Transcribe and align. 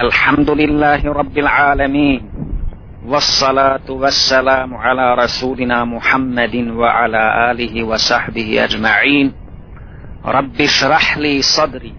الحمد 0.00 0.50
لله 0.50 1.12
رب 1.12 1.38
العالمين 1.38 2.20
والصلاة 3.06 3.88
والسلام 3.90 4.74
على 4.74 5.14
رسولنا 5.14 5.84
محمد 5.84 6.54
وعلى 6.80 7.50
آله 7.50 7.84
وصحبه 7.84 8.64
أجمعين. 8.64 9.32
رب 10.24 10.60
اشرح 10.60 11.18
لي 11.18 11.42
صدري 11.42 11.94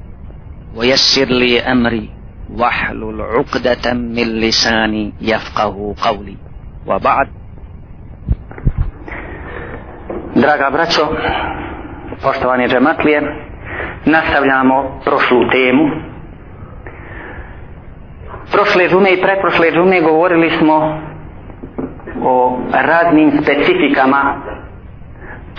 ويسر 0.77 1.25
لي 1.25 1.59
أمري 1.59 2.09
واحلل 2.49 3.21
عقدة 3.21 3.93
من 3.93 4.27
لساني 4.41 5.13
يفقه 5.21 5.95
قولي. 6.01 6.37
وبعد. 6.87 7.27
Draga 10.35 10.69
braćo, 10.69 11.05
poštovani 12.23 12.67
džematlije, 12.67 13.21
nastavljamo 14.05 15.01
prošlu 15.05 15.49
temu. 15.51 16.10
Prošle 18.51 18.89
džume 18.89 19.09
i 19.11 19.21
preprošle 19.21 19.71
džume 19.71 20.01
govorili 20.01 20.49
smo 20.49 21.01
o 22.23 22.59
raznim 22.73 23.31
specifikama 23.41 24.41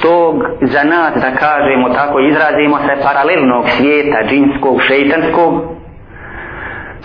tog 0.02 0.45
za 0.60 0.84
nas 0.84 1.14
da 1.14 1.30
kažemo 1.36 1.88
tako 1.88 2.20
izrazimo 2.20 2.78
se 2.78 3.02
paralelnog 3.02 3.64
svijeta 3.69 4.19
džinskog, 4.28 4.83
šeitanskog. 4.83 5.62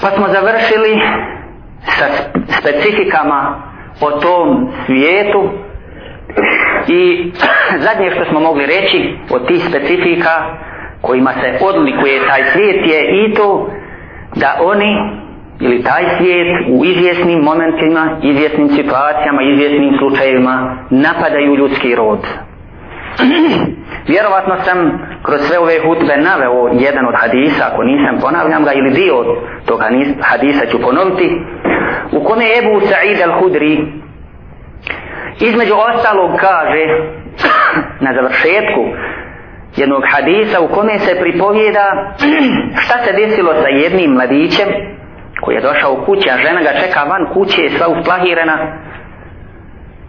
Pa 0.01 0.09
smo 0.09 0.27
završili 0.27 1.01
sa 1.81 2.05
specifikama 2.59 3.61
o 4.01 4.11
tom 4.11 4.69
svijetu 4.85 5.49
i 6.87 7.31
zadnje 7.85 8.11
što 8.11 8.25
smo 8.25 8.39
mogli 8.39 8.65
reći 8.65 9.17
od 9.29 9.47
tih 9.47 9.63
specifika 9.69 10.57
kojima 11.01 11.31
se 11.33 11.65
odlikuje 11.65 12.27
taj 12.27 12.43
svijet 12.43 12.87
je 12.87 13.25
i 13.25 13.33
to 13.33 13.69
da 14.35 14.57
oni 14.61 15.26
ili 15.59 15.83
taj 15.83 16.03
svijet 16.17 16.47
u 16.69 16.85
izvjesnim 16.85 17.39
momentima, 17.39 18.17
izvjesnim 18.23 18.69
situacijama, 18.69 19.41
izvjesnim 19.41 19.97
slučajevima 19.99 20.77
napadaju 20.89 21.55
ljudski 21.55 21.95
rod. 21.95 22.19
Vjerovatno 24.13 24.55
sam 24.65 24.77
kroz 25.23 25.39
sve 25.41 25.59
ove 25.59 25.79
hutbe 25.85 26.17
naveo 26.17 26.69
jedan 26.73 27.05
od 27.05 27.15
hadisa, 27.17 27.69
ako 27.71 27.83
nisam 27.83 28.19
ponavljam 28.21 28.63
ga, 28.63 28.71
ili 28.73 28.91
dio 28.91 29.15
tog 29.65 29.79
hadisa 30.21 30.65
ću 30.65 30.81
ponoviti, 30.81 31.41
u 32.11 32.23
kome 32.23 32.45
Ebu 32.59 32.79
Sa'id 32.79 33.19
al-Hudri 33.27 33.85
između 35.39 35.73
ostalog 35.73 36.31
kaže 36.39 36.83
na 38.05 38.13
završetku 38.13 38.83
jednog 39.75 40.03
hadisa 40.11 40.61
u 40.61 40.67
kome 40.67 40.99
se 40.99 41.19
pripovjeda 41.21 42.15
šta 42.83 43.03
se 43.03 43.13
desilo 43.13 43.53
sa 43.61 43.67
jednim 43.67 44.11
mladićem 44.11 44.67
koji 45.41 45.55
je 45.55 45.61
došao 45.61 45.93
u 45.93 46.05
kući, 46.05 46.29
a 46.29 46.37
žena 46.37 46.61
ga 46.61 46.79
čeka 46.81 47.03
van 47.03 47.33
kuće, 47.33 47.61
je 47.61 47.69
sva 47.69 47.87
usplahirana, 47.87 48.57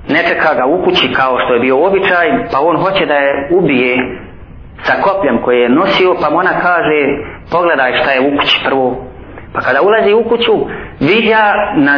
ne 0.09 0.23
čeka 0.29 0.55
ga 0.55 0.67
u 0.67 0.85
kući 0.85 1.13
kao 1.13 1.39
što 1.45 1.55
je 1.55 1.61
bio 1.61 1.87
običaj, 1.87 2.29
pa 2.53 2.61
on 2.61 2.77
hoće 2.77 3.07
da 3.07 3.15
je 3.15 3.49
ubije 3.51 4.19
sa 4.83 5.03
kopljem 5.03 5.43
koje 5.43 5.61
je 5.61 5.69
nosio, 5.69 6.15
pa 6.21 6.37
ona 6.37 6.61
kaže, 6.61 7.01
pogledaj 7.51 7.99
šta 8.01 8.11
je 8.11 8.21
u 8.21 8.39
kući 8.39 8.61
prvo. 8.65 9.09
Pa 9.53 9.61
kada 9.61 9.83
ulazi 9.83 10.13
u 10.13 10.25
kuću, 10.29 10.57
vidja 11.01 11.73
na 11.77 11.95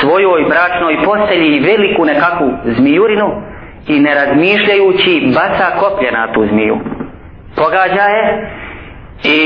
svojoj 0.00 0.42
bračnoj 0.48 1.04
postelji 1.04 1.60
veliku 1.60 2.04
nekakvu 2.04 2.50
zmijurinu 2.64 3.42
i 3.86 4.00
ne 4.00 4.14
razmišljajući 4.14 5.32
baca 5.34 5.78
koplje 5.80 6.12
na 6.12 6.32
tu 6.32 6.46
zmiju. 6.46 6.78
Pogađa 7.56 8.02
je 8.02 8.50
i 9.24 9.38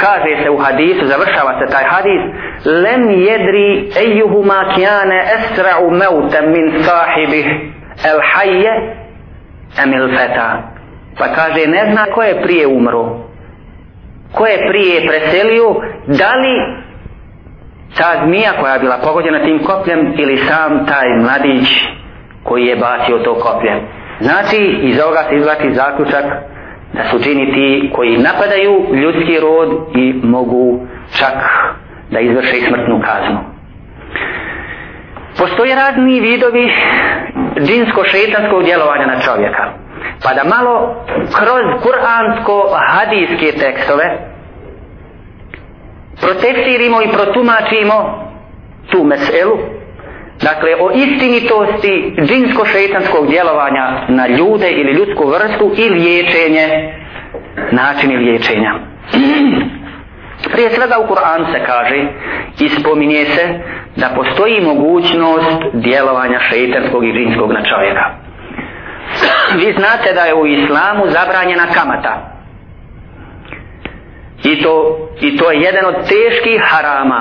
kaže 0.00 0.42
se 0.42 0.50
u 0.50 0.58
hadisu, 0.58 1.06
završava 1.06 1.58
se 1.58 1.72
taj 1.72 1.84
hadis, 1.84 2.22
lem 2.64 3.10
jedri 3.10 3.90
ejuhuma 4.04 4.64
kjane 4.74 5.24
esra'u 5.36 5.90
mevtem 5.90 6.50
min 6.50 6.82
sahibih 6.84 7.46
el 8.10 8.20
hajje 8.32 8.72
emil 9.82 10.08
feta. 10.16 10.62
Pa 11.18 11.28
kaže, 11.28 11.66
ne 11.66 11.82
zna 11.92 12.04
ko 12.14 12.22
je 12.22 12.42
prije 12.42 12.66
umro, 12.66 13.04
ko 14.32 14.46
je 14.46 14.68
prije 14.68 15.06
preselio, 15.08 15.74
da 16.06 16.32
li 16.34 16.56
ta 17.96 18.26
zmija 18.26 18.52
koja 18.60 18.72
je 18.72 18.78
bila 18.78 18.98
pogođena 19.04 19.44
tim 19.44 19.64
kopljem 19.64 20.14
ili 20.18 20.36
sam 20.36 20.86
taj 20.86 21.08
mladić 21.08 21.68
koji 22.42 22.66
je 22.66 22.76
bacio 22.76 23.18
to 23.18 23.34
koplje. 23.34 23.82
Znači, 24.20 24.56
iz 24.82 25.00
ovoga 25.00 25.24
se 25.28 25.36
izvati 25.36 25.74
zaključak 25.74 26.24
da 26.92 27.04
su 27.10 27.18
džini 27.18 27.52
ti 27.54 27.90
koji 27.94 28.18
napadaju 28.18 28.94
ljudski 28.94 29.40
rod 29.40 29.68
i 29.94 30.12
mogu 30.22 30.86
čak 31.18 31.34
da 32.10 32.20
izvrše 32.20 32.56
smrtnu 32.68 33.00
kaznu. 33.04 33.38
Postoje 35.38 35.74
razni 35.74 36.20
vidovi 36.20 36.72
džinsko-šetanskog 37.60 38.64
djelovanja 38.64 39.06
na 39.06 39.20
čovjeka. 39.20 39.72
Pa 40.22 40.34
da 40.34 40.44
malo 40.44 41.04
kroz 41.38 41.64
kuransko-hadijske 41.82 43.58
tekstove 43.58 44.18
protestirimo 46.20 47.02
i 47.02 47.12
protumačimo 47.12 48.26
tu 48.90 49.04
meselu, 49.04 49.58
dakle 50.42 50.70
o 50.80 50.90
istinitosti 50.94 52.14
džinsko-šeitanskog 52.18 53.30
djelovanja 53.30 54.06
na 54.08 54.26
ljude 54.26 54.70
ili 54.70 54.92
ljudsku 54.92 55.26
vrstu 55.28 55.72
i 55.76 55.88
liječenje, 55.88 56.94
načini 57.70 58.16
liječenja. 58.16 58.74
Prije 60.52 60.70
svega 60.70 60.98
u 60.98 61.06
Kur'an 61.14 61.52
se 61.52 61.64
kaže 61.66 62.08
i 62.60 62.68
spominje 62.68 63.24
se 63.24 63.60
da 63.96 64.08
postoji 64.16 64.60
mogućnost 64.60 65.62
djelovanja 65.72 66.38
šeitanskog 66.40 67.04
i 67.04 67.12
džinskog 67.12 67.52
na 67.52 67.62
čovjeka. 67.64 68.04
Vi 69.60 69.74
znate 69.78 70.12
da 70.14 70.20
je 70.20 70.34
u 70.34 70.46
islamu 70.46 71.04
zabranjena 71.06 71.66
kamata. 71.74 72.35
I 74.52 74.62
to, 74.62 74.74
I 75.20 75.36
to 75.36 75.50
je 75.50 75.60
jedan 75.60 75.84
od 75.84 75.94
teških 75.94 76.60
harama. 76.70 77.20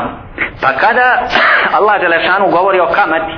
Pa 0.62 0.74
kada 0.74 1.28
Allah 1.72 2.02
Đelešanu 2.02 2.52
govori 2.52 2.80
o 2.80 2.88
kamati 2.96 3.34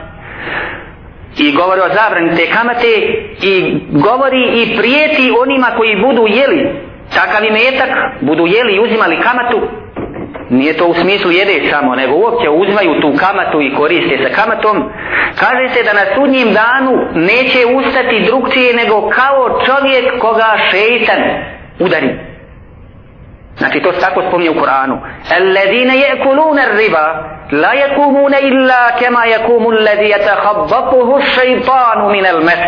i 1.38 1.52
govori 1.52 1.82
o 1.82 1.94
zabrani 1.94 2.36
te 2.36 2.46
kamate 2.52 2.94
i 3.42 3.82
govori 3.90 4.44
i 4.62 4.78
prijeti 4.78 5.34
onima 5.42 5.68
koji 5.78 6.02
budu 6.02 6.28
jeli 6.28 6.88
takav 7.16 7.44
imetak, 7.44 7.90
budu 8.22 8.48
jeli 8.48 8.74
i 8.76 8.80
uzimali 8.80 9.22
kamatu, 9.22 9.62
nije 10.50 10.78
to 10.78 10.86
u 10.86 10.94
smislu 10.94 11.32
jede 11.32 11.70
samo, 11.72 11.96
nego 11.96 12.16
uopće 12.16 12.50
uzmaju 12.50 13.02
tu 13.02 13.14
kamatu 13.20 13.62
i 13.62 13.76
koriste 13.76 14.18
se 14.24 14.34
kamatom, 14.34 14.90
kaže 15.40 15.74
se 15.74 15.84
da 15.84 15.94
na 15.94 16.06
sudnjim 16.16 16.54
danu 16.54 16.94
neće 17.14 17.60
ustati 17.76 18.26
drugčije 18.26 18.74
nego 18.74 19.10
kao 19.10 19.62
čovjek 19.66 20.20
koga 20.20 20.58
šeitan 20.72 21.22
udari. 21.80 22.27
Znači 23.58 23.82
to 23.82 23.94
se 23.94 24.00
tako 24.00 24.22
spominje 24.28 24.50
u 24.50 24.54
Kur'anu. 24.54 24.98
Alladine 25.38 25.98
jekulune 25.98 26.64
riba, 26.78 27.06
la 27.52 27.74
jekumune 27.74 28.38
illa 28.42 28.92
kema 29.00 29.26
jekumu 29.26 29.70
alladhi 29.70 30.14
yatakhabbatuhu 30.16 31.22
šeitanu 31.22 32.10
min 32.12 32.26
al 32.26 32.44
mes. 32.44 32.60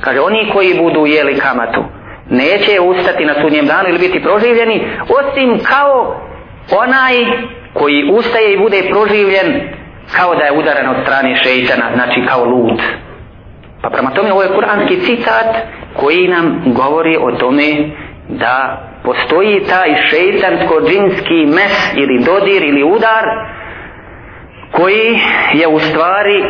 Kaže, 0.00 0.20
oni 0.20 0.50
koji 0.52 0.80
budu 0.82 1.06
jeli 1.06 1.38
kamatu, 1.38 1.84
neće 2.30 2.80
ustati 2.80 3.24
na 3.24 3.34
sudnjem 3.42 3.66
danu 3.66 3.88
ili 3.88 3.98
biti 3.98 4.22
proživljeni, 4.22 4.90
osim 5.18 5.58
kao 5.64 6.20
onaj 6.70 7.14
koji 7.72 8.10
ustaje 8.12 8.52
i 8.52 8.58
bude 8.58 8.82
proživljen 8.90 9.60
kao 10.16 10.34
da 10.34 10.44
je 10.44 10.58
udaren 10.58 10.88
od 10.88 10.96
strane 11.02 11.36
šeitana, 11.36 11.90
znači 11.94 12.26
kao 12.28 12.44
lud. 12.44 12.80
Pa 13.82 13.90
prema 13.90 14.10
tome 14.10 14.32
ovo 14.32 14.42
je 14.42 14.54
kuranski 14.54 15.00
citat 15.00 15.56
koji 15.96 16.28
nam 16.28 16.62
govori 16.66 17.16
o 17.16 17.32
tome 17.32 17.90
da 18.28 18.82
postoji 19.04 19.64
taj 19.68 19.94
šeitansko-džinski 20.10 21.46
mes 21.46 21.92
ili 21.96 22.24
dodir 22.24 22.62
ili 22.62 22.82
udar 22.82 23.24
koji 24.72 25.20
je 25.52 25.68
u 25.68 25.78
stvari 25.78 26.44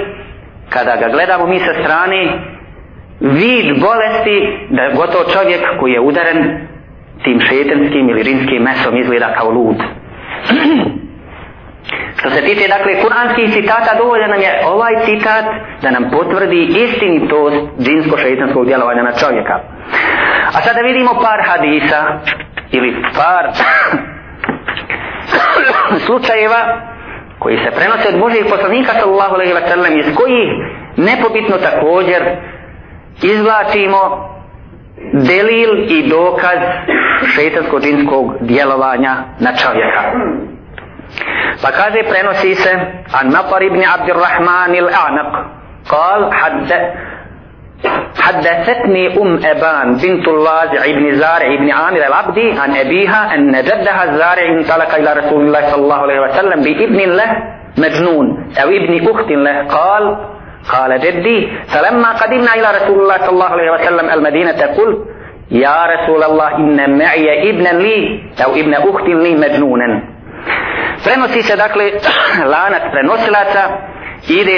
kada 0.68 0.96
ga 0.96 1.08
gledamo 1.08 1.46
mi 1.46 1.58
sa 1.58 1.74
strane 1.82 2.52
vid 3.20 3.66
bolesti 3.80 4.66
da 4.70 4.90
gotovo 4.96 5.24
čovjek 5.24 5.60
koji 5.80 5.92
je 5.92 6.00
udaren 6.00 6.68
tim 7.24 7.40
šeitanskim 7.40 8.08
ili 8.08 8.24
džinskim 8.24 8.62
mesom 8.62 8.96
izgleda 8.96 9.34
kao 9.38 9.50
lud. 9.50 9.76
Što 12.18 12.30
se 12.30 12.40
tiče, 12.40 12.68
dakle, 12.68 13.02
kuranskih 13.02 13.52
citata, 13.52 13.98
dovoljan 13.98 14.30
nam 14.30 14.40
je 14.40 14.62
ovaj 14.66 14.92
citat 15.04 15.44
da 15.82 15.90
nam 15.90 16.10
potvrdi 16.10 16.62
istinitost 16.84 17.56
džinsko-šeitanskog 17.78 18.66
djelovanja 18.66 19.02
na 19.02 19.12
čovjeka. 19.12 19.60
A 20.53 20.61
sada 20.61 20.81
vidimo 20.81 21.11
par 21.21 21.39
hadisa 21.47 22.19
ili 22.71 22.95
par 23.15 23.51
slučajeva 26.05 26.61
koji 27.39 27.57
se 27.57 27.71
prenose 27.71 28.07
od 28.07 28.19
Božih 28.19 28.45
poslanika 28.49 28.93
sallallahu 28.93 29.33
alaihi 29.33 29.53
wa 29.53 29.67
sallam 29.69 29.99
iz 29.99 30.15
kojih 30.15 30.49
nepobitno 30.97 31.57
također 31.57 32.21
izvlačimo 33.21 34.29
delil 35.13 35.91
i 35.91 36.09
dokaz 36.09 36.59
šeitansko-džinskog 37.35 38.37
djelovanja 38.41 39.15
na 39.39 39.51
čovjeka. 39.55 40.01
Pa 41.61 41.71
kaže 41.71 41.99
prenosi 42.09 42.55
se 42.55 42.71
an 43.21 43.29
Nafar 43.29 43.63
ibn 43.63 43.81
Abdirrahman 43.93 44.71
il-A'naq 44.75 45.57
قال 45.89 46.33
حد 46.33 46.73
حدثتني 48.18 49.22
أم 49.22 49.40
أبان 49.44 49.96
بنت 49.96 50.28
اللاجع 50.28 50.82
بن 50.86 51.14
زارع 51.14 51.56
بن 51.56 51.70
عامر 51.70 52.06
العبدي 52.06 52.52
عن 52.60 52.76
أبيها 52.76 53.34
أن 53.34 53.52
جدها 53.52 54.04
الزارع 54.04 54.44
انطلق 54.58 54.94
إلى 54.94 55.12
رسول 55.20 55.46
الله 55.46 55.70
صلى 55.70 55.82
الله 55.82 55.96
عليه 55.96 56.20
وسلم 56.20 56.62
بابن 56.62 57.10
له 57.10 57.36
مجنون 57.78 58.52
أو 58.62 58.68
ابن 58.68 59.08
أخت 59.08 59.30
له. 59.30 59.66
قال 59.66 60.16
قال 60.72 61.00
جدي 61.00 61.48
فلما 61.68 62.12
قدمنا 62.12 62.54
إلى 62.54 62.68
رسول 62.82 63.00
الله 63.02 63.18
صلى 63.18 63.30
الله 63.30 63.46
عليه 63.46 63.70
وسلم 63.70 64.10
المدينة 64.10 64.66
قلت 64.66 64.98
يا 65.50 65.86
رسول 65.86 66.22
الله 66.22 66.56
إن 66.56 66.98
معي 66.98 67.50
ابنا 67.50 67.68
لي 67.68 68.22
أو 68.44 68.52
ابن 68.52 68.74
أخت 68.74 69.08
لي 69.08 69.34
مجنونا. 69.34 70.02
Prenosi 71.04 71.42
se 71.42 71.56
dakle 71.56 71.98
lanac 72.52 72.90
prenosilaca 72.92 73.64
ide 74.28 74.56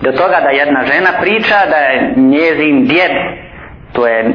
do 0.00 0.12
toga 0.12 0.40
da 0.42 0.50
jedna 0.50 0.84
žena 0.84 1.10
priča 1.20 1.56
da 1.70 1.76
je 1.76 2.14
njezin 2.16 2.86
djed 2.86 3.12
to 3.92 4.06
je 4.06 4.20
e, 4.20 4.32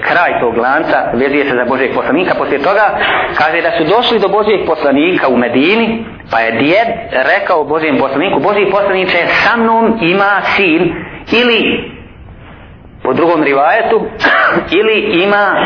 kraj 0.00 0.40
tog 0.40 0.56
lanca 0.56 1.10
vezuje 1.12 1.44
se 1.44 1.54
za 1.54 1.64
Božijeg 1.64 1.94
poslanika. 1.94 2.34
Poslije 2.34 2.62
toga 2.62 2.98
kaže 3.38 3.62
da 3.62 3.70
su 3.70 3.84
došli 3.96 4.18
do 4.18 4.28
Božijeg 4.28 4.66
poslanika 4.66 5.28
u 5.28 5.36
Medini 5.36 6.04
pa 6.30 6.40
je 6.40 6.52
djed 6.52 6.88
rekao 7.12 7.64
Božijem 7.64 7.98
poslaniku 7.98 8.40
Božiji 8.40 8.70
poslaniče 8.70 9.26
sa 9.26 9.56
mnom 9.56 9.98
ima 10.02 10.42
sin 10.56 10.94
ili 11.32 11.90
po 13.02 13.12
drugom 13.12 13.42
rivajetu 13.42 14.06
ili 14.80 15.22
ima 15.22 15.56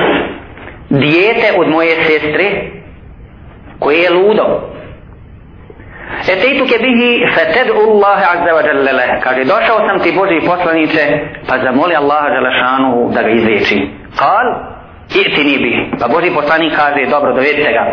dijete 0.90 1.52
od 1.58 1.68
moje 1.68 1.96
sestre 2.04 2.50
koje 3.78 3.98
je 3.98 4.10
ludo. 4.10 4.60
Etejtuke 6.28 6.76
bihi 6.78 7.26
feted'u 7.34 7.80
Allahe 7.90 8.24
azza 8.34 8.50
wa 8.58 8.62
jalla 8.68 8.92
leh. 8.92 9.10
Kaže, 9.24 9.44
došao 9.44 9.78
sam 9.88 10.00
ti 10.02 10.12
Boži 10.12 10.40
poslanice, 10.46 11.02
pa 11.48 11.58
zamoli 11.58 11.94
Allaha 11.96 12.28
Đelešanuhu 12.34 13.10
da 13.14 13.22
ga 13.22 13.28
izliječi. 13.28 13.78
Kal, 14.18 14.46
i'tini 15.20 15.58
bihi. 15.58 15.90
Pa 16.00 16.08
Boži 16.08 16.30
poslanik 16.34 16.72
kaže, 16.76 17.06
dobro, 17.10 17.32
dovedite 17.32 17.72
ga. 17.72 17.84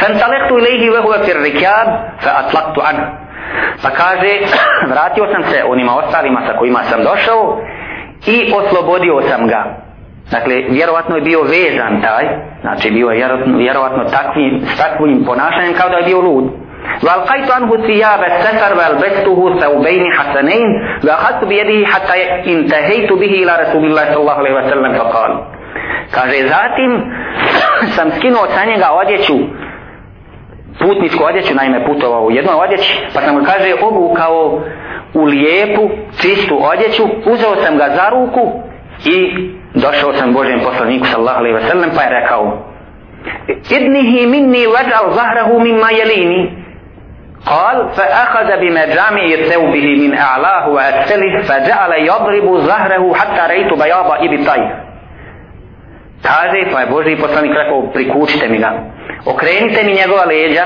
Fantalektu 0.00 0.58
ilaihi 0.58 0.90
vehuve 0.90 1.18
fir 1.24 1.36
rikjab, 1.42 1.88
fa 2.22 2.30
atlaktu 2.40 2.80
an. 2.90 2.96
Pa 3.82 3.90
kaže, 3.90 4.32
vratio 4.92 5.24
sam 5.32 5.42
se 5.50 5.64
onima 5.64 5.92
ostalima 5.96 6.40
sa 6.46 6.58
kojima 6.58 6.82
sam 6.82 7.00
došao 7.02 7.60
i 8.26 8.52
oslobodio 8.58 9.22
sam 9.28 9.46
ga. 9.46 9.62
Dakle, 10.30 10.54
vjerovatno 10.68 11.16
je 11.16 11.22
bio 11.22 11.42
vezan 11.42 12.02
taj, 12.02 12.24
znači 12.60 12.90
bio 12.90 13.08
je 13.08 13.28
vjerovatno 13.46 14.04
takvim, 14.04 14.62
s 14.74 14.78
takvim 14.78 15.24
ponašanjem 15.24 15.74
kao 15.74 15.88
da 15.88 15.96
je 15.96 16.04
bio 16.04 16.20
lud. 16.20 16.44
والقيت 17.03 17.51
عنه 17.51 17.77
ثياب 17.87 18.23
السفر 18.23 18.77
والبسته 18.77 19.59
ثوبين 19.59 20.11
حسنين 20.11 20.67
واخذت 21.03 21.43
بيده 21.45 21.87
حتى 21.87 22.13
انتهيت 22.53 23.13
به 23.13 23.33
الى 23.43 23.57
رسول 23.61 23.85
الله 23.85 24.05
صلى 24.05 24.21
الله 24.21 24.33
عليه 24.33 24.53
وسلم 24.53 24.93
فقال 24.93 25.31
kaže 26.11 26.47
zatim 26.47 26.91
sam 27.95 28.11
skinuo 28.11 28.47
sa 28.55 28.65
njega 28.65 28.91
odjeću 28.91 29.37
putničku 30.79 31.23
odjeću 31.23 31.55
naime 31.55 31.85
putovao 31.85 32.23
u 32.25 32.31
jednoj 32.31 32.55
odjeći 32.55 32.99
pa 33.13 33.21
sam 33.21 33.35
ga 33.35 33.51
kaže 33.51 33.73
obukao 33.81 34.61
u 35.13 35.23
lijepu 35.23 35.89
čistu 36.21 36.59
odjeću 36.71 37.03
uzeo 37.25 37.55
sam 37.63 37.77
ga 37.77 37.89
za 37.95 38.09
ruku 38.09 38.51
i 39.05 39.49
došao 39.73 40.13
sam 40.13 40.33
Božem 40.33 40.59
poslaniku 40.59 41.05
sallallahu 41.05 41.39
alaihi 41.39 41.57
wa 41.57 41.69
sallam 41.69 41.89
pa 41.95 42.01
je 42.01 42.21
rekao 42.21 42.63
idnihi 43.69 44.27
minni 44.27 44.67
vajal 44.67 45.13
zahrahu 45.13 45.59
mimma 45.59 45.89
jelini 45.91 46.60
قال 47.45 47.89
فأخذ 47.95 48.59
بمجامع 48.59 49.35
ثوبه 49.49 50.07
من 50.07 50.17
أعلاه 50.17 50.69
وأسفله 50.69 51.41
فجعل 51.41 51.91
يضرب 51.93 52.57
ظهره 52.57 53.13
حتى 53.13 53.41
رأيت 53.41 53.73
بياض 53.73 54.11
إبطيه 54.11 54.87
Kaže, 56.23 56.71
pa 56.73 56.79
je 56.79 56.87
Boži 56.87 57.15
poslanik 57.15 57.51
rekao, 57.53 57.91
prikučite 57.93 58.47
mi 58.47 58.57
ga. 58.57 58.71
Okrenite 59.25 59.83
mi 59.83 59.93
njegova 59.93 60.25
leđa. 60.25 60.65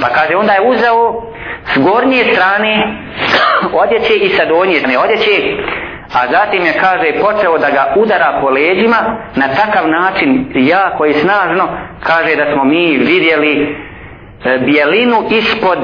Pa 0.00 0.08
kaže, 0.08 0.36
onda 0.36 0.52
je 0.52 0.68
uzeo 0.68 1.22
s 1.74 1.78
gornje 1.78 2.24
strane 2.32 2.96
odjeće 3.72 4.14
i 4.14 4.28
sa 4.28 4.44
donje 4.44 4.74
strane 4.74 4.98
odjeće. 4.98 5.36
A 6.14 6.20
zatim 6.32 6.66
je, 6.66 6.72
kaže, 6.80 7.12
počeo 7.20 7.58
da 7.58 7.70
ga 7.70 7.94
udara 7.96 8.38
po 8.40 8.50
leđima 8.50 8.96
na 9.34 9.46
takav 9.48 9.88
način, 9.88 10.52
jako 10.54 11.06
i 11.06 11.14
snažno, 11.14 11.68
kaže 12.02 12.36
da 12.36 12.52
smo 12.52 12.64
mi 12.64 12.96
vidjeli 12.96 13.52
E, 13.52 13.93
E, 14.43 14.57
bijelinu 14.57 15.23
ispod 15.29 15.79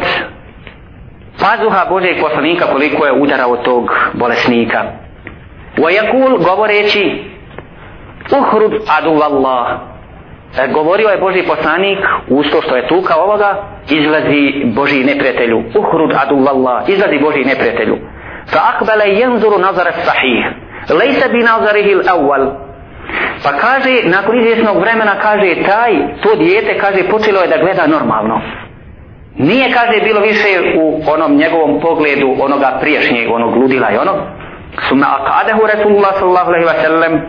pazuha 1.39 1.85
Božeg 1.89 2.21
poslanika 2.21 2.65
koliko 2.65 3.05
je 3.05 3.11
udarao 3.11 3.57
tog 3.57 3.89
bolesnika. 4.13 4.83
Vajakul 5.77 6.37
govoreći 6.37 7.23
uhrub 8.39 8.73
adu 8.97 9.21
Allah. 9.21 9.67
E, 10.57 10.67
govorio 10.67 11.09
je 11.09 11.17
Boži 11.17 11.43
poslanik 11.47 11.99
usto 12.29 12.61
što 12.61 12.75
je 12.75 12.87
tuka 12.87 13.15
ovoga 13.15 13.63
izlazi 13.89 14.63
Boži 14.65 15.03
neprijatelju. 15.03 15.63
Uhrud 15.75 16.11
adu 16.25 16.35
Allah. 16.35 16.89
Izlazi 16.89 17.19
Boži 17.19 17.45
neprijatelju. 17.45 17.97
Fa 18.47 18.59
akbala 18.73 19.05
yanzuru 19.05 19.61
nazara 19.61 19.91
sahih. 19.91 20.45
Lejsa 20.99 21.27
bi 21.27 21.43
nazarihi 21.43 21.91
l-awwal. 21.91 22.51
Pa 23.43 23.51
kaže, 23.51 24.01
nakon 24.03 24.39
izvjesnog 24.39 24.77
vremena 24.77 25.15
kaže, 25.21 25.55
taj, 25.65 25.93
to 26.21 26.35
dijete, 26.35 26.77
kaže, 26.77 27.09
počelo 27.09 27.41
je 27.41 27.47
da 27.47 27.57
gleda 27.57 27.87
normalno. 27.87 28.41
Nije, 29.37 29.71
kaže, 29.71 30.01
bilo 30.01 30.21
više 30.21 30.77
u 30.77 31.01
onom 31.07 31.35
njegovom 31.35 31.81
pogledu 31.81 32.35
onoga 32.39 32.77
priješnjeg, 32.81 33.31
onog 33.31 33.55
ludila 33.55 33.91
i 33.91 33.97
onog. 33.97 34.17
Suma 34.89 35.05
akadehu 35.19 35.61
Rasulullah 35.75 36.13
sallallahu 36.19 36.49
alaihi 36.49 36.65
wa 36.65 36.81
sallam 36.83 37.21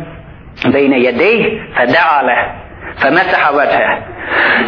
bejne 0.72 1.00
jedej, 1.00 1.60
fa 1.76 1.86
da'ale, 1.86 2.36
fa 3.00 3.10
mesaha 3.10 3.50
vajhe. 3.56 3.86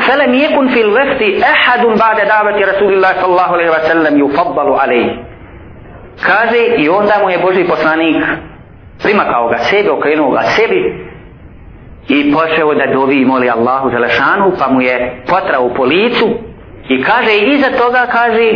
Felem 0.07 0.35
jekun 0.35 0.69
fil 0.69 0.91
vefti 0.91 1.43
ehadun 1.53 1.95
ba'de 1.99 2.25
davati 2.25 2.65
Rasulullah 2.65 3.13
sallallahu 3.21 3.55
alaihi 3.55 3.71
wa 3.71 3.83
sallam 3.89 4.19
yufaddalu 4.19 4.75
alaihi. 4.83 5.19
Kaže, 6.23 6.59
i 6.77 6.89
onda 6.89 7.15
mu 7.23 7.31
je 7.31 7.39
Boži 7.39 7.65
poslanik 7.65 8.25
primakao 9.03 9.49
ga 9.49 9.59
sebi, 9.59 9.89
okrenuo 9.89 10.31
ga 10.31 10.43
sebi 10.43 11.04
i 12.09 12.33
počeo 12.33 12.75
da 12.75 12.87
dovi 12.93 13.17
i 13.17 13.25
moli 13.25 13.51
Allahu 13.51 13.91
Želešanu, 13.91 14.53
pa 14.59 14.69
mu 14.69 14.81
je 14.81 15.23
potrao 15.27 15.69
po 15.69 15.85
licu. 15.85 16.29
I 16.89 17.03
kaže 17.03 17.37
iza 17.37 17.71
toga 17.71 18.07
kaže 18.13 18.53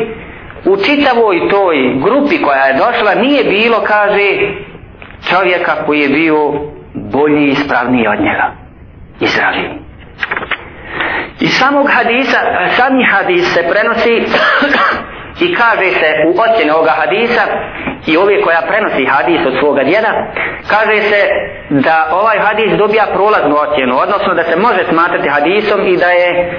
u 0.65 0.77
čitavoj 0.77 1.49
toj 1.51 1.77
grupi 2.05 2.43
koja 2.43 2.65
je 2.65 2.75
došla 2.75 3.15
nije 3.15 3.45
bilo 3.45 3.81
kaže 3.81 4.31
čovjeka 5.31 5.85
koji 5.87 6.01
je 6.01 6.09
bio 6.09 6.53
bolji 6.95 7.45
i 7.45 7.51
ispravniji 7.51 8.09
od 8.09 8.21
njega. 8.21 8.53
Izraeli 9.21 9.89
iz 11.41 11.59
samog 11.59 11.87
hadisa 11.91 12.39
sami 12.77 13.05
hadis 13.05 13.55
se 13.55 13.63
prenosi 13.71 14.23
i 15.41 15.55
kaže 15.55 15.91
se 16.01 16.09
u 16.29 16.31
ocjeni 16.41 16.71
ovoga 16.71 16.91
hadisa 16.91 17.43
i 18.07 18.17
ove 18.17 18.43
koja 18.43 18.61
prenosi 18.69 19.05
hadis 19.05 19.41
od 19.47 19.55
svoga 19.61 19.85
djeda 19.85 20.13
kaže 20.71 21.03
se 21.03 21.21
da 21.71 22.09
ovaj 22.13 22.39
hadis 22.39 22.79
dobija 22.79 23.07
prolaznu 23.15 23.57
ocjenu 23.57 23.99
odnosno 23.99 24.35
da 24.35 24.45
se 24.45 24.57
može 24.57 24.85
smatrati 24.91 25.29
hadisom 25.29 25.81
i 25.87 25.97
da 25.97 26.11
je 26.11 26.53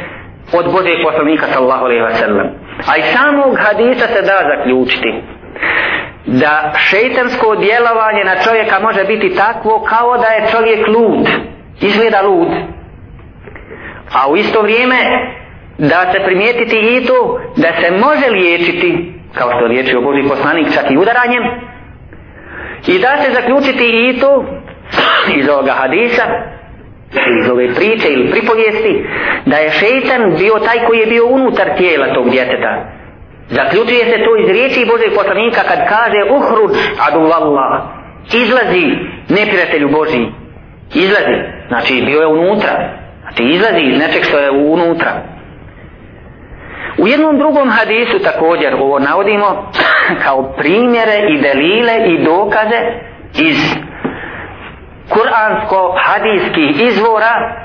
od 0.53 0.65
Božeg 0.71 0.97
poslanika 1.03 1.45
sallahu 1.53 1.85
alaihi 1.85 2.01
wa 2.01 2.13
sallam. 2.13 2.47
A 2.89 2.97
iz 2.97 3.05
samog 3.15 3.57
hadisa 3.57 4.07
se 4.07 4.21
da 4.21 4.37
zaključiti 4.51 5.23
da 6.25 6.71
šeitansko 6.77 7.55
djelovanje 7.55 8.23
na 8.23 8.35
čovjeka 8.43 8.79
može 8.79 9.03
biti 9.03 9.35
takvo 9.35 9.85
kao 9.89 10.17
da 10.17 10.27
je 10.27 10.51
čovjek 10.51 10.87
lud. 10.87 11.27
Izgleda 11.81 12.21
lud. 12.21 12.51
A 14.13 14.29
u 14.29 14.37
isto 14.37 14.61
vrijeme 14.61 14.95
da 15.79 16.11
se 16.11 16.19
primijetiti 16.25 16.77
i 16.79 17.05
to 17.05 17.39
da 17.55 17.67
se 17.81 17.91
može 17.91 18.29
liječiti 18.29 19.13
kao 19.33 19.51
što 19.51 19.65
liječio 19.65 20.01
Boži 20.01 20.29
poslanik 20.29 20.73
čak 20.73 20.91
i 20.91 20.97
udaranjem. 20.97 21.43
I 22.87 22.99
da 22.99 23.17
se 23.23 23.31
zaključiti 23.31 23.85
i 23.87 24.19
to 24.19 24.45
iz 25.35 25.49
ovoga 25.49 25.71
hadisa 25.71 26.23
iz 27.39 27.49
ove 27.49 27.73
priče 27.73 28.07
ili 28.09 28.31
pripovijesti 28.31 29.05
da 29.45 29.57
je 29.57 29.71
šeitan 29.71 30.35
bio 30.37 30.53
taj 30.53 30.85
koji 30.87 30.99
je 30.99 31.05
bio 31.05 31.25
unutar 31.27 31.67
tijela 31.77 32.13
tog 32.13 32.29
djeteta. 32.29 32.85
Zaključuje 33.49 34.05
se 34.05 34.23
to 34.25 34.35
iz 34.35 34.49
riječi 34.49 34.87
Božeg 34.91 35.11
poslanika 35.15 35.61
kad 35.67 35.79
kaže 35.89 36.21
uhruđ 36.31 36.77
adu 37.07 37.21
izlazi 38.33 38.85
neprijatelju 39.29 39.89
Boži 39.89 40.25
izlazi. 40.93 41.37
Znači 41.67 42.03
bio 42.05 42.19
je 42.19 42.27
unutra. 42.27 42.99
Znači 43.21 43.43
izlazi 43.43 43.81
iz 43.81 43.99
nečeg 43.99 44.23
što 44.23 44.39
je 44.39 44.51
unutra. 44.51 45.11
U 47.01 47.07
jednom 47.07 47.37
drugom 47.37 47.69
hadisu 47.69 48.19
također 48.19 48.73
ovo 48.75 48.99
navodimo 48.99 49.71
kao 50.23 50.43
primjere 50.57 51.17
i 51.29 51.41
delile 51.41 51.93
i 52.07 52.23
dokaze 52.23 52.79
iz 53.37 53.75
kuransko-hadijskih 55.09 56.81
izvora 56.81 57.55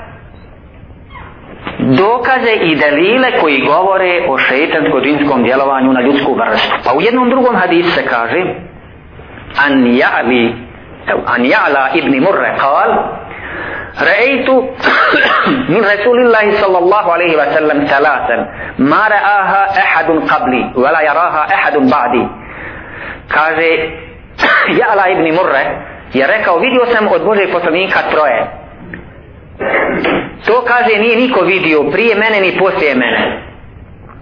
dokaze 1.79 2.53
i 2.61 2.75
delile 2.75 3.39
koji 3.41 3.65
govore 3.65 4.25
o 4.29 4.37
šeitansko-dinskom 4.37 5.43
djelovanju 5.43 5.93
na 5.93 6.01
ljudsku 6.01 6.33
vrstu. 6.33 6.75
Pa 6.85 6.97
u 6.97 7.01
jednom 7.01 7.29
drugom 7.29 7.55
hadisu 7.55 7.91
se 7.91 8.05
kaže 8.05 8.55
an 9.65 9.83
ja'li 9.83 10.53
an 11.25 11.41
ja'la 11.43 11.97
ibn 11.97 12.23
Murre 12.23 12.55
kal 12.59 12.89
رأيت 14.02 14.48
من 15.68 15.80
رسول 15.84 16.18
الله 16.26 16.52
صلى 16.62 16.78
الله 16.78 17.12
عليه 17.12 17.32
وسلم 17.36 17.86
ثلاثا 17.86 18.36
ما 18.78 19.08
رآها 19.08 19.62
أحد 19.78 20.08
قبلي 20.10 20.72
ولا 20.76 21.00
يراها 21.00 21.54
أحد 21.54 21.76
بعدي 21.76 22.26
kaže 23.30 23.70
Ja'la 24.74 25.04
ibn 25.14 25.34
Murre 25.34 25.64
je 26.12 26.26
rekao 26.26 26.58
vidio 26.58 26.86
sam 26.86 27.08
od 27.08 27.24
Božeg 27.24 27.52
poslanika 27.52 27.98
troje 28.10 28.50
to 30.46 30.64
kaže 30.64 30.98
nije 30.98 31.16
niko 31.16 31.40
vidio 31.40 31.90
prije 31.90 32.14
mene 32.14 32.40
ni 32.40 32.58
poslije 32.58 32.94
mene 32.94 33.42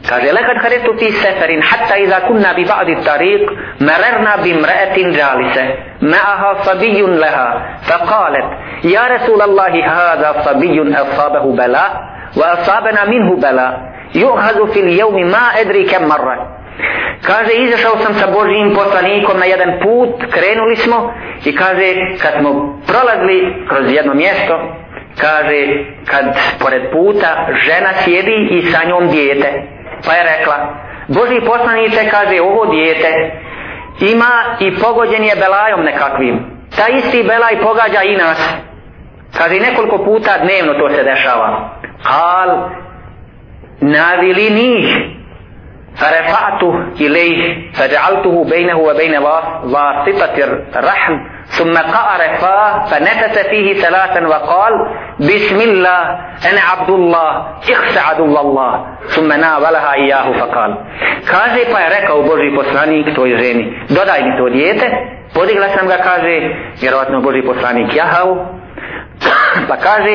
kaže 0.10 0.32
lekad 0.32 0.58
haretu 0.64 0.94
fi 1.00 1.12
seferin 1.12 1.62
hatta 1.62 1.98
iza 1.98 2.20
kunna 2.28 2.54
bi 2.54 2.66
ba'di 2.66 2.96
tariq 3.08 3.44
mararna 3.80 4.38
bi 4.44 4.52
mra'atin 4.54 5.14
džalise, 5.16 5.64
ma'aha 6.02 6.64
sabiyun 6.64 7.20
laha 7.24 7.48
faqalet 7.88 8.48
ya 8.84 9.08
rasulallahi 9.08 9.82
hada 9.82 10.44
sabiyun 10.44 10.92
asabahu 10.96 11.56
bala 11.56 11.86
wa 12.36 12.46
asabana 12.56 13.06
minhu 13.06 13.38
bala 13.38 13.68
juhazu 14.14 14.68
fil 14.74 14.92
yawmi 14.92 15.24
ma 15.24 15.56
adri 15.62 15.86
kam 15.88 16.08
marra 16.08 16.64
Kaže, 17.22 17.54
izašao 17.54 17.98
sam 17.98 18.14
sa 18.14 18.28
Božijim 18.28 18.74
poslanikom 18.76 19.40
na 19.40 19.46
jedan 19.46 19.80
put, 19.80 20.32
krenuli 20.32 20.76
smo 20.76 21.14
i 21.46 21.56
kaže, 21.56 21.94
kad 22.22 22.34
smo 22.40 22.80
prolazili 22.88 23.66
kroz 23.70 23.92
jedno 23.92 24.14
mjesto, 24.14 24.60
kaže, 25.22 25.62
kad 26.06 26.26
pored 26.60 26.92
puta 26.92 27.48
žena 27.66 27.94
sjedi 28.04 28.48
i 28.52 28.72
sa 28.72 28.84
njom 28.88 29.08
dijete. 29.08 29.50
Pa 30.07 30.13
je 30.13 30.23
rekla, 30.39 30.57
Boži 31.09 31.41
poslanice, 31.47 32.11
kaže, 32.11 32.41
ovo 32.41 32.67
dijete 32.67 33.41
ima 34.01 34.57
i 34.61 34.77
pogođen 34.77 35.25
je 35.25 35.37
belajom 35.37 35.85
nekakvim. 35.85 36.47
Ta 36.77 36.89
isti 36.89 37.23
belaj 37.23 37.61
pogađa 37.63 38.03
i 38.03 38.17
nas. 38.17 38.49
Kaže, 39.39 39.61
nekoliko 39.61 39.99
puta 40.05 40.39
dnevno 40.39 40.75
to 40.75 40.95
se 40.95 41.03
dešava. 41.03 41.71
Al, 42.05 42.69
navili 43.81 44.51
njih, 44.51 45.19
فرفعته 45.99 46.85
إليه 47.01 47.73
فجعلته 47.73 48.45
بينه 48.45 48.77
وبين 48.79 49.17
واسطة 49.65 50.35
الرحم 50.77 51.19
ثم 51.53 51.75
قأر 51.75 52.21
فاه 52.41 52.85
فنفس 52.85 53.39
فيه 53.39 53.75
ثلاثا 53.75 54.27
وقال 54.27 54.73
بسم 55.21 55.61
الله 55.61 56.03
أنا 56.51 56.61
عبد 56.73 56.91
الله 56.91 57.47
اخس 57.71 57.99
عدو 57.99 58.41
الله 58.41 58.87
ثم 59.07 59.33
ناولها 59.33 59.93
إياه 59.95 60.33
فقال 60.33 60.75
kaže 61.31 61.63
pa 61.73 61.79
je 61.81 61.89
rekao 62.01 62.23
Boži 62.23 62.51
poslanik 62.57 63.15
toj 63.15 63.37
ženi 63.43 63.65
dodaj 63.89 64.23
mi 64.23 64.37
to 64.39 64.49
dijete 64.49 64.87
podigla 65.35 65.69
sam 65.69 65.89
ga 65.89 65.97
kaže 65.97 66.35
vjerovatno 66.81 67.21
Boži 67.21 67.43
poslanik 67.43 67.97
jahao 67.97 68.47
pa 69.69 69.77
kaže 69.77 70.15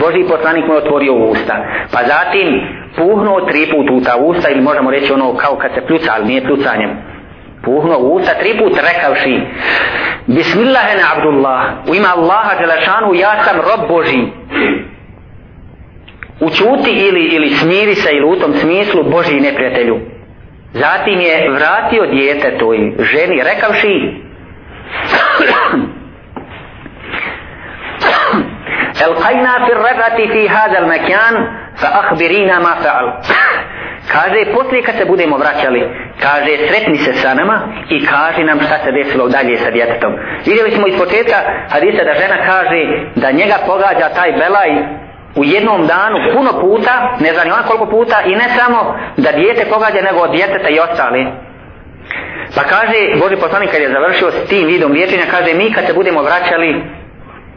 Boži 0.00 0.22
poslanik 0.28 0.66
mu 0.66 0.74
je 0.74 0.78
otvorio 0.78 1.14
usta 1.14 1.54
pa 1.92 2.00
zatim 2.12 2.48
puhnuo 2.96 3.40
tri 3.40 3.66
put 3.72 3.90
u 3.90 4.00
ta 4.04 4.16
usta 4.16 4.50
ili 4.50 4.60
možemo 4.60 4.90
reći 4.90 5.12
ono 5.12 5.34
kao 5.34 5.56
kad 5.56 5.70
se 5.74 5.86
pljuca, 5.86 6.12
ali 6.14 6.24
nije 6.24 6.44
pljucanjem. 6.44 7.07
puhno 7.63 7.97
u 7.97 8.13
usta 8.15 8.33
tri 8.33 8.57
put 8.57 8.73
rekavši 8.77 9.41
Bismillahena 10.27 11.03
Abdullah 11.15 11.61
u 11.89 11.95
ima 11.95 12.07
Allaha 12.17 12.55
Đelešanu 12.59 13.13
ja 13.13 13.43
sam 13.43 13.57
rob 13.57 13.87
Boži 13.89 14.23
učuti 16.39 16.91
ili, 16.91 17.21
ili 17.21 17.49
smiri 17.49 17.95
se 17.95 18.09
ili 18.11 18.25
u 18.25 18.35
tom 18.35 18.53
smislu 18.53 19.03
Boži 19.03 19.39
neprijatelju. 19.39 19.99
Zatim 20.73 21.19
je 21.19 21.49
vratio 21.49 22.05
djete 22.05 22.57
toj 22.57 22.77
ženi 22.99 23.43
rekavši 23.43 24.21
Elkajna 29.05 29.53
fir 29.65 29.77
rebati 29.77 30.27
fi 30.31 30.47
hadal 30.47 30.87
mekjan 30.87 31.35
fa 31.75 31.87
ahbirina 32.01 32.59
ma 32.59 32.73
fa'al 32.83 33.07
kaže 34.11 34.53
poslije 34.53 34.83
kad 34.83 34.95
se 34.95 35.05
budemo 35.05 35.37
vraćali 35.37 35.81
kaže 36.21 36.57
sretni 36.67 36.97
se 36.97 37.13
sa 37.13 37.33
nama 37.33 37.57
i 37.89 38.05
kaže 38.05 38.43
nam 38.43 38.59
šta 38.59 38.77
se 38.83 38.91
desilo 38.91 39.27
dalje 39.27 39.57
sa 39.57 39.71
djetetom 39.71 40.13
vidjeli 40.45 40.71
smo 40.71 40.87
iz 40.87 40.97
početka 40.97 41.37
hadisa 41.69 42.03
da 42.03 42.13
žena 42.21 42.37
kaže 42.45 42.81
da 43.15 43.31
njega 43.31 43.57
pogađa 43.65 44.09
taj 44.15 44.31
belaj 44.31 44.71
u 45.35 45.43
jednom 45.43 45.87
danu 45.87 46.17
puno 46.33 46.51
puta 46.61 47.17
ne 47.19 47.33
znam 47.33 47.47
ona 47.47 47.63
koliko 47.63 47.85
puta 47.85 48.21
i 48.25 48.35
ne 48.35 48.47
samo 48.57 48.99
da 49.17 49.31
dijete 49.31 49.65
pogađa 49.65 50.01
nego 50.01 50.19
od 50.19 50.31
djeteta 50.31 50.69
i 50.69 50.79
ostali 50.79 51.27
pa 52.55 52.63
kaže 52.63 52.97
Boži 53.21 53.35
poslanik 53.35 53.71
kad 53.71 53.81
je 53.81 53.91
završio 53.91 54.31
s 54.31 54.49
tim 54.49 54.67
vidom 54.67 54.91
liječenja 54.91 55.25
kaže 55.31 55.53
mi 55.53 55.73
kad 55.73 55.85
se 55.85 55.93
budemo 55.93 56.21
vraćali 56.21 56.83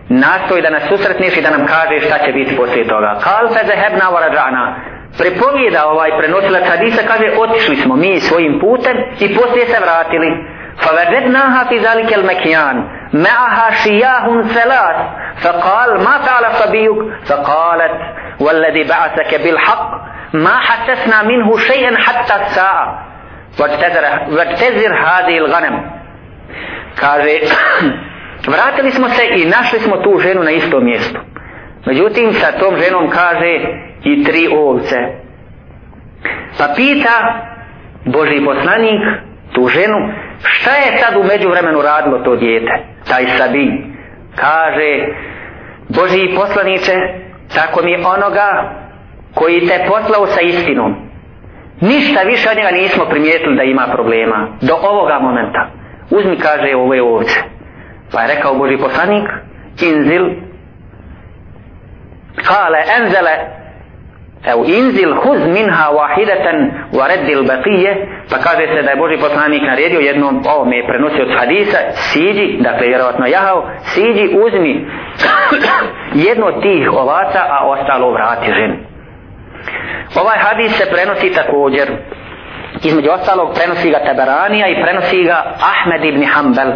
nastoj 0.09 0.62
da 0.62 0.71
nas 0.71 0.82
susretneš 0.88 1.37
i 1.37 1.42
da 1.42 1.50
nam 1.50 1.66
kaže 1.66 2.06
šta 2.06 2.18
će 2.26 2.32
biti 2.32 2.56
poslije 2.56 2.88
toga. 2.88 3.18
Kal 3.25 3.49
fe 3.49 3.66
zehebna 3.66 4.06
wa 4.11 4.21
rajana 4.21 4.76
Prepovijeda 5.17 5.86
ovaj 5.86 6.17
prenosilac 6.17 6.63
hadisa 6.69 7.01
kaže 7.07 7.31
otišli 7.38 7.75
smo 7.75 7.95
mi 7.95 8.19
svojim 8.19 8.59
putem 8.59 8.97
i 9.19 9.36
poslije 9.36 9.65
se 9.65 9.79
vratili. 9.79 10.57
فوجدناها 10.77 11.63
في 11.63 11.77
ذلك 11.77 12.13
المكان 12.13 12.88
معها 13.13 13.71
شياه 13.71 14.41
ثلاث 14.41 14.95
فقال 15.38 16.03
ما 16.03 16.17
فعل 16.17 16.53
صبيك 16.53 16.97
فقالت 17.25 18.01
والذي 18.39 18.83
بعثك 18.83 19.41
بالحق 19.43 19.91
ما 20.33 20.57
حسسنا 20.59 21.24
منه 21.24 21.57
شيئا 21.57 21.97
حتى 21.97 22.36
الساعة 22.36 23.05
واجتزر 24.29 24.93
هذه 24.93 25.38
الغنم 25.38 25.97
kaže 27.01 27.39
Vratili 28.47 28.91
smo 28.91 29.09
se 29.09 29.24
i 29.36 29.45
našli 29.45 29.79
smo 29.79 29.97
tu 29.97 30.19
ženu 30.19 30.43
na 30.43 30.51
istom 30.51 30.86
mjestu. 30.86 31.19
Međutim, 31.86 32.33
sa 32.33 32.51
tom 32.51 32.75
ženom 32.77 33.09
kaže 33.09 33.59
i 34.04 34.25
tri 34.25 34.49
ovce. 34.56 34.97
Pa 36.59 36.68
pita 36.76 37.49
Boži 38.04 38.44
poslanik 38.44 39.00
tu 39.52 39.68
ženu, 39.68 39.99
šta 40.42 40.71
je 40.71 40.99
sad 40.99 41.16
u 41.16 41.25
međuvremenu 41.25 41.82
radilo 41.82 42.18
to 42.18 42.37
dijete, 42.37 42.73
taj 43.09 43.26
sabi? 43.38 43.85
Kaže, 44.35 45.06
Boži 45.88 46.35
poslaniče, 46.37 46.94
tako 47.54 47.82
mi 47.85 47.94
onoga 47.94 48.73
koji 49.35 49.66
te 49.66 49.85
poslao 49.88 50.26
sa 50.26 50.40
istinom. 50.40 50.94
Ništa 51.80 52.23
više 52.23 52.50
od 52.50 52.56
njega 52.56 52.71
nismo 52.71 53.04
primijetili 53.04 53.56
da 53.56 53.62
ima 53.62 53.88
problema. 53.92 54.49
Do 54.61 54.75
ovoga 54.82 55.18
momenta. 55.18 55.71
Uzmi, 56.11 56.37
kaže, 56.38 56.76
ove 56.76 57.02
ovce. 57.02 57.40
Pa 58.12 58.23
je 58.23 58.35
rekao 58.35 58.54
Boži 58.54 58.76
poslanik, 58.76 59.28
inzil, 59.82 60.25
kale 62.37 62.78
enzele, 62.99 63.62
evo 64.44 64.64
inzil 64.64 65.14
huz 65.14 65.40
minha 65.46 65.87
wahidatan 65.90 66.58
wa 66.92 67.06
reddil 67.08 67.44
baqije, 67.44 67.92
pa 68.30 68.38
kaže 68.38 68.66
se 68.66 68.82
da 68.82 68.90
je 68.90 68.96
Boži 68.96 69.16
poslanik 69.16 69.62
naredio 69.62 70.00
jednom, 70.00 70.42
ovo 70.46 70.64
me 70.64 70.76
je 70.76 70.87
prenosio 70.87 71.25
od 71.25 71.38
hadisa, 71.38 71.78
siđi, 71.92 72.56
dakle 72.61 72.87
vjerovatno 72.87 73.26
jahao, 73.26 73.70
siđi, 73.82 74.37
uzmi 74.46 74.87
jedno 76.28 76.46
od 76.46 76.62
tih 76.62 76.92
ovaca, 76.92 77.40
a 77.50 77.66
ostalo 77.66 78.12
vrati 78.12 78.52
ženi. 78.52 78.78
Ovaj 80.20 80.38
hadis 80.38 80.76
se 80.76 80.90
prenosi 80.90 81.32
također, 81.32 81.88
između 82.84 83.11
ostalog 83.11 83.54
prenosi 83.54 83.90
ga 83.90 83.99
Tabaranija 83.99 84.68
i 84.68 84.82
prenosi 84.82 85.25
ga 85.25 85.54
Ahmed 85.72 86.04
ibn 86.04 86.25
Hanbal 86.25 86.72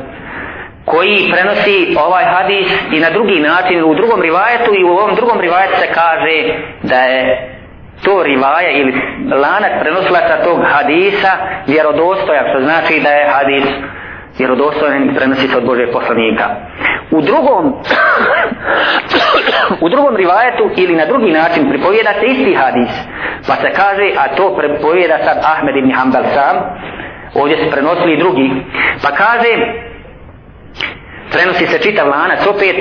koji 0.85 1.33
prenosi 1.33 1.97
ovaj 2.07 2.25
hadis 2.25 2.73
i 2.93 3.01
na 3.01 3.11
drugi 3.11 3.41
način 3.41 3.85
u 3.85 3.95
drugom 3.95 4.23
rivajetu 4.23 4.71
i 4.75 4.85
u 4.85 4.89
ovom 4.89 5.15
drugom 5.15 5.41
rivajetu 5.41 5.75
se 5.81 5.87
kaže 5.95 6.59
da 6.83 6.97
je 6.97 7.56
to 8.05 8.23
rivaja 8.23 8.71
ili 8.71 8.93
lanac 9.43 9.73
prenoslaca 9.81 10.45
tog 10.45 10.59
hadisa 10.65 11.33
vjerodostojan, 11.67 12.45
što 12.51 12.61
znači 12.61 13.01
da 13.01 13.09
je 13.09 13.31
hadis 13.31 13.65
vjerodostojan 14.39 15.11
i 15.11 15.15
prenosi 15.15 15.49
se 15.49 15.57
od 15.57 15.67
Božeg 15.67 15.89
poslanika. 15.93 16.45
U 17.11 17.21
drugom 17.21 17.75
u 19.85 19.89
drugom 19.89 20.17
rivajetu 20.17 20.71
ili 20.77 20.97
na 20.97 21.07
drugi 21.07 21.33
način 21.33 21.69
pripovijeda 21.69 22.13
se 22.21 22.27
isti 22.27 22.55
hadis, 22.55 22.91
pa 23.47 23.55
se 23.55 23.71
kaže, 23.71 24.13
a 24.19 24.37
to 24.37 24.57
pripovjeda 24.57 25.19
sad 25.25 25.39
Ahmed 25.45 25.77
ibn 25.77 25.93
Hanbal 25.93 26.25
sam, 26.35 26.57
ovdje 27.35 27.57
se 27.57 27.71
prenosili 27.71 28.17
drugi, 28.17 28.51
pa 29.03 29.11
kaže, 29.11 29.53
prenosi 31.33 31.67
se 31.67 31.79
čitav 31.79 32.09
lanac 32.09 32.47
opet 32.47 32.77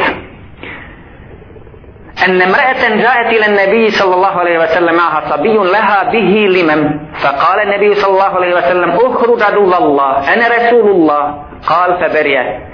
أن 2.26 2.43
امرأة 2.43 2.97
جاءت 2.97 3.26
إلى 3.26 3.47
النبي 3.47 3.90
صلى 3.90 4.14
الله 4.14 4.29
عليه 4.29 4.59
وسلم 4.59 4.95
معها 4.95 5.37
صبي 5.37 5.55
لها 5.55 6.02
به 6.12 6.49
لمم 6.57 7.00
فقال 7.14 7.61
النبي 7.61 7.95
صلى 7.95 8.12
الله 8.12 8.37
عليه 8.37 8.57
وسلم 8.57 8.90
اخرج 8.90 9.43
عدو 9.43 9.64
الله 9.64 10.33
أنا 10.35 10.45
رسول 10.57 10.90
الله 10.90 11.45
قال 11.67 11.90
فبريت 12.00 12.71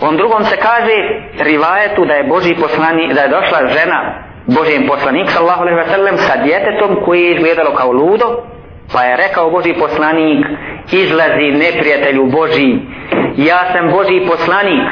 On 0.00 0.16
drugom 0.16 0.44
se 0.44 0.56
kaže 0.56 0.96
rivajetu 1.38 2.04
da 2.04 2.14
je 2.14 2.24
Boži 2.24 2.54
poslani, 2.54 3.14
da 3.14 3.20
je 3.22 3.28
došla 3.28 3.58
žena 3.68 4.00
Božijem 4.46 4.86
poslanik 4.86 5.30
sallahu 5.30 5.62
alaihi 5.62 5.78
wa 5.78 5.90
sallam 5.94 6.16
sa 6.16 6.36
djetetom 6.42 6.96
koje 7.04 7.20
je 7.20 7.34
izgledalo 7.34 7.74
kao 7.74 7.92
ludo 7.92 8.42
pa 8.92 9.02
je 9.02 9.16
rekao 9.16 9.50
Boži 9.50 9.74
poslanik 9.74 10.46
izlazi 10.92 11.48
neprijatelju 11.64 12.26
Boži 12.26 12.78
ja 13.36 13.60
sam 13.72 13.90
Boži 13.90 14.26
poslanik 14.28 14.88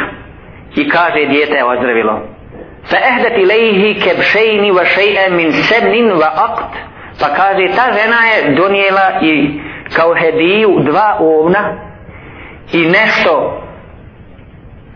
i 0.76 0.88
kaže 0.88 1.26
djete 1.26 1.57
je 1.57 1.64
ozdravilo 1.64 2.21
fa 2.85 2.97
ehdet 2.97 3.38
ilaihi 3.38 4.00
kebšejni 4.00 4.73
wa 4.73 4.85
šeje 4.85 5.31
min 5.31 5.53
sebnin 5.53 6.12
wa 6.12 6.31
akt 6.47 6.73
pa 7.21 7.29
kaže 7.29 7.69
ta 7.76 7.93
žena 7.93 8.17
je 8.26 8.55
donijela 8.55 9.21
i 9.23 9.61
kao 9.97 10.14
hediju 10.14 10.81
dva 10.81 11.17
ovna 11.21 11.75
i 12.73 12.87
nešto 12.87 13.61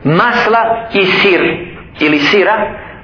masla 0.04 0.88
i 0.92 1.04
sir 1.04 1.40
ili 2.00 2.18
sira 2.18 2.56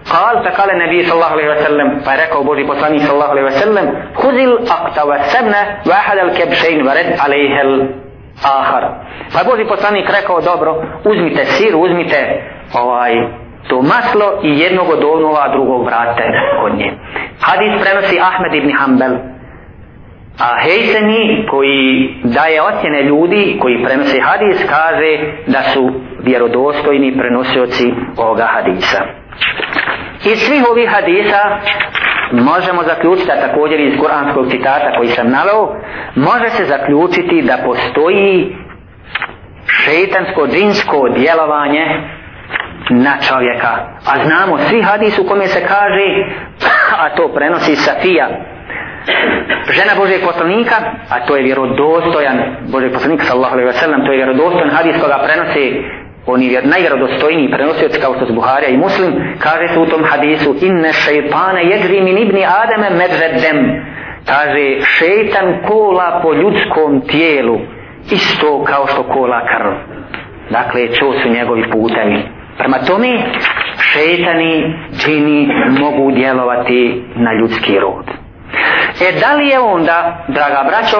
قال 0.04 0.44
فقال 0.44 0.70
النبي 0.70 1.02
صلى 1.02 1.14
الله 1.14 1.26
عليه 1.26 1.50
وسلم 1.50 1.98
فركوا 2.00 2.44
بوجي 2.44 2.62
بطاني 2.62 2.98
صلى 2.98 3.12
الله 3.12 3.24
عليه 3.28 3.42
وسلم 3.42 3.86
خذ 4.14 4.34
الأقط 4.34 5.04
والسمنة 5.04 5.80
وأحد 5.86 6.18
الكبشين 6.18 6.86
ورد 6.86 7.16
عليه 7.20 7.60
الآخر 7.60 8.82
فبوجي 9.30 9.64
بطاني 9.64 10.04
rekao 10.04 10.40
dobro 10.40 10.84
uzmite 11.04 11.44
sir 11.44 11.76
uzmite 11.76 12.42
ovaj 12.74 13.14
to 13.69 13.81
maslo 13.81 14.27
i 14.43 14.59
jednog 14.59 14.89
od 14.89 15.03
onova 15.03 15.47
drugog 15.47 15.85
vrate 15.85 16.23
kod 16.61 16.77
nje 16.77 16.89
hadis 17.39 17.71
prenosi 17.81 18.19
Ahmed 18.29 18.53
ibn 18.53 18.71
Hanbel 18.79 19.13
A 20.39 20.57
Hejseni 20.63 21.45
koji 21.49 22.15
daje 22.23 22.61
ocjene 22.61 23.03
ljudi 23.03 23.57
koji 23.61 23.83
prenose 23.83 24.19
hadis 24.21 24.65
kaže 24.69 25.17
da 25.47 25.61
su 25.61 25.91
vjerodostojni 26.19 27.17
prenosioci 27.17 27.93
ovoga 28.17 28.47
hadisa. 28.53 29.01
Iz 30.25 30.37
svih 30.39 30.63
ovih 30.71 30.89
hadisa 30.89 31.41
možemo 32.31 32.83
zaključiti, 32.83 33.31
a 33.31 33.47
također 33.47 33.79
iz 33.79 33.93
kuranskog 33.99 34.47
citata 34.51 34.97
koji 34.97 35.07
sam 35.07 35.29
nalao, 35.29 35.75
može 36.15 36.49
se 36.49 36.65
zaključiti 36.65 37.41
da 37.41 37.57
postoji 37.65 38.55
šeitansko 39.65 40.47
džinsko 40.47 41.09
djelovanje 41.09 41.85
na 42.89 43.13
čovjeka. 43.27 43.73
A 44.05 44.25
znamo 44.25 44.57
svi 44.57 44.81
hadis 44.81 45.19
u 45.19 45.23
kome 45.23 45.47
se 45.47 45.61
kaže, 45.67 46.07
a 46.97 47.09
to 47.15 47.27
prenosi 47.35 47.75
Safija, 47.75 48.27
žena 49.69 49.93
Božeg 49.97 50.21
poslanika, 50.25 50.75
a 51.09 51.25
to 51.25 51.35
je 51.35 51.43
vjerodostojan 51.43 52.37
Božeg 52.71 52.93
poslanika 52.93 53.25
sallallahu 53.25 53.53
alejhi 53.53 53.67
ve 53.67 53.73
sellem, 53.73 54.05
to 54.05 54.11
je 54.11 54.17
vjerodostojan 54.17 54.69
hadis 54.69 54.95
koga 55.01 55.19
prenosi 55.25 55.83
oni 56.25 56.53
je 56.53 56.61
najvjerodostojniji 56.61 57.51
prenosioci 57.51 58.01
kao 58.01 58.13
što 58.15 58.25
su 58.25 58.33
Buharija 58.33 58.69
i 58.69 58.77
Muslim, 58.77 59.13
kaže 59.39 59.67
se 59.67 59.79
u 59.79 59.85
tom 59.85 60.03
hadisu 60.03 60.55
inne 60.61 60.93
šeitane 60.93 61.63
jedri 61.63 62.01
min 62.01 62.17
ibni 62.17 62.45
Adame 62.45 62.89
medvedem 62.89 63.57
kaže 64.25 64.81
šeitan 64.81 65.57
kola 65.67 66.19
po 66.23 66.33
ljudskom 66.33 67.01
tijelu 67.01 67.59
isto 68.11 68.63
kao 68.63 68.87
što 68.87 69.03
kola 69.03 69.41
krv. 69.45 69.73
Dakle 70.49 70.87
čo 70.87 71.13
su 71.23 71.29
njegovi 71.29 71.71
putevi 71.71 72.38
prema 72.59 72.77
tome 72.77 73.09
šetani, 73.79 74.75
džini 74.93 75.47
mogu 75.79 76.11
djelovati 76.11 77.03
na 77.15 77.33
ljudski 77.33 77.79
rod 77.79 78.05
E 79.01 79.11
da 79.19 79.35
li 79.35 79.47
je 79.47 79.59
onda, 79.59 80.25
draga 80.27 80.65
braćo, 80.69 80.97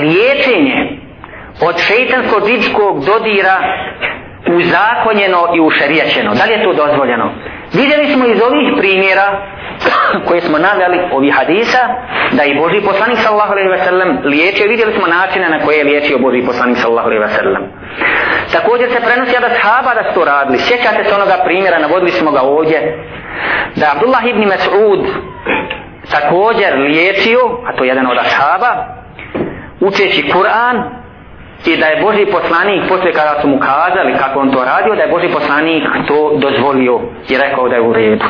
liječenje 0.00 0.98
od 1.60 1.74
šeitansko-džinskog 1.76 3.04
dodira 3.06 3.56
uzakonjeno 4.56 5.38
i 5.56 5.60
ušerijačeno? 5.60 6.34
Da 6.34 6.44
li 6.44 6.52
je 6.52 6.62
to 6.62 6.72
dozvoljeno? 6.72 7.30
Vidjeli 7.72 8.08
smo 8.08 8.26
iz 8.26 8.40
ovih 8.42 8.74
primjera 8.78 9.26
koje 10.26 10.40
smo 10.40 10.58
navjali, 10.58 10.98
ovi 11.12 11.30
hadisa, 11.30 11.82
da 12.32 12.44
i 12.44 12.54
Boži 12.54 12.80
poslanik 12.80 13.18
sallahu 13.18 13.52
alaihi 13.52 13.68
wa 13.68 13.84
sallam 13.84 14.18
liječio 14.24 14.66
vidjeli 14.68 14.92
smo 14.92 15.06
načine 15.06 15.48
na 15.48 15.58
koje 15.64 15.76
je 15.78 15.84
liječio 15.84 16.18
Boži 16.18 16.42
poslanik 16.46 16.78
sallahu 16.78 17.06
alaihi 17.08 17.24
wa 17.24 17.36
sallam. 17.38 17.62
Također 18.52 18.88
se 18.92 19.00
prenosi 19.00 19.36
da 19.40 19.48
sahaba 19.48 19.94
da 19.94 20.02
su 20.04 20.14
to 20.14 20.24
radili. 20.24 20.58
Sjećate 20.58 21.04
se 21.04 21.14
onoga 21.14 21.36
primjera, 21.44 21.78
navodili 21.78 22.10
smo 22.10 22.30
ga 22.30 22.42
ovdje, 22.42 22.78
da 23.76 23.92
Abdullah 23.94 24.24
ibn 24.26 24.42
Mas'ud 24.42 25.06
također 26.10 26.78
liječio, 26.78 27.40
a 27.66 27.76
to 27.76 27.84
je 27.84 27.88
jedan 27.88 28.06
od 28.06 28.18
ashaba, 28.18 28.72
učeći 29.80 30.30
Kur'an 30.32 30.82
i 31.66 31.76
da 31.76 31.86
je 31.86 32.02
Boži 32.02 32.26
poslanik 32.26 32.88
posle 32.88 33.12
kada 33.12 33.40
su 33.40 33.48
mu 33.48 33.58
kazali 33.58 34.18
kako 34.18 34.40
on 34.40 34.52
to 34.52 34.64
radio, 34.64 34.94
da 34.94 35.02
je 35.02 35.08
Boži 35.08 35.28
poslanik 35.32 35.84
to 36.08 36.32
dozvolio 36.36 37.00
i 37.28 37.38
rekao 37.38 37.68
da 37.68 37.74
je 37.74 37.80
u 37.82 37.92
redu. 37.92 38.24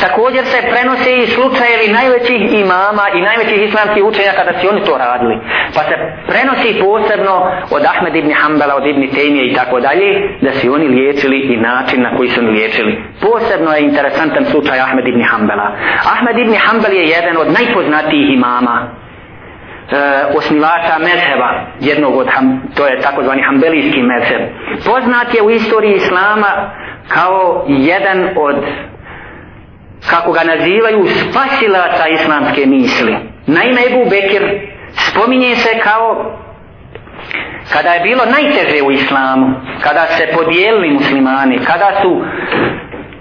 Također 0.00 0.44
se 0.46 0.58
prenose 0.70 1.10
i 1.16 1.26
slučajevi 1.26 1.86
najvećih 1.98 2.40
imama 2.62 3.04
i 3.14 3.20
najvećih 3.28 3.62
islamskih 3.68 4.04
učenja 4.04 4.32
kada 4.36 4.52
su 4.58 4.68
oni 4.72 4.84
to 4.84 4.98
radili. 4.98 5.36
Pa 5.74 5.80
se 5.88 5.94
prenosi 6.30 6.80
posebno 6.84 7.34
od 7.70 7.82
Ahmed 7.92 8.14
ibn 8.16 8.32
Hanbala, 8.40 8.74
od 8.74 8.86
ibn 8.86 9.02
Tejmije 9.14 9.44
i 9.46 9.54
tako 9.54 9.80
dalje, 9.80 10.08
da 10.40 10.52
su 10.52 10.74
oni 10.74 10.88
liječili 10.88 11.38
i 11.40 11.56
način 11.56 12.02
na 12.02 12.16
koji 12.16 12.28
su 12.28 12.40
oni 12.40 12.50
liječili. 12.50 13.02
Posebno 13.20 13.70
je 13.72 13.82
interesantan 13.82 14.44
slučaj 14.44 14.80
Ahmed 14.80 15.06
ibn 15.08 15.22
Hanbala. 15.30 15.68
Ahmed 16.14 16.38
ibn 16.38 16.54
Hanbal 16.64 16.92
je 16.92 17.04
jedan 17.16 17.36
od 17.36 17.48
najpoznatijih 17.58 18.34
imama 18.34 18.76
e, 18.80 18.86
osnivača 20.38 20.94
mezheba 20.98 21.50
jednog 21.80 22.16
od 22.16 22.28
ham, 22.30 22.62
to 22.76 22.86
je 22.86 23.00
takozvani 23.00 23.42
hambelijski 23.42 24.02
mezheb 24.02 24.42
poznat 24.84 25.34
je 25.34 25.42
u 25.42 25.50
istoriji 25.50 25.94
islama 25.94 26.70
kao 27.08 27.64
jedan 27.68 28.28
od 28.36 28.56
kako 30.08 30.32
ga 30.32 30.44
nazivaju 30.44 31.06
spasilaca 31.08 32.08
islamske 32.08 32.66
misli. 32.66 33.16
Naime, 33.46 33.80
Ebu 33.86 34.10
Bekir 34.10 34.60
spominje 34.94 35.56
se 35.56 35.78
kao 35.78 36.36
kada 37.72 37.90
je 37.94 38.00
bilo 38.00 38.24
najteže 38.24 38.82
u 38.82 38.90
islamu, 38.90 39.46
kada 39.80 40.06
se 40.06 40.28
podijelili 40.34 40.90
muslimani, 40.90 41.58
kada 41.64 41.90
su 42.02 42.24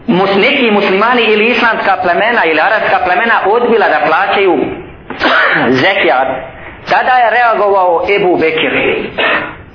mus, 0.08 0.36
neki 0.36 0.72
muslimani 0.72 1.22
ili 1.22 1.46
islamska 1.46 1.98
plemena 2.04 2.46
ili 2.46 2.60
arabska 2.60 2.98
plemena 3.06 3.36
odbila 3.46 3.88
da 3.90 4.00
plaćaju 4.08 4.58
zekijat, 5.70 6.28
tada 6.90 7.12
je 7.12 7.32
reagovao 7.32 8.06
Ebu 8.16 8.38
Bekir 8.38 8.74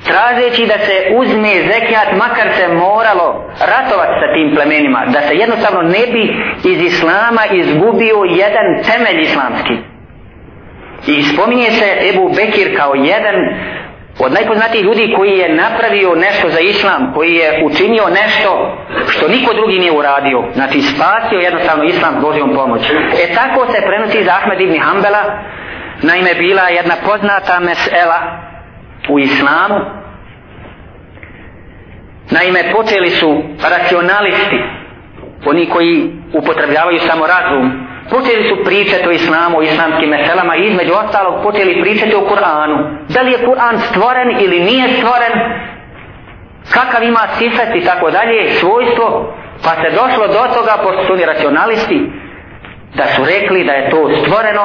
tražeći 0.04 0.66
da 0.66 0.78
se 0.78 0.94
uzme 1.16 1.52
zekijat 1.72 2.08
makar 2.16 2.48
se 2.56 2.68
moralo 2.68 3.28
ratovati 3.60 4.14
sa 4.20 4.34
tim 4.34 4.54
plemenima 4.54 5.06
da 5.06 5.20
se 5.20 5.34
jednostavno 5.34 5.82
ne 5.82 6.04
bi 6.12 6.22
iz 6.70 6.80
islama 6.80 7.42
izgubio 7.52 8.16
jedan 8.42 8.66
temelj 8.86 9.22
islamski. 9.22 9.76
I 11.06 11.22
spominje 11.22 11.70
se 11.70 12.08
Ebu 12.08 12.28
Bekir 12.36 12.76
kao 12.76 12.94
jedan 12.94 13.34
od 14.18 14.32
najpoznatijih 14.32 14.84
ljudi 14.84 15.14
koji 15.16 15.38
je 15.38 15.54
napravio 15.54 16.14
nešto 16.14 16.48
za 16.48 16.60
islam 16.60 17.12
koji 17.14 17.34
je 17.34 17.62
učinio 17.64 18.04
nešto 18.22 18.78
što 19.08 19.28
niko 19.28 19.54
drugi 19.54 19.78
nije 19.78 19.92
uradio. 19.92 20.44
Znači 20.54 20.80
spasio 20.82 21.38
jednostavno 21.38 21.84
islam 21.84 22.20
Božijom 22.20 22.54
pomoć 22.54 22.82
e 23.24 23.34
tako 23.34 23.66
se 23.72 23.86
prenosi 23.86 24.24
za 24.24 24.30
Ahmed 24.30 24.60
ibn 24.60 24.80
Hanbala 24.80 25.22
naime 26.02 26.34
bila 26.34 26.68
jedna 26.68 26.94
poznata 27.06 27.60
mesela 27.60 28.53
u 29.08 29.18
islamu 29.18 29.80
naime 32.30 32.72
počeli 32.72 33.10
su 33.10 33.42
racionalisti 33.62 34.62
oni 35.46 35.66
koji 35.66 36.12
upotrebljavaju 36.32 36.98
samo 36.98 37.26
razum 37.26 37.86
počeli 38.10 38.48
su 38.48 38.64
pričati 38.64 39.08
o 39.08 39.12
islamu, 39.12 39.58
o 39.58 39.62
islamskim 39.62 40.08
meselama 40.08 40.56
i 40.56 40.66
između 40.66 40.92
ostalog 40.92 41.42
počeli 41.42 41.82
pričati 41.82 42.14
o 42.14 42.26
Kur'anu. 42.30 42.96
Da 43.08 43.20
li 43.22 43.32
je 43.32 43.46
Kur'an 43.46 43.78
stvoren 43.78 44.30
ili 44.40 44.60
nije 44.60 44.88
stvoren, 44.88 45.32
kakav 46.70 47.02
ima 47.02 47.20
sifet 47.38 47.74
i 47.74 47.84
tako 47.84 48.10
dalje, 48.10 48.50
svojstvo, 48.50 49.34
pa 49.64 49.70
se 49.70 49.90
došlo 49.90 50.26
do 50.26 50.54
toga, 50.54 50.74
pošto 50.82 51.06
su 51.06 51.12
oni 51.12 51.24
racionalisti, 51.24 52.12
da 52.94 53.04
su 53.06 53.24
rekli 53.24 53.64
da 53.64 53.72
je 53.72 53.90
to 53.90 54.10
stvoreno, 54.22 54.62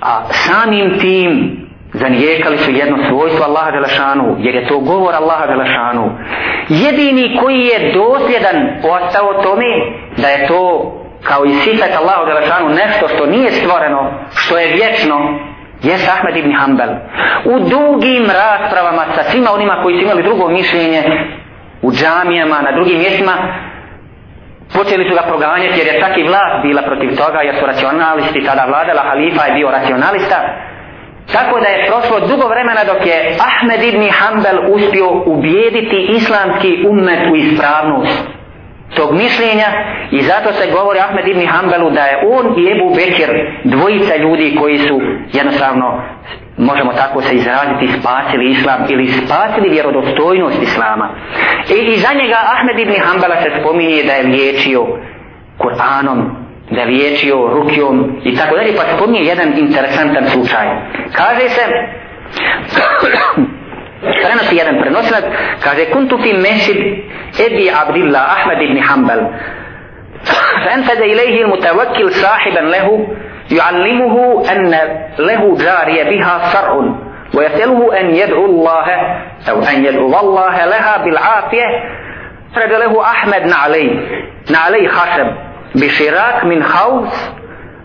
a 0.00 0.24
samim 0.30 0.98
tim 0.98 1.59
zanijekali 1.92 2.58
su 2.58 2.70
jedno 2.70 2.96
svojstvo 3.08 3.44
Allaha 3.44 3.70
Đelešanu, 3.70 4.36
jer 4.38 4.54
je 4.54 4.66
to 4.66 4.78
govor 4.78 5.14
Allaha 5.14 5.46
Đelešanu. 5.46 6.10
Jedini 6.68 7.36
koji 7.42 7.60
je 7.60 7.92
dosljedan 7.92 8.56
ostao 8.82 9.42
tome 9.42 9.66
da 10.16 10.28
je 10.28 10.46
to 10.46 10.92
kao 11.22 11.44
i 11.44 11.54
sifet 11.54 11.96
Allahu 11.96 12.26
Đelešanu 12.26 12.68
nešto 12.68 13.08
što 13.08 13.26
nije 13.26 13.52
stvoreno, 13.52 14.12
što 14.34 14.58
je 14.58 14.72
vječno, 14.72 15.38
je 15.82 15.94
Ahmed 15.94 16.36
ibn 16.36 16.52
Hanbel. 16.52 16.88
U 17.44 17.58
dugim 17.58 18.24
raspravama 18.26 19.04
sa 19.14 19.22
svima 19.22 19.50
onima 19.52 19.80
koji 19.82 19.98
su 19.98 20.04
imali 20.04 20.22
drugo 20.22 20.48
mišljenje, 20.48 21.02
u 21.82 21.92
džamijama, 21.92 22.62
na 22.62 22.72
drugim 22.72 22.98
mjestima, 22.98 23.32
počeli 24.74 25.08
su 25.08 25.14
ga 25.14 25.22
proganjati 25.22 25.78
jer 25.78 25.86
je 25.86 26.00
čak 26.00 26.16
i 26.16 26.22
vlast 26.22 26.56
bila 26.62 26.82
protiv 26.82 27.16
toga 27.16 27.40
jer 27.40 27.54
su 27.58 27.66
racionalisti 27.66 28.44
tada 28.44 28.64
vladala, 28.64 29.02
halifa 29.10 29.44
je 29.44 29.54
bio 29.54 29.70
racionalista, 29.70 30.36
Tako 31.32 31.60
da 31.60 31.66
je 31.68 31.86
prošlo 31.86 32.28
dugo 32.28 32.48
vremena 32.48 32.84
dok 32.84 33.06
je 33.06 33.36
Ahmed 33.50 33.82
ibn 33.82 34.08
Hanbel 34.10 34.58
uspio 34.74 35.08
ubijediti 35.26 36.08
islamski 36.16 36.84
ummet 36.88 37.20
u 37.32 37.36
ispravnost. 37.36 38.40
tog 38.96 39.12
mišljenja 39.14 39.66
i 40.10 40.22
zato 40.22 40.52
se 40.52 40.70
govori 40.72 40.98
Ahmed 41.00 41.28
ibn 41.28 41.46
Hanbelu 41.46 41.90
da 41.90 42.04
je 42.04 42.16
on 42.36 42.46
i 42.58 42.70
Ebu 42.72 42.94
Bekir 42.94 43.30
dvojica 43.64 44.16
ljudi 44.16 44.56
koji 44.60 44.78
su 44.78 45.00
jednostavno 45.32 46.02
možemo 46.56 46.92
tako 46.92 47.22
se 47.22 47.34
izraziti 47.34 48.00
spasili 48.00 48.50
islam 48.50 48.80
ili 48.88 49.08
spasili 49.08 49.68
vjerodostojnost 49.70 50.62
islama 50.62 51.10
i, 51.70 51.74
i 51.74 51.96
za 51.96 52.08
njega 52.14 52.38
Ahmed 52.54 52.78
ibn 52.78 52.94
Hanbala 53.04 53.36
se 53.42 53.50
spominje 53.60 54.02
da 54.02 54.12
je 54.12 54.26
liječio 54.26 54.86
Kur'anom 55.58 56.20
da 56.70 56.80
je 56.80 56.86
liječio 56.86 57.48
rukijom 57.52 58.20
i 58.24 58.36
tako 58.36 58.56
dalje 58.56 58.76
pa 58.76 58.96
spominje 58.96 59.20
jedan 59.20 59.58
interesantan 59.58 60.26
slučaj 60.26 60.66
kaže 61.12 61.48
se 61.48 61.62
prenosi 64.22 64.56
jedan 64.56 64.80
prenosilac 64.80 65.24
kaže 65.64 65.84
kuntu 65.92 66.18
fi 66.22 66.32
mesid 66.32 66.76
Ebi 67.46 67.70
Abdillah 67.82 68.22
Ahmed 68.36 68.62
ibn 68.62 68.82
Hanbal 68.82 69.20
فانفذ 70.64 71.00
إليه 71.00 71.42
المتوكل 71.42 72.12
صاحبا 72.12 72.60
له 72.60 73.06
يعلمه 73.50 74.44
أن 74.52 74.74
له 75.18 75.56
جارية 75.56 76.02
بها 76.02 76.38
صرع 76.52 76.94
ويسأله 77.34 78.00
أن 78.00 78.14
يدعو 78.14 78.44
الله 78.44 78.86
أو 79.50 79.62
أن 79.62 79.84
يدعو 79.84 80.20
الله 80.20 80.64
لها 80.66 81.04
بالعافية 81.04 81.66
فرد 82.54 82.72
له 82.72 83.02
أحمد 83.02 83.42
نعلي 83.42 84.00
نعلي 84.50 84.88
خشب 84.88 85.26
بشراك 85.74 86.44
من 86.44 86.62
خوص 86.62 87.30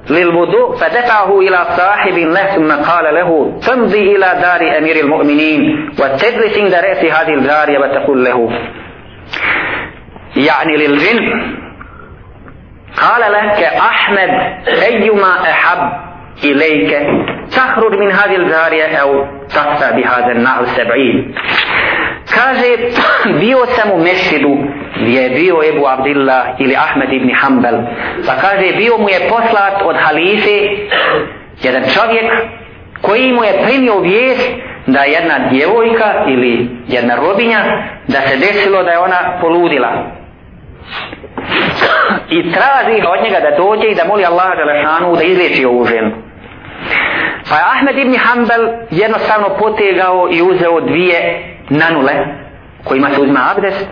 للوضوء 0.10 0.76
فدفعه 0.76 1.40
إلى 1.40 1.66
صاحب 1.78 2.18
له 2.18 2.46
ثم 2.56 2.72
قال 2.72 3.16
له 3.16 3.60
تمضي 3.68 4.16
إلى 4.16 4.40
دار 4.42 4.78
أمير 4.78 4.96
المؤمنين 4.96 5.90
وتجلس 6.00 6.58
عند 6.58 6.74
رأس 6.74 7.06
هذه 7.06 7.34
الجارية 7.34 7.80
وتقول 7.80 8.26
له. 8.26 8.50
يعني 10.36 10.78
للجن. 10.78 11.56
قال 13.02 13.32
لك 13.32 13.64
أحمد 13.64 14.30
أيما 14.84 15.42
أحب 15.42 15.92
إليك 16.44 17.08
تخرج 17.52 17.94
من 18.00 18.12
هذه 18.12 18.36
الجارية 18.36 18.96
أو 18.96 19.26
تطفى 19.50 19.92
بهذا 19.96 20.32
النار 20.32 20.62
السبعين 20.62 21.36
kaže 22.34 22.70
bio 23.42 23.66
sam 23.66 23.92
u 23.92 24.04
mesidu 24.04 24.58
gdje 25.02 25.22
je 25.22 25.30
bio 25.30 25.56
Ebu 25.70 25.88
Abdillah 25.88 26.46
ili 26.60 26.76
Ahmed 26.76 27.14
ibn 27.14 27.32
Hanbal 27.36 27.78
pa 28.28 28.36
kaže 28.42 28.78
bio 28.78 28.98
mu 28.98 29.10
je 29.10 29.30
poslat 29.30 29.82
od 29.84 29.96
halife 30.00 30.60
jedan 31.62 31.84
čovjek 31.94 32.32
koji 33.02 33.34
mu 33.34 33.44
je 33.44 33.62
primio 33.64 34.00
vijest 34.00 34.52
da 34.88 35.00
jedna 35.00 35.50
djevojka 35.50 36.26
ili 36.28 36.70
jedna 36.88 37.16
robinja 37.16 37.64
da 38.08 38.22
se 38.22 38.38
desilo 38.38 38.84
da 38.84 38.92
je 38.92 39.00
ona 39.00 39.38
poludila 39.42 39.92
i 42.30 42.52
traži 42.52 43.02
od 43.08 43.24
njega 43.24 43.40
da 43.40 43.58
dođe 43.58 43.88
i 43.88 43.96
da 43.96 44.06
moli 44.08 44.26
Allaha 44.26 44.56
Đelešanu 44.56 45.16
da 45.16 45.24
izliječi 45.24 45.66
ovu 45.66 45.86
ženu. 45.86 46.12
Pa 47.50 47.56
je 47.56 47.64
Ahmed 47.74 47.98
ibn 47.98 48.16
Hanbal 48.18 48.68
jednostavno 48.92 49.50
potegao 49.60 50.28
i 50.32 50.42
uzeo 50.42 50.82
dvije 50.82 51.55
nanule 51.69 52.13
kojima 52.85 53.11
se 53.11 53.21
uzma 53.21 53.41
abdest 53.51 53.87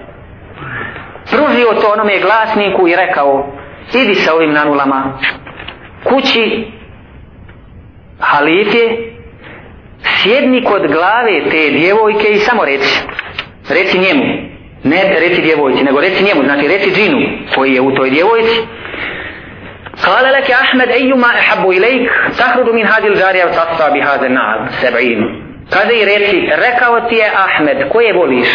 pružio 1.30 1.80
to 1.80 1.92
onome 1.92 2.18
glasniku 2.20 2.88
i 2.88 2.96
rekao 2.96 3.52
idi 3.94 4.14
sa 4.14 4.34
ovim 4.34 4.52
nanulama 4.52 5.18
kući 6.04 6.66
halifje 8.20 9.12
sjedni 10.02 10.64
kod 10.64 10.82
glave 10.86 11.50
te 11.50 11.70
djevojke 11.70 12.28
i 12.28 12.38
samo 12.38 12.64
reci 12.64 13.00
reci 13.70 13.98
njemu 13.98 14.48
ne 14.84 15.20
reci 15.20 15.42
djevojci, 15.42 15.84
nego 15.84 16.00
reci 16.00 16.24
njemu, 16.24 16.42
znači 16.44 16.68
reci 16.68 16.90
džinu 16.90 17.18
koji 17.54 17.74
je 17.74 17.80
u 17.80 17.94
toj 17.94 18.10
djevojci. 18.10 18.60
قال 20.06 20.32
لك 20.32 20.50
أحمد 20.50 20.88
أيما 20.88 21.26
أحب 21.26 21.70
إليك 21.70 22.10
تخرج 22.38 22.68
من 22.68 22.86
هذه 22.86 23.06
الجارية 23.06 23.44
وتصفى 23.44 23.90
بهذا 23.94 24.26
النعل 24.26 24.68
سبعين 24.82 25.42
Kaže 25.70 25.94
i 25.94 26.04
reci, 26.04 26.50
rekao 26.66 27.00
ti 27.00 27.14
je 27.14 27.30
Ahmed, 27.46 27.88
koje 27.92 28.12
voliš? 28.12 28.48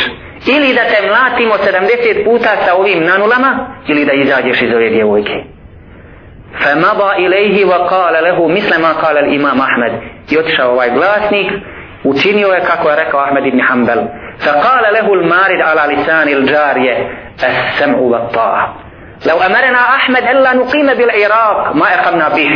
Ili 0.47 0.73
da 0.73 0.83
te 0.83 1.07
mlatimo 1.07 1.53
70 1.53 2.23
puta 2.25 2.49
sa 2.65 2.75
ovim 2.75 3.03
nanulama, 3.03 3.81
ili 3.87 4.05
da 4.05 4.13
izađeš 4.13 4.61
iz 4.61 4.73
ove 4.73 4.89
djevojke. 4.89 5.43
فمضى 6.59 7.11
إليه 7.15 7.65
وقال 7.65 8.23
له 8.23 8.47
مثل 8.47 8.81
ما 8.81 8.91
قال 8.91 9.17
الإمام 9.17 9.61
أحمد 9.61 10.01
يتشى 10.31 10.63
ovaj 10.63 10.89
glasnik 10.89 11.51
učinio 12.03 12.47
je 12.47 12.61
kako 12.61 12.89
je 12.89 12.95
rekao 12.95 13.19
Ahmed 13.19 13.45
ibn 13.45 13.61
Hanbal 13.69 13.99
فقال 14.39 14.93
له 14.93 15.13
المارد 15.13 15.61
على 15.61 15.95
لسان 15.95 16.27
الجارية 16.27 17.11
السمع 17.43 17.97
والطاعة 17.97 18.75
لو 19.27 19.37
أمرنا 19.37 19.79
أحمد 19.95 20.23
ألا 20.23 20.53
نقيم 20.53 20.93
بالعراق 20.93 21.75
ما 21.75 21.85
أقمنا 21.95 22.29
به 22.29 22.49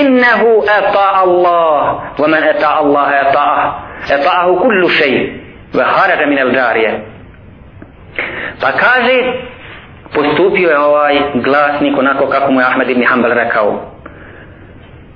إنه 0.00 0.64
أطاع 0.68 1.22
الله 1.22 2.00
ومن 2.18 2.42
أطاع 2.42 2.80
الله 2.80 3.20
أطاعه 3.20 3.84
أطاعه 4.10 4.58
كل 4.62 4.90
شيء 4.90 5.40
وخرج 5.74 6.22
من 6.28 6.38
الجارية 6.38 7.04
فكاجي 8.60 9.48
postupio 10.14 10.70
je 10.70 10.78
ovaj 10.78 11.20
glasnik 11.34 11.98
onako 11.98 12.26
kako 12.26 12.52
mu 12.52 12.60
je 12.60 12.66
Ahmed 12.66 12.90
ibn 12.90 13.04
Hanbal 13.04 13.32
rekao. 13.32 13.80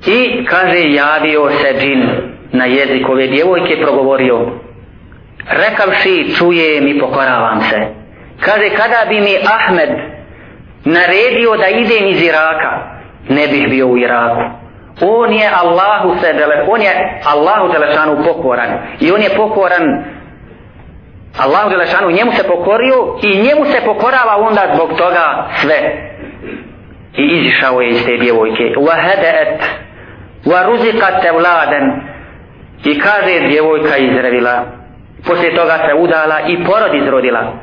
I 0.07 0.45
kaže 0.45 0.93
javio 0.93 1.51
se 1.51 1.75
džin 1.81 2.11
na 2.53 2.65
jezik 2.65 3.09
ove 3.09 3.27
djevojke 3.27 3.81
progovorio 3.83 4.47
rekavši 5.51 6.35
čujem 6.39 6.89
i 6.89 6.99
pokoravam 7.01 7.61
se. 7.61 7.87
Kaže, 8.41 8.71
kada 8.71 9.09
bi 9.09 9.21
mi 9.21 9.37
Ahmed 9.59 9.89
naredio 10.86 11.58
da 11.58 11.68
idem 11.68 12.08
iz 12.08 12.22
Iraka, 12.22 12.72
ne 13.30 13.48
bih 13.48 13.70
bio 13.70 13.88
u 13.88 13.98
Iraku. 13.98 14.42
On 15.02 15.34
je 15.34 15.50
Allahu 15.62 16.20
se 16.22 16.34
dele, 16.34 16.66
on 16.68 16.82
je 16.82 17.22
Allahu 17.26 17.72
Đelešanu 17.72 18.24
pokoran. 18.24 18.70
I 19.00 19.12
on 19.12 19.22
je 19.22 19.30
pokoran 19.38 20.04
Allahu 21.40 21.70
Đelešanu 21.70 22.12
njemu 22.12 22.32
se 22.32 22.44
pokorio 22.44 23.18
i 23.24 23.42
njemu 23.42 23.66
se 23.66 23.82
pokorava 23.86 24.38
onda 24.38 24.62
zbog 24.76 24.90
toga 24.98 25.48
sve. 25.62 25.80
I 27.18 27.24
izišao 27.38 27.82
je 27.82 27.90
iz 27.90 28.06
te 28.06 28.18
djevojke. 28.18 28.64
Wa 28.64 28.96
hadaat 28.96 29.62
wa 30.46 30.66
ruziqat 30.66 31.26
evladen 31.26 32.02
i 32.84 33.00
kaže 33.00 33.48
djevojka 33.48 33.98
izrevila 33.98 34.66
poslije 35.26 35.56
toga 35.56 35.78
se 35.78 35.94
udala 35.94 36.40
i 36.48 36.64
porod 36.66 36.96
izrodila. 36.96 37.54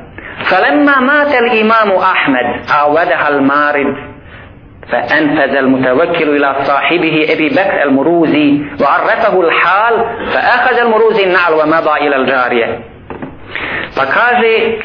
فلما 0.46 1.00
مات 1.00 1.34
الإمام 1.34 1.92
أحمد 1.92 2.72
عودها 2.72 3.30
المارد 3.30 3.96
فأنفذ 4.92 5.56
المتوكل 5.56 6.30
إلى 6.36 6.56
صاحبه 6.64 7.28
أبي 7.34 7.50
بكر 7.50 7.84
المروزي 7.84 8.62
وعرفه 8.82 9.42
الحال 9.42 10.06
فأخذ 10.34 10.80
المروزي 10.80 11.24
النعل 11.24 11.54
ومضى 11.54 12.08
إلى 12.08 12.16
الجارية 12.16 12.80
فكاجي 13.96 14.80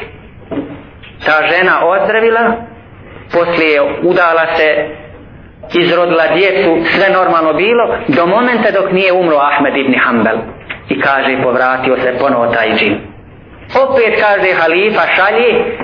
ta 1.25 1.47
žena 1.47 1.85
ozdravila, 1.85 2.55
poslije 3.31 3.81
udala 4.03 4.45
se, 4.57 4.89
izrodila 5.73 6.27
djecu, 6.27 6.77
sve 6.85 7.09
normalno 7.13 7.53
bilo, 7.53 7.97
do 8.07 8.25
momenta 8.25 8.71
dok 8.71 8.91
nije 8.91 9.13
umro 9.13 9.37
Ahmed 9.37 9.77
ibn 9.77 9.93
Hanbal. 10.05 10.37
i 10.89 11.01
kaže 11.01 11.41
povratio 11.43 11.97
se 11.97 12.15
ponovo 12.19 12.47
taj 12.47 12.73
džin. 12.75 13.08
Opet 13.74 14.20
kaže 14.20 14.52
halifa 14.54 15.02
šalje 15.16 15.76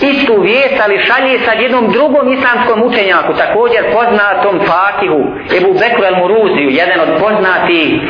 istu 0.00 0.40
vijest, 0.40 0.80
ali 0.84 1.04
šalje 1.04 1.38
sa 1.38 1.52
jednom 1.52 1.92
drugom 1.92 2.32
islamskom 2.32 2.82
učenjaku, 2.82 3.32
također 3.34 3.82
poznatom 3.92 4.60
Fakihu, 4.66 5.22
Ebu 5.58 5.72
Bekru 5.80 6.04
el 6.04 6.16
Muruziju, 6.16 6.68
jedan 6.70 7.00
od 7.00 7.08
poznatih 7.20 8.00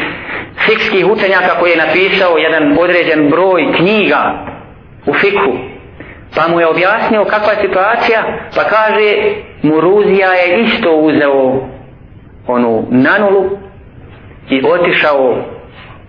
fikskih 0.67 1.07
učenjaka 1.07 1.59
koji 1.61 1.71
je 1.71 1.85
napisao 1.87 2.39
jedan 2.39 2.79
određen 2.79 3.31
broj 3.31 3.73
knjiga 3.77 4.47
u 5.07 5.15
fikhu. 5.15 5.53
Pa 6.37 6.49
mu 6.49 6.61
je 6.61 6.67
objasnio 6.67 7.25
kakva 7.25 7.53
je 7.53 7.61
situacija, 7.61 8.25
pa 8.57 8.65
kaže 8.65 9.15
Muruzija 9.63 10.33
je 10.33 10.63
isto 10.63 10.93
uzeo 10.93 11.69
onu 12.47 12.87
nanulu 12.91 13.51
i 14.51 14.63
otišao 14.67 15.37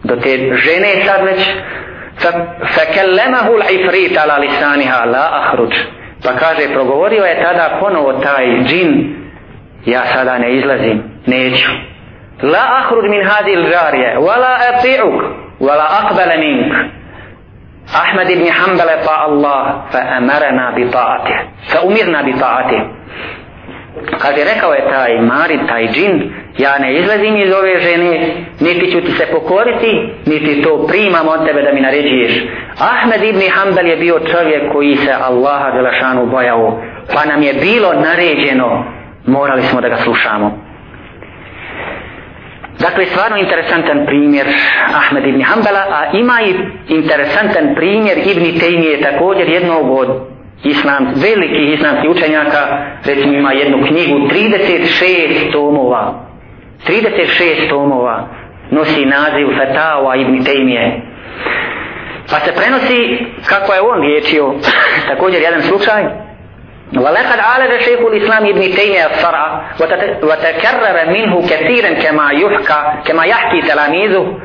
do 0.03 0.15
te 0.15 0.55
žene 0.55 1.05
sad 1.05 1.25
već 1.25 1.39
فكلمه 2.75 3.55
العفريت 3.55 4.17
على 4.17 4.47
لسانها 4.47 5.05
لا 5.05 5.39
اخرج 5.39 5.73
pa 6.25 6.33
kaže 6.33 6.73
progovorio 6.73 7.23
je 7.25 7.43
tada 7.43 7.77
ponovo 7.79 8.13
taj 8.13 8.45
džin. 8.63 9.15
Ja 9.85 10.01
sada 10.13 10.37
ne 10.37 10.55
izlazim 10.55 11.03
neću. 11.25 11.71
La 12.41 12.63
ahruđ 12.79 13.05
min 13.09 13.23
hadi 13.29 13.55
l'žarje 13.55 14.17
wala 14.17 14.51
ati'uk 14.69 15.15
wala 15.59 15.85
aqbala 16.01 16.37
mink. 16.37 16.73
Ahmed 18.01 18.29
ibn 18.29 18.47
Hanbal 18.59 18.89
ta 19.05 19.15
Allah 19.27 19.65
fa 19.91 19.99
amarna 20.17 20.71
bi 20.75 20.89
ta'atih 20.91 21.37
fa 21.71 21.79
umirna 21.87 22.23
bi 22.23 22.33
ta'atih 22.39 22.81
kad 24.21 24.37
je 24.37 24.43
rekao 24.43 24.73
je 24.73 24.89
taj 24.89 25.21
Mari, 25.21 25.59
taj 25.67 25.87
džin 25.87 26.33
ja 26.57 26.77
ne 26.79 26.99
izlazim 26.99 27.35
iz 27.37 27.53
ove 27.53 27.79
žene, 27.79 28.35
niti 28.59 28.91
ću 28.91 29.01
ti 29.01 29.11
se 29.11 29.25
pokoriti, 29.31 30.09
niti 30.25 30.61
to 30.61 30.87
primam 30.87 31.27
od 31.27 31.45
tebe 31.47 31.61
da 31.61 31.71
mi 31.73 31.81
naređuješ. 31.81 32.43
Ahmed 32.79 33.23
ibn 33.23 33.41
Hanbal 33.51 33.87
je 33.87 33.97
bio 33.97 34.19
čovjek 34.19 34.71
koji 34.71 34.95
se 34.95 35.11
Allaha 35.11 35.71
Đelešanu 35.71 36.25
bojao 36.25 36.81
pa 37.13 37.25
nam 37.25 37.43
je 37.43 37.53
bilo 37.53 37.93
naređeno 37.93 38.85
morali 39.25 39.61
smo 39.61 39.81
da 39.81 39.89
ga 39.89 39.97
slušamo 39.97 40.65
Dakle, 42.79 43.05
stvarno 43.05 43.37
interesantan 43.37 44.05
primjer 44.05 44.47
Ahmed 44.93 45.25
ibn 45.25 45.41
Hanbala, 45.41 45.79
a 45.79 46.17
ima 46.17 46.37
i 46.41 46.55
interesantan 46.93 47.75
primjer 47.75 48.17
Ibn 48.17 48.59
Tejmije 48.59 49.01
također 49.01 49.49
jednog 49.49 49.91
od 49.91 50.34
islam, 50.64 51.12
velikih 51.16 51.74
islamskih 51.74 52.10
učenjaka, 52.10 52.86
recimo 53.04 53.32
ima 53.32 53.52
jednu 53.52 53.86
knjigu, 53.86 54.18
36 54.18 55.52
tomova, 55.52 56.14
36 56.88 57.68
tomova 57.68 58.28
nosi 58.70 59.04
naziv 59.04 59.48
Fatawa 59.58 60.16
Ibn 60.16 60.44
Tejmije. 60.44 61.02
Pa 62.30 62.40
se 62.40 62.52
prenosi 62.52 63.26
kako 63.46 63.72
je 63.72 63.80
on 63.80 64.00
liječio, 64.00 64.54
također 65.08 65.42
jedan 65.42 65.62
slučaj, 65.62 66.04
ولقد 66.96 67.38
عالج 67.38 67.80
شيخ 67.80 68.00
الإسلام 68.00 68.46
ابن 68.46 68.60
تيمية 68.60 69.06
الصرع 69.06 69.62
وتكرر 70.22 71.10
منه 71.10 71.42
كثيرا 71.42 71.90
كما 71.90 72.30
يحكى 72.30 72.82
كما 73.04 73.24
يحكي 73.24 73.60
تلاميذه 73.62 74.38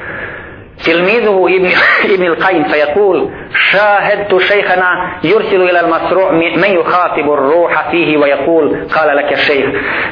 تلميذه 0.84 1.46
ابن, 1.50 1.70
ابن 2.14 2.26
القيم 2.26 2.64
فيقول 2.64 3.30
شاهدت 3.72 4.38
شيخنا 4.38 5.20
يرسل 5.24 5.62
إلى 5.62 5.80
المسروع 5.80 6.32
من 6.32 6.80
يخاطب 6.80 7.34
الروح 7.34 7.92
فيه 7.92 8.18
ويقول 8.18 8.88
قال 8.96 9.18
لك 9.18 9.34
الشيخ 9.34 9.66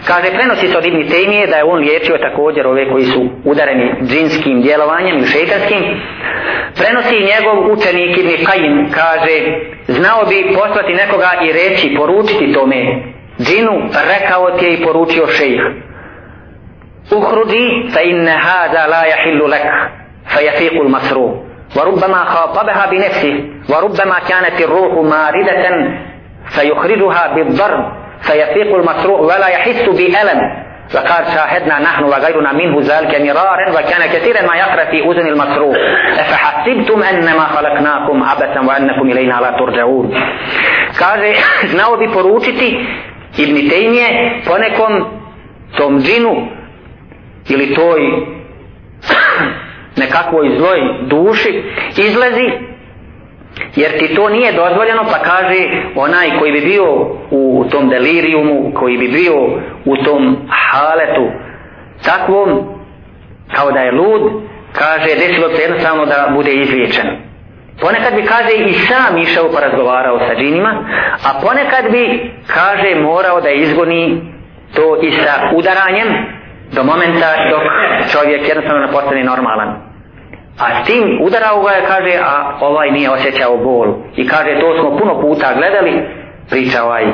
kaže 0.08 0.32
prenosi 0.32 0.68
se 0.68 0.78
od 0.78 0.86
Ibn 0.86 1.08
Tejmije 1.08 1.48
da 1.48 1.56
je 1.56 1.64
on 1.64 1.80
liječio 1.80 2.18
također 2.18 2.68
ove 2.68 2.92
koji 2.92 3.06
su 3.06 3.30
udareni 3.46 3.92
džinskim 4.04 4.62
djelovanjem 4.62 5.18
i 5.18 5.26
šeitanskim 5.26 6.02
prenosi 6.76 7.28
njegov 7.32 7.72
učenik 7.72 8.18
Ibn 8.18 8.30
Qajim 8.30 8.92
kaže 8.94 9.38
znao 9.88 10.26
bi 10.26 10.54
poslati 10.56 10.94
nekoga 10.94 11.32
i 11.42 11.52
reći 11.52 11.96
poručiti 11.98 12.54
tome 12.54 13.04
džinu 13.40 13.90
rekao 14.14 14.52
ti 14.58 14.66
je 14.66 14.74
i 14.74 14.84
poručio 14.84 15.28
šejh 15.28 15.62
uhruđi 17.12 17.92
fa 17.94 18.02
inne 18.02 18.32
hada 18.32 18.88
la 18.88 19.06
jahillu 19.06 19.48
lek 19.48 19.97
فيفيق 20.28 20.82
المسروق 20.82 21.44
وربما 21.78 22.24
خاطبها 22.26 22.86
بنفسه 22.92 23.44
وربما 23.70 24.20
كانت 24.30 24.62
الروح 24.62 24.94
ماردة 24.94 25.92
فيخرجها 26.46 27.34
بالضرب 27.36 27.92
فيفيق 28.22 28.76
المسروق 28.76 29.22
ولا 29.22 29.48
يحس 29.48 29.90
بألم 29.90 30.64
وقال 30.96 31.26
شاهدنا 31.34 31.80
نحن 31.80 32.04
وغيرنا 32.04 32.54
منه 32.54 32.78
ذلك 32.82 33.22
مرارا 33.22 33.70
وكان 33.70 34.10
كثيرا 34.14 34.42
ما 34.42 34.56
يقرأ 34.56 34.86
في 34.86 35.00
أذن 35.06 35.28
المسروق 35.28 35.76
أفحسبتم 36.20 37.04
أنما 37.04 37.40
خلقناكم 37.40 38.24
عبثا 38.24 38.60
وأنكم 38.60 39.12
إلينا 39.12 39.34
لا 39.42 39.52
ترجعون 39.60 40.14
kaže 41.00 41.34
znao 41.72 41.98
bi 41.98 42.08
poručiti 42.14 42.88
Ibn 43.38 43.70
Tejmije 43.70 44.42
ponekom 44.48 45.06
tom 45.78 46.00
džinu 46.00 46.48
ili 47.50 47.76
toj 47.76 48.02
nekakvoj 49.99 50.57
zloj 50.59 50.81
duši 51.01 51.63
izlazi 51.97 52.51
jer 53.77 53.99
ti 53.99 54.15
to 54.15 54.29
nije 54.29 54.53
dozvoljeno 54.53 55.03
pa 55.05 55.19
kaže 55.19 55.69
onaj 55.97 56.39
koji 56.39 56.53
bi 56.53 56.61
bio 56.61 56.85
u 57.31 57.65
tom 57.71 57.89
delirijumu 57.89 58.73
koji 58.75 58.99
bi 58.99 59.09
bio 59.09 59.35
u 59.85 59.97
tom 60.05 60.37
haletu 60.49 61.29
takvom 62.05 62.49
kao 63.55 63.73
da 63.73 63.81
je 63.81 63.93
lud 63.93 64.23
kaže 64.73 65.15
desilo 65.15 65.49
se 65.57 65.63
jednostavno 65.63 66.07
da 66.07 66.31
bude 66.35 66.53
izliječen. 66.53 67.07
Ponekad 67.81 68.15
bi 68.15 68.23
kaže 68.23 68.53
i 68.55 68.73
sam 68.73 69.19
išao 69.19 69.53
pa 69.55 69.61
razgovarao 69.61 70.19
sa 70.19 70.35
džinima 70.35 70.71
a 71.25 71.41
ponekad 71.43 71.93
bi 71.93 72.31
kaže 72.47 72.95
morao 72.95 73.41
da 73.41 73.51
izgoni 73.51 74.21
to 74.75 74.99
i 75.03 75.11
sa 75.11 75.51
udaranjem 75.55 76.09
do 76.73 76.85
momenta 76.85 77.35
dok 77.51 77.63
čovjek 78.13 78.49
jednostavno 78.49 78.87
ne 78.87 78.93
postane 78.93 79.25
normalan. 79.25 79.88
A 80.59 80.83
s 80.83 80.87
tim 80.87 81.19
udarao 81.23 81.63
ga 81.63 81.71
je, 81.71 81.87
kaže, 81.87 82.19
a 82.25 82.59
ovaj 82.61 82.91
nije 82.91 83.11
osjećao 83.11 83.57
bol. 83.57 83.95
I 84.17 84.29
kaže, 84.29 84.61
to 84.61 84.79
smo 84.81 84.99
puno 84.99 85.21
puta 85.21 85.55
gledali, 85.55 86.09
priča 86.51 86.85
ovaj 86.85 87.05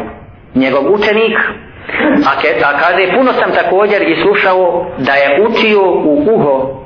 njegov 0.54 0.92
učenik. 0.92 1.38
A, 2.28 2.40
ke, 2.40 2.48
a 2.64 2.78
kaže, 2.78 3.12
puno 3.16 3.32
sam 3.32 3.52
također 3.52 4.02
i 4.02 4.22
slušao 4.22 4.86
da 4.98 5.12
je 5.12 5.46
učio 5.48 5.82
u 5.82 6.26
uho 6.34 6.84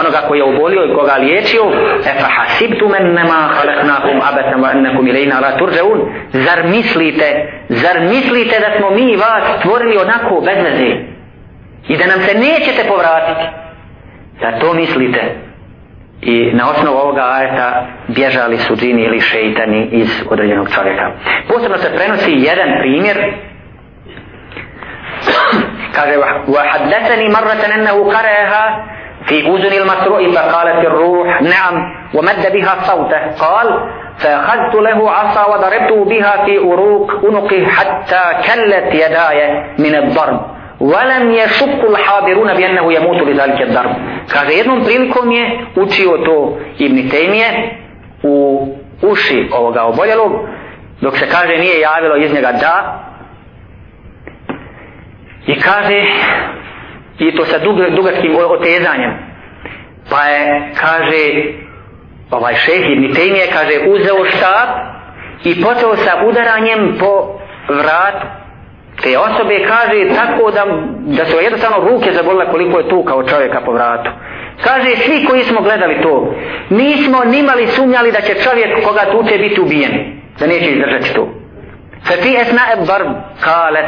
onoga 0.00 0.20
koji 0.28 0.38
je 0.38 0.44
obolio 0.44 0.84
i 0.84 0.94
koga 0.94 1.14
liječio. 1.14 1.62
E 2.06 2.20
fa 2.20 2.28
hasibtu 2.36 2.88
men 2.88 3.14
nema 3.14 3.48
halaknakum 3.56 4.20
abetam 4.28 4.62
wa 4.62 4.70
ennekum 4.76 5.08
ilajna 5.08 5.40
la 5.40 5.58
turđeun 5.58 6.00
zar 6.32 6.66
mislite 6.66 7.52
zar 7.68 8.00
mislite 8.00 8.60
da 8.60 8.78
smo 8.78 8.90
mi 8.90 9.16
vas 9.16 9.42
stvorili 9.58 9.96
onako 9.96 10.40
bez 10.40 10.58
veze? 10.64 10.90
I 11.88 11.96
da 11.96 12.06
nam 12.06 12.20
se 12.20 12.38
nećete 12.38 12.88
povratiti? 12.88 13.46
Zar 14.40 14.60
to 14.60 14.72
mislite? 14.72 15.45
i 16.25 16.51
na 16.53 16.69
osnovu 16.69 16.97
ovoga 16.97 17.21
ajeta 17.33 17.85
bježali 18.07 18.57
su 18.57 18.75
džini 18.75 19.01
ili 19.03 19.19
šeitani 19.19 19.89
iz 19.91 20.23
određenog 20.29 20.69
čovjeka. 20.75 21.11
Posebno 21.47 21.77
se 21.77 21.95
prenosi 21.95 22.31
jedan 22.31 22.69
primjer 22.79 23.33
kaže 25.95 26.17
وحدثني 26.47 27.29
مرة 27.29 27.61
أنه 27.75 28.03
قرأها 28.03 28.85
في 29.25 29.39
أذن 29.39 29.73
المسروع 29.81 30.31
فقالت 30.31 30.85
الروح 30.85 31.41
نعم 31.41 31.93
ومد 32.13 32.51
بها 32.53 32.75
صوته 32.83 33.31
قال 33.39 33.89
فأخذت 34.17 34.75
له 34.75 35.11
عصا 35.11 35.45
وضربته 35.45 36.05
بها 36.05 36.45
في 36.45 36.57
أروق 36.57 37.25
أنقه 37.25 37.65
حتى 37.65 38.23
كلت 38.47 38.93
يداي 38.93 39.63
من 39.79 39.95
الضرب 39.95 40.54
Valem 40.80 41.30
je 41.30 41.48
šukul 41.48 41.96
habiruna 42.06 42.54
bjennehu 42.54 42.90
je 42.90 43.00
mutu 43.00 43.24
li 43.24 43.36
zalike 43.36 43.66
darb. 43.66 43.90
Kaže, 44.28 44.52
jednom 44.52 44.84
prilikom 44.84 45.32
je 45.32 45.66
učio 45.76 46.18
to 46.24 46.58
Ibn 46.78 46.96
Taymije 46.96 47.70
u 48.22 48.66
uši 49.02 49.48
ovoga 49.52 49.82
oboljelog, 49.82 50.32
dok 51.00 51.18
se 51.18 51.28
kaže 51.28 51.58
nije 51.58 51.80
javilo 51.80 52.16
iz 52.16 52.34
njega 52.34 52.52
da. 52.52 53.02
I 55.46 55.60
kaže, 55.60 56.02
i 57.18 57.36
to 57.36 57.44
sa 57.44 57.58
dug, 57.58 57.76
dugačkim 57.96 58.36
otezanjem, 58.36 59.12
pa 60.10 60.22
je, 60.22 60.72
kaže, 60.80 61.42
ovaj 62.30 62.54
šeh 62.54 62.90
Ibn 62.90 63.14
Taymije 63.14 63.52
kaže, 63.52 63.80
uzeo 63.88 64.24
štab 64.24 64.68
i 65.44 65.62
počeo 65.62 65.96
sa 65.96 66.22
udaranjem 66.26 66.96
po 67.00 67.40
vratu 67.68 68.26
te 69.02 69.18
osobe 69.18 69.66
kaže 69.68 70.14
tako 70.14 70.50
da, 70.50 70.64
da 71.18 71.24
su 71.24 71.36
jednostavno 71.40 71.88
ruke 71.88 72.12
zabolile 72.12 72.50
koliko 72.50 72.78
je 72.78 72.88
tu 72.88 73.04
kao 73.04 73.22
čovjeka 73.22 73.60
po 73.60 73.72
vratu. 73.72 74.10
Kaže 74.64 74.96
svi 74.96 75.24
koji 75.24 75.44
smo 75.44 75.60
gledali 75.60 76.02
to, 76.02 76.34
nismo 76.70 77.24
nimali 77.24 77.66
sumnjali 77.66 78.12
da 78.12 78.20
će 78.20 78.34
čovjek 78.34 78.84
koga 78.84 79.00
tuče 79.10 79.38
biti 79.38 79.60
ubijen, 79.60 80.20
da 80.38 80.46
neće 80.46 80.70
izdržati 80.70 81.14
to. 81.14 81.28
Fati 82.06 82.36
esna 82.40 82.62
e 82.72 82.76
barb 82.86 83.08
kalet 83.40 83.86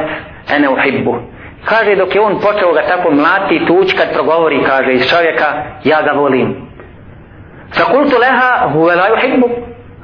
ene 0.57 0.69
uhibbu. 0.69 1.17
Kaže 1.65 1.97
dok 1.97 2.15
je 2.15 2.21
on 2.21 2.41
počeo 2.41 2.73
ga 2.73 2.83
tako 2.83 3.11
mlati 3.11 3.67
tuć 3.67 3.93
kad 3.93 4.13
progovori, 4.13 4.65
kaže 4.67 4.93
iz 4.93 5.11
čovjeka, 5.11 5.47
ja 5.85 6.03
ga 6.03 6.13
volim. 6.13 6.57
Sa 7.71 7.85
kultu 7.85 8.17
leha 8.21 8.69
huve 8.73 8.97
la 8.97 9.07
uhibbu. 9.13 9.49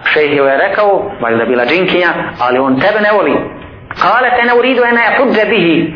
Šejh 0.04 0.36
je 0.36 0.56
rekao, 0.68 1.10
valjda 1.20 1.44
bila 1.44 1.64
džinkinja, 1.66 2.08
ali 2.40 2.58
on 2.58 2.80
tebe 2.80 3.00
ne 3.00 3.12
voli. 3.12 3.34
Kale 4.02 4.30
te 4.36 4.46
ne 4.46 4.54
uridu 4.54 4.82
ene 4.84 5.02
hudže 5.18 5.44
bihi. 5.44 5.94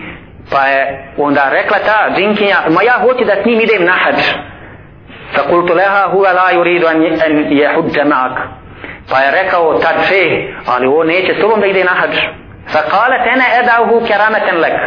Pa 0.51 0.67
je 0.67 1.13
onda 1.17 1.49
rekla 1.51 1.79
ta 1.79 2.15
džinkinja, 2.17 2.57
ma 2.69 2.83
ja 2.83 2.99
hoću 3.01 3.25
da 3.25 3.35
s 3.43 3.47
njim 3.47 3.61
idem 3.61 3.85
na 3.85 3.93
hađ. 3.93 4.21
Fa 5.35 5.43
kultu 5.51 5.75
leha 5.75 6.09
huva 6.13 6.33
la 6.33 6.53
yuridu 6.53 6.87
an 6.87 7.03
je 7.53 7.69
hudže 7.75 8.01
ma'ak. 8.01 8.37
Pa 9.11 9.19
je 9.19 9.31
rekao 9.43 9.79
tad 9.79 9.95
še, 10.09 10.23
ali 10.67 10.87
on 10.87 11.07
neće 11.07 11.35
s 11.35 11.41
tobom 11.41 11.61
da 11.61 11.67
ide 11.67 11.85
na 11.85 11.91
hađ. 11.91 12.17
Fa 12.73 12.83
kale 12.91 13.19
ne 13.19 13.47
edahu 13.61 14.07
kerameten 14.07 14.61
lek. 14.61 14.81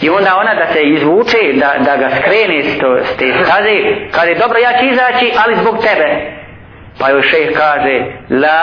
I 0.00 0.10
onda 0.10 0.36
ona 0.36 0.54
da 0.54 0.66
se 0.72 0.82
izvuče, 0.82 1.38
da, 1.52 1.74
da 1.84 1.96
ga 1.96 2.10
skrene 2.10 2.62
s, 2.62 2.78
to, 2.78 2.98
s 3.04 3.16
te 3.16 3.32
staze, 3.44 3.76
kaže, 4.12 4.34
dobro, 4.34 4.58
ja 4.58 4.78
ću 4.78 4.84
izaći, 4.84 5.32
ali 5.44 5.56
zbog 5.56 5.78
tebe. 5.78 6.32
Pa 6.98 7.08
joj 7.08 7.22
šeh 7.22 7.48
kaže, 7.56 8.04
la 8.30 8.62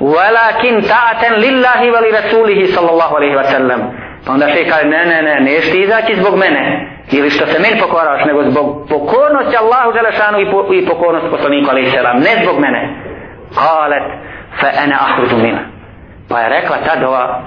Walakin 0.00 0.82
ta'atan 0.82 1.40
lillahi 1.40 1.90
wa 1.90 2.00
li 2.00 2.10
rasulihi 2.10 2.72
sallallahu 2.72 3.16
alayhi 3.16 3.36
wa 3.36 3.44
sallam. 3.44 3.80
Pa 4.24 4.32
onda 4.32 4.48
šej 4.48 4.68
kaže, 4.68 4.84
ne, 4.84 5.04
ne, 5.04 5.22
ne, 5.22 5.40
ne, 5.40 5.60
ti 5.60 5.80
izaći 5.82 6.16
zbog 6.16 6.36
mene. 6.38 6.88
Ili 7.10 7.30
što 7.30 7.46
se 7.46 7.58
meni 7.58 7.80
pokoraš, 7.80 8.24
nego 8.24 8.50
zbog 8.50 8.88
pokornosti 8.88 9.56
Allahu 9.56 9.92
Želešanu 9.92 10.40
i, 10.40 10.50
po, 10.50 10.74
i 10.74 10.86
pokornosti 10.86 11.30
poslaniku 11.30 11.70
alaihi 11.70 11.90
sallam, 11.90 12.16
ne 12.16 12.42
zbog 12.42 12.60
mene. 12.60 12.80
Kalet, 13.54 14.02
fa 14.60 14.68
ene 14.84 14.94
ahrudu 14.94 15.36
mina. 15.36 15.60
Pa 16.28 16.40
je 16.40 16.48
rekla 16.48 16.76
tad 16.86 17.02
ova 17.02 17.42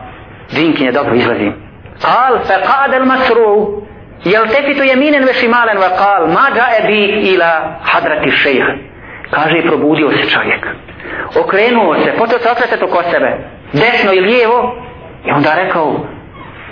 dinkinje, 0.51 0.91
dobro, 0.91 1.15
izlazim. 1.15 1.53
Kal, 2.01 2.39
fe 2.47 2.53
qadel 2.53 3.05
masru, 3.05 3.81
jel 4.23 4.47
tepitu 4.47 4.83
jeminen 4.83 5.23
ve 5.23 5.33
šimalen, 5.33 5.77
ve 5.77 5.89
pa 5.89 5.97
kal, 5.97 6.27
ma 6.27 6.49
da 6.55 6.87
bi 6.87 7.05
ila 7.05 7.79
hadrati 7.83 8.31
šejha 8.31 8.73
kaže 9.31 9.57
i 9.57 9.67
probudio 9.67 10.11
se 10.11 10.29
čovjek 10.29 10.67
okrenuo 11.41 11.95
se, 11.95 12.13
počeo 12.17 12.39
se 12.39 12.51
okretati 12.51 12.83
oko 12.83 13.03
sebe, 13.11 13.37
desno 13.73 14.13
i 14.13 14.19
lijevo, 14.19 14.75
I 15.25 15.31
onda 15.31 15.55
rekao, 15.55 15.95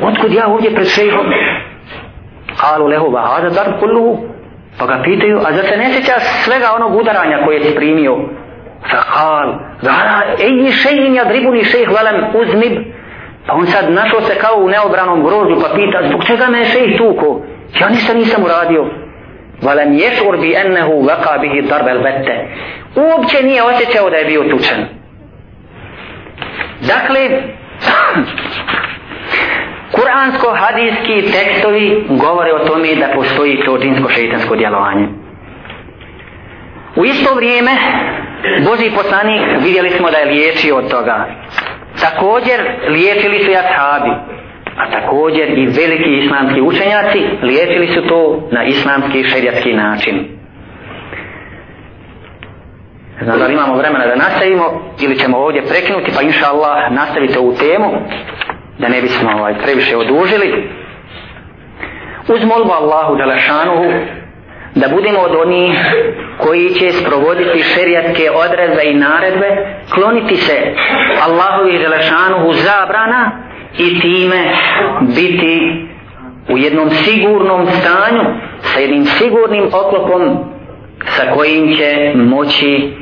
otkud 0.02 0.34
ja 0.34 0.48
ovdje 0.48 0.76
pred 0.76 0.88
šejhom? 0.88 1.26
Kalu 2.62 2.88
lehu 2.88 3.12
bahada 3.12 3.50
dar 3.50 3.80
kulluhu. 3.80 4.26
Pa 4.80 4.86
ga 4.86 5.02
pitaju, 5.04 5.38
a 5.38 5.52
zar 5.52 5.66
se 5.66 5.78
ne 5.78 5.94
sjeća 5.94 6.20
svega 6.20 6.68
onog 6.76 6.96
udaranja 6.96 7.46
koje 7.46 7.64
si 7.64 7.76
primio? 7.76 8.18
Fa 8.92 9.02
kal, 9.14 9.54
gara, 9.82 10.24
ej 10.40 10.72
šejhin 10.72 11.16
ja 11.16 11.26
dribuni 11.26 11.64
šejh 11.64 11.90
velem 11.90 12.24
uznib. 12.36 12.74
Pa 13.48 13.54
on 13.54 13.66
sad 13.66 13.92
našao 13.92 14.22
se 14.22 14.36
kao 14.36 14.56
u 14.58 14.70
neobranom 14.70 15.24
grozu 15.24 15.62
pa 15.62 15.76
pita, 15.76 16.08
zbog 16.08 16.24
čega 16.26 16.48
me 16.48 16.60
je 16.60 16.66
šejh 16.66 16.98
tuko? 16.98 17.42
Ja 17.80 17.90
ništa 17.90 18.14
nisam 18.14 18.44
uradio. 18.44 18.86
Valem 19.62 19.94
ješur 19.94 20.38
bi 20.38 20.54
ennehu 20.56 21.02
vaka 21.02 21.38
bihi 21.38 21.62
darbel 21.62 22.00
bette. 22.04 22.48
Uopće 22.96 23.44
nije 23.44 23.64
osjećao 23.64 24.10
da 24.10 24.16
je 24.16 24.26
bio 24.26 24.44
tučen. 24.44 24.86
Dakle, 26.82 27.30
Kuransko-hadijski 29.96 31.32
tekstovi 31.32 32.06
govore 32.10 32.54
o 32.54 32.66
tome 32.68 32.96
da 32.96 33.08
postoji 33.16 33.64
to 33.66 33.78
džinsko-šeitansko 33.78 34.56
djelovanje. 34.56 35.08
U 36.96 37.06
isto 37.06 37.36
vrijeme, 37.36 37.72
Boži 38.66 38.92
poslanik 38.96 39.42
vidjeli 39.64 39.90
smo 39.90 40.12
da 40.12 40.18
je 40.18 40.26
liječio 40.26 40.78
od 40.78 40.90
toga. 40.92 41.28
Također 42.02 42.60
liječili 42.88 43.40
su 43.40 43.52
jashabi, 43.52 44.12
a 44.78 44.92
također 44.92 45.50
i 45.50 45.66
veliki 45.66 46.26
islamski 46.26 46.62
učenjaci 46.62 47.20
liječili 47.42 47.88
su 47.88 48.08
to 48.08 48.48
na 48.52 48.64
islamski 48.64 49.24
šerijatski 49.24 49.74
način. 49.74 50.28
Znam 53.24 53.40
da 53.40 53.48
li 53.48 53.54
imamo 53.54 53.76
vremena 53.76 54.08
da 54.08 54.16
nastavimo 54.16 54.94
ili 55.02 55.20
ćemo 55.20 55.38
ovdje 55.38 55.66
prekinuti 55.66 56.12
pa 56.16 56.22
inša 56.22 56.46
Allah 56.46 56.92
nastavite 56.92 57.40
ovu 57.40 57.54
temu 57.54 57.92
da 58.80 58.88
ne 58.90 59.02
bismo 59.02 59.32
ovaj, 59.32 59.54
previše 59.64 59.98
odužili. 59.98 60.70
Uz 62.28 62.44
molbu 62.44 62.72
Allahu 62.72 63.16
Đalešanuhu 63.16 63.86
da 64.76 64.88
budemo 64.88 65.20
od 65.20 65.36
onih 65.36 65.78
koji 66.38 66.70
će 66.70 66.92
sprovoditi 66.92 67.64
šerijatske 67.64 68.32
odredbe 68.32 68.84
i 68.84 68.94
naredbe, 68.94 69.48
kloniti 69.94 70.36
se 70.36 70.74
Allahovi 71.28 71.80
Đalešanuhu 71.80 72.54
zabrana 72.54 73.32
i 73.78 74.00
time 74.02 74.54
biti 75.16 75.86
u 76.50 76.58
jednom 76.58 76.90
sigurnom 76.90 77.68
stanju 77.68 78.22
sa 78.62 78.80
jednim 78.80 79.06
sigurnim 79.06 79.64
oklopom 79.74 80.38
sa 81.06 81.24
kojim 81.34 81.76
će 81.76 82.14
moći 82.16 82.94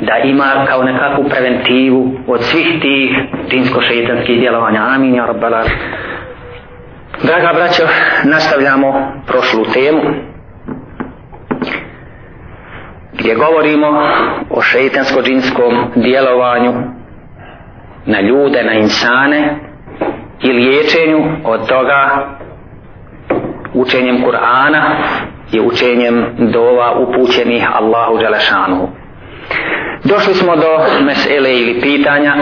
da 0.00 0.16
ima 0.24 0.64
kao 0.68 0.82
nekakvu 0.82 1.24
preventivu 1.28 2.18
od 2.26 2.42
svih 2.42 2.66
tih 2.82 3.10
džinsko-šeitanskih 3.50 4.40
djelovanja. 4.40 4.80
Amin, 4.94 5.14
ja 5.14 5.26
rabbala. 5.26 5.64
Draga 7.22 7.52
braćo, 7.54 7.82
nastavljamo 8.24 9.12
prošlu 9.26 9.64
temu 9.74 10.00
gdje 13.12 13.34
govorimo 13.34 13.88
o 14.50 14.60
šeitansko-džinskom 14.60 15.84
djelovanju 15.94 16.72
na 18.06 18.20
ljude, 18.20 18.62
na 18.64 18.72
insane 18.72 19.71
i 20.42 20.52
liječenju 20.52 21.24
od 21.44 21.68
toga 21.68 22.26
učenjem 23.74 24.24
Kur'ana 24.24 24.82
i 25.52 25.60
učenjem 25.60 26.26
dova 26.38 26.92
upućenih 26.98 27.76
Allahu 27.76 28.18
Đalešanuhu. 28.18 28.88
Došli 30.04 30.34
smo 30.34 30.56
do 30.56 30.78
mesele 31.00 31.52
ili 31.52 31.80
pitanja 31.80 32.34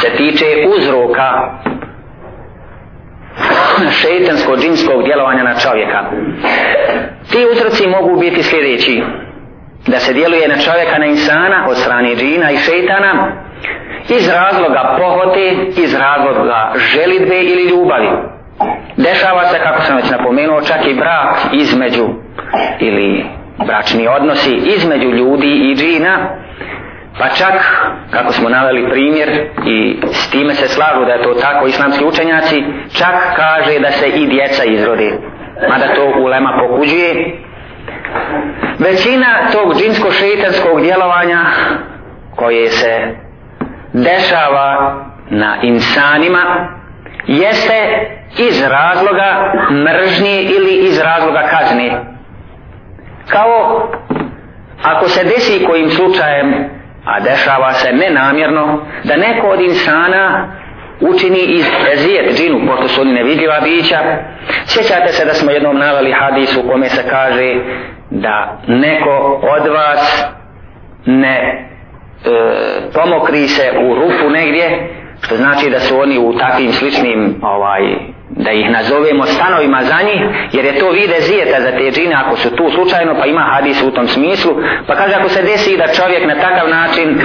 se 0.00 0.10
tiče 0.16 0.44
uzroka 0.76 1.58
šeitansko-džinskog 3.90 5.04
djelovanja 5.04 5.42
na 5.42 5.54
čovjeka. 5.54 6.04
Ti 7.30 7.46
uzroci 7.52 7.88
mogu 7.88 8.20
biti 8.20 8.42
sljedeći. 8.42 9.02
Da 9.86 9.98
se 9.98 10.12
djeluje 10.12 10.48
na 10.48 10.56
čovjeka, 10.56 10.98
na 10.98 11.06
insana 11.06 11.66
od 11.68 11.76
strane 11.76 12.16
džina 12.16 12.50
i 12.50 12.56
šeitana 12.56 13.32
iz 14.08 14.28
razloga 14.28 14.96
pohote, 14.98 15.56
iz 15.76 15.94
razloga 15.94 16.72
želitbe 16.74 17.42
ili 17.42 17.62
ljubavi. 17.62 18.08
Dešava 18.96 19.44
se, 19.44 19.58
kako 19.58 19.82
sam 19.82 19.96
već 19.96 20.10
napomenuo, 20.10 20.60
čak 20.60 20.86
i 20.86 20.94
brak 20.94 21.36
između 21.52 22.08
ili 22.80 23.24
bračni 23.66 24.08
odnosi 24.08 24.54
između 24.54 25.08
ljudi 25.08 25.48
i 25.48 25.74
džina 25.74 26.18
pa 27.18 27.28
čak 27.28 27.54
kako 28.10 28.32
smo 28.32 28.48
naveli 28.48 28.90
primjer 28.90 29.28
i 29.66 30.00
s 30.12 30.30
time 30.30 30.54
se 30.54 30.68
slažu 30.68 31.04
da 31.04 31.12
je 31.12 31.22
to 31.22 31.34
tako 31.34 31.66
islamski 31.66 32.04
učenjaci 32.04 32.64
čak 32.98 33.36
kaže 33.36 33.78
da 33.80 33.90
se 33.90 34.08
i 34.08 34.26
djeca 34.26 34.64
izrode 34.64 35.12
mada 35.68 35.94
to 35.94 36.12
ulema 36.20 36.60
pokuđuje 36.60 37.38
većina 38.78 39.26
tog 39.52 39.74
džinsko-šeitanskog 39.74 40.80
djelovanja 40.82 41.40
koje 42.36 42.68
se 42.68 43.14
dešava 43.92 44.94
na 45.30 45.56
insanima 45.62 46.68
jeste 47.26 48.08
iz 48.38 48.62
razloga 48.62 49.52
mržnje 49.70 50.42
ili 50.42 50.74
iz 50.74 50.98
razloga 50.98 51.42
kazne. 51.50 52.04
Kao 53.28 53.88
ako 54.82 55.08
se 55.08 55.24
desi 55.24 55.64
kojim 55.64 55.90
slučajem 55.90 56.68
a 57.04 57.20
dešava 57.20 57.72
se 57.72 57.92
nenamjerno 57.92 58.80
da 59.04 59.16
neko 59.16 59.46
od 59.46 59.60
insana 59.60 60.48
učini 61.00 61.38
iz 61.38 61.66
ezijet 61.92 62.36
džinu 62.36 62.66
pošto 62.66 62.88
su 62.88 63.00
oni 63.00 63.12
nevidljiva 63.12 63.60
bića. 63.60 63.98
Sjećate 64.66 65.12
se 65.12 65.24
da 65.24 65.34
smo 65.34 65.50
jednom 65.50 65.78
navali 65.78 66.12
hadis 66.12 66.56
u 66.56 66.68
kome 66.68 66.88
se 66.88 67.08
kaže 67.10 67.54
da 68.10 68.60
neko 68.66 69.40
od 69.42 69.72
vas 69.72 70.24
ne 71.06 71.68
E, 72.24 72.30
pomokri 72.94 73.48
se 73.48 73.72
u 73.80 73.94
rupu 73.94 74.30
negdje 74.30 74.88
što 75.20 75.36
znači 75.36 75.70
da 75.70 75.80
su 75.80 76.00
oni 76.00 76.18
u 76.18 76.38
takvim 76.38 76.72
sličnim 76.72 77.40
ovaj 77.42 77.82
da 78.30 78.50
ih 78.50 78.70
nazovemo 78.70 79.26
stanovima 79.26 79.82
za 79.84 80.02
njih, 80.02 80.20
jer 80.52 80.64
je 80.64 80.78
to 80.78 80.90
vide 80.90 81.20
zijeta 81.20 81.60
za 81.60 81.70
te 81.70 81.90
džine 81.90 82.14
ako 82.14 82.36
su 82.36 82.56
tu 82.56 82.70
slučajno, 82.70 83.14
pa 83.20 83.26
ima 83.26 83.40
hadis 83.40 83.82
u 83.82 83.90
tom 83.90 84.08
smislu, 84.08 84.52
pa 84.86 84.94
kaže 84.94 85.14
ako 85.14 85.28
se 85.28 85.42
desi 85.42 85.76
da 85.76 85.94
čovjek 85.94 86.26
na 86.26 86.34
takav 86.34 86.68
način 86.68 87.20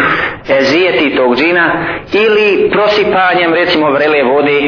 e, 0.49 0.62
zijeti 0.62 1.15
tog 1.15 1.36
džina, 1.36 1.86
ili 2.13 2.69
prosipanjem 2.71 3.53
recimo 3.53 3.91
vrele 3.91 4.23
vode, 4.23 4.62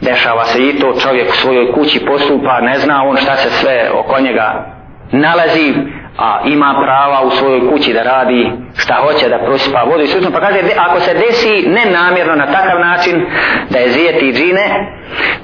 dešava 0.00 0.44
se 0.44 0.68
i 0.68 0.78
to 0.80 0.94
čovjek 1.02 1.28
u 1.28 1.36
svojoj 1.36 1.72
kući 1.72 2.06
postupa, 2.06 2.60
ne 2.60 2.78
zna 2.78 3.02
on 3.04 3.16
šta 3.16 3.36
se 3.36 3.50
sve 3.50 3.90
oko 3.94 4.20
njega 4.20 4.66
nalazi, 5.12 5.74
a 6.18 6.40
ima 6.46 6.80
prava 6.84 7.22
u 7.26 7.30
svojoj 7.30 7.68
kući 7.70 7.92
da 7.92 8.02
radi 8.02 8.52
šta 8.76 8.94
hoće 8.94 9.28
da 9.28 9.38
prosipa 9.38 9.82
vodu 9.82 10.02
i 10.02 10.06
slično 10.06 10.30
pa 10.30 10.40
kaže 10.40 10.58
ako 10.76 11.00
se 11.00 11.14
desi 11.14 11.68
nenamjerno 11.68 12.34
na 12.34 12.46
takav 12.46 12.80
način 12.80 13.26
da 13.70 13.78
je 13.78 13.88
zijeti 13.88 14.32
džine 14.32 14.66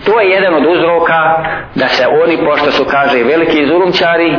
to 0.04 0.20
je 0.20 0.30
jedan 0.30 0.54
od 0.54 0.66
uzroka 0.66 1.44
da 1.74 1.88
se 1.88 2.06
oni 2.24 2.37
pošto 2.46 2.70
su 2.70 2.84
kaže 2.84 3.22
veliki 3.22 3.66
zulumčari 3.66 4.37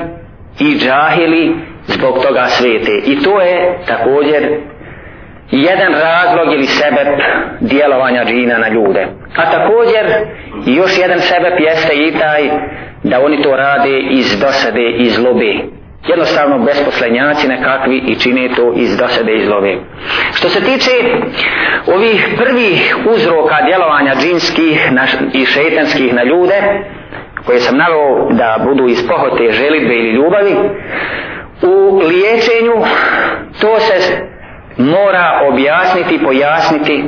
i 0.60 0.78
džahili 0.78 1.56
zbog 1.88 2.24
toga 2.28 2.46
svete 2.48 2.92
i 3.06 3.24
to 3.24 3.42
je 3.42 3.78
također 3.88 4.60
jedan 5.52 5.94
razlog 5.94 6.54
ili 6.54 6.66
sebep 6.66 7.08
djelovanja 7.60 8.26
džina 8.26 8.58
na 8.58 8.68
ljude. 8.68 9.08
A 9.36 9.52
također 9.52 10.06
još 10.66 10.98
jedan 10.98 11.20
sebep 11.20 11.60
jeste 11.60 11.94
i 11.96 12.12
taj 12.20 12.50
da 13.04 13.22
oni 13.22 13.42
to 13.42 13.56
rade 13.56 14.00
iz 14.10 14.40
dosade 14.40 14.90
iz 14.98 15.20
lobe 15.20 15.75
jednostavno 16.08 16.60
besposlenjaci 16.60 17.48
nekakvi 17.48 17.98
i 17.98 18.20
čine 18.20 18.50
to 18.56 18.74
iz 18.76 18.98
dosade 18.98 19.34
i 19.34 19.46
zlove. 19.46 19.78
Što 20.34 20.50
se 20.50 20.62
tiče 20.62 20.92
ovih 21.88 22.28
prvih 22.38 22.98
uzroka 23.10 23.56
djelovanja 23.66 24.16
džinskih 24.16 24.92
i 25.34 25.46
šetanskih 25.46 26.14
na 26.14 26.24
ljude, 26.24 26.56
koje 27.46 27.60
sam 27.60 27.78
naveo 27.78 28.30
da 28.32 28.58
budu 28.66 28.88
iz 28.88 29.08
pohote, 29.08 29.52
želitbe 29.52 29.96
ili 29.96 30.12
ljubavi, 30.12 30.56
u 31.62 31.98
liječenju 31.98 32.74
to 33.62 33.80
se 33.80 34.18
mora 34.78 35.42
objasniti, 35.52 36.24
pojasniti 36.24 37.04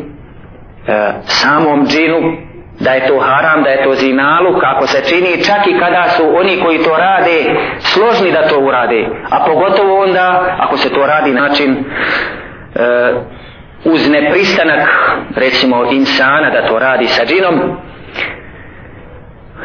e, 0.87 1.11
samom 1.25 1.87
džinu 1.87 2.46
da 2.79 2.91
je 2.91 3.07
to 3.07 3.19
haram, 3.19 3.63
da 3.63 3.69
je 3.69 3.83
to 3.83 3.93
zinalu, 3.93 4.59
kako 4.59 4.87
se 4.87 5.01
čini, 5.05 5.43
čak 5.43 5.67
i 5.67 5.79
kada 5.79 6.09
su 6.09 6.23
oni 6.37 6.59
koji 6.63 6.77
to 6.77 6.97
rade 6.97 7.55
složni 7.79 8.31
da 8.31 8.47
to 8.47 8.59
urade, 8.59 9.07
a 9.29 9.45
pogotovo 9.45 10.03
onda 10.03 10.55
ako 10.59 10.77
se 10.77 10.89
to 10.89 11.05
radi 11.05 11.31
način 11.31 11.71
e, 11.75 11.79
uz 13.85 14.09
nepristanak 14.09 14.89
recimo 15.35 15.91
insana 15.91 16.49
da 16.49 16.67
to 16.67 16.79
radi 16.79 17.07
sa 17.07 17.25
džinom, 17.25 17.77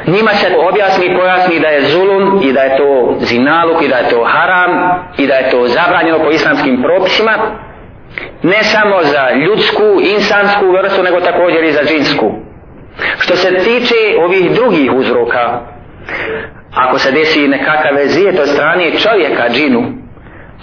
njima 0.06 0.30
se 0.30 0.56
objasni 0.70 1.06
i 1.06 1.16
pojasni 1.16 1.60
da 1.60 1.68
je 1.68 1.88
zulum 1.88 2.40
i 2.42 2.52
da 2.52 2.60
je 2.60 2.76
to 2.76 3.16
zinaluk 3.20 3.82
i 3.82 3.88
da 3.88 3.96
je 3.96 4.08
to 4.08 4.24
haram 4.24 4.70
i 5.18 5.26
da 5.26 5.34
je 5.34 5.50
to 5.50 5.66
zabranjeno 5.66 6.18
po 6.18 6.30
islamskim 6.30 6.82
propisima 6.82 7.32
ne 8.42 8.64
samo 8.64 9.02
za 9.02 9.30
ljudsku, 9.30 10.00
insansku 10.16 10.64
vrstu, 10.72 11.02
nego 11.02 11.20
također 11.20 11.64
i 11.64 11.72
za 11.72 11.82
džinsku. 11.84 12.32
Što 13.18 13.36
se 13.36 13.48
tiče 13.48 13.94
ovih 14.24 14.52
drugih 14.54 14.92
uzroka, 14.92 15.60
ako 16.74 16.98
se 16.98 17.12
desi 17.12 17.48
nekakav 17.48 17.94
vezijet 17.94 18.38
od 18.38 18.48
strane 18.48 18.90
čovjeka 18.98 19.48
džinu, 19.48 19.92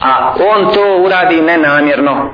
a 0.01 0.35
on 0.53 0.73
to 0.73 1.03
uradi 1.05 1.41
nenamjerno, 1.41 2.31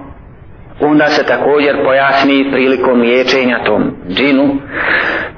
onda 0.80 1.08
se 1.08 1.24
također 1.24 1.84
pojasni 1.84 2.52
prilikom 2.52 3.02
liječenja 3.02 3.64
tom 3.66 3.96
džinu, 4.10 4.56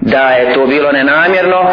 da 0.01 0.29
je 0.29 0.53
to 0.53 0.67
bilo 0.67 0.91
nenamjerno, 0.91 1.65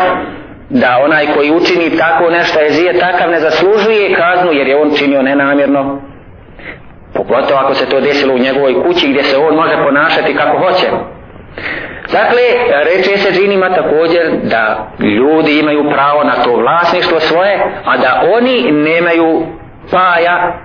da 0.71 0.99
onaj 1.05 1.27
koji 1.27 1.51
učini 1.51 1.99
tako 1.99 2.31
nešto 2.31 2.61
je 2.61 2.71
zije 2.71 2.99
takav 2.99 3.31
ne 3.31 3.41
zaslužuje 3.41 4.15
kaznu 4.15 4.53
jer 4.53 4.67
je 4.69 4.77
on 4.77 4.91
činio 4.97 5.23
nenamjerno 5.23 6.01
pogotovo 7.15 7.61
ako 7.61 7.75
se 7.75 7.87
to 7.87 8.01
desilo 8.01 8.35
u 8.35 8.39
njegovoj 8.39 8.83
kući 8.83 9.09
gdje 9.09 9.23
se 9.23 9.37
on 9.37 9.55
može 9.55 9.77
ponašati 9.85 10.35
kako 10.35 10.59
hoće 10.59 10.87
dakle 12.13 12.43
reče 12.85 13.17
se 13.17 13.33
džinima 13.33 13.75
također 13.75 14.23
da 14.43 14.93
ljudi 14.99 15.59
imaju 15.59 15.91
pravo 15.91 16.25
na 16.25 16.33
to 16.45 16.57
vlasništvo 16.57 17.21
svoje 17.21 17.61
a 17.85 17.97
da 17.97 18.23
oni 18.37 18.73
nemaju 18.73 19.47
paja 19.91 20.59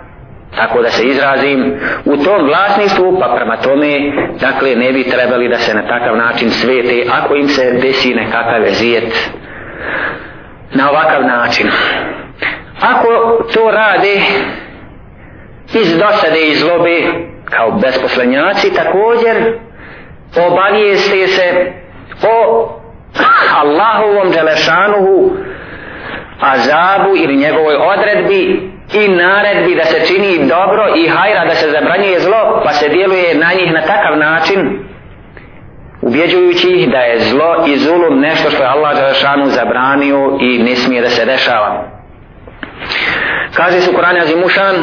tako 0.55 0.81
da 0.81 0.89
se 0.89 1.07
izrazim 1.07 1.79
u 2.05 2.17
tom 2.17 2.47
vlasništvu 2.47 3.17
pa 3.19 3.35
prema 3.35 3.57
tome 3.57 3.97
dakle 4.39 4.75
ne 4.75 4.91
bi 4.91 5.03
trebali 5.03 5.49
da 5.49 5.57
se 5.57 5.73
na 5.73 5.87
takav 5.87 6.17
način 6.17 6.49
svete 6.49 7.05
ako 7.11 7.35
im 7.35 7.47
se 7.47 7.71
desi 7.81 8.13
nekakav 8.13 8.61
zijet 8.69 9.29
na 10.73 10.89
ovakav 10.89 11.23
način. 11.23 11.67
Ako 12.81 13.07
to 13.53 13.71
rade 13.71 14.21
iz 15.73 15.97
dosade 15.97 16.47
i 16.47 16.55
zlobe 16.55 17.01
kao 17.45 17.71
besposlenjaci 17.71 18.73
također 18.73 19.59
obavijeste 20.37 21.27
se 21.27 21.73
o 22.23 22.69
Allahovom 23.61 24.31
Đelešanuhu 24.31 25.31
azabu 26.39 27.15
ili 27.15 27.35
njegovoj 27.35 27.75
odredbi 27.75 28.71
i 28.93 29.07
naredbi 29.07 29.75
da 29.75 29.85
se 29.85 30.05
čini 30.07 30.47
dobro 30.47 30.83
i 30.95 31.07
hajra 31.07 31.45
da 31.45 31.55
se 31.55 31.69
zabranjuje 31.71 32.19
zlo 32.19 32.61
pa 32.63 32.73
se 32.73 32.89
djeluje 32.89 33.35
na 33.35 33.53
njih 33.53 33.73
na 33.73 33.81
takav 33.81 34.17
način 34.17 34.79
ubjeđujući 36.01 36.69
ih 36.69 36.91
da 36.91 36.97
je 36.97 37.19
zlo 37.19 37.65
i 37.67 37.77
zulum 37.77 38.19
nešto 38.19 38.51
što 38.51 38.63
je 38.63 38.69
Allah 38.69 38.95
Đelešanu 38.95 39.45
zabranio 39.45 40.37
i 40.41 40.63
ne 40.63 40.75
smije 40.75 41.01
da 41.01 41.09
se 41.09 41.25
dešava. 41.25 41.83
Kaže 43.53 43.81
su 43.81 43.91
Kur'an 43.91 44.21
Azimušan 44.21 44.75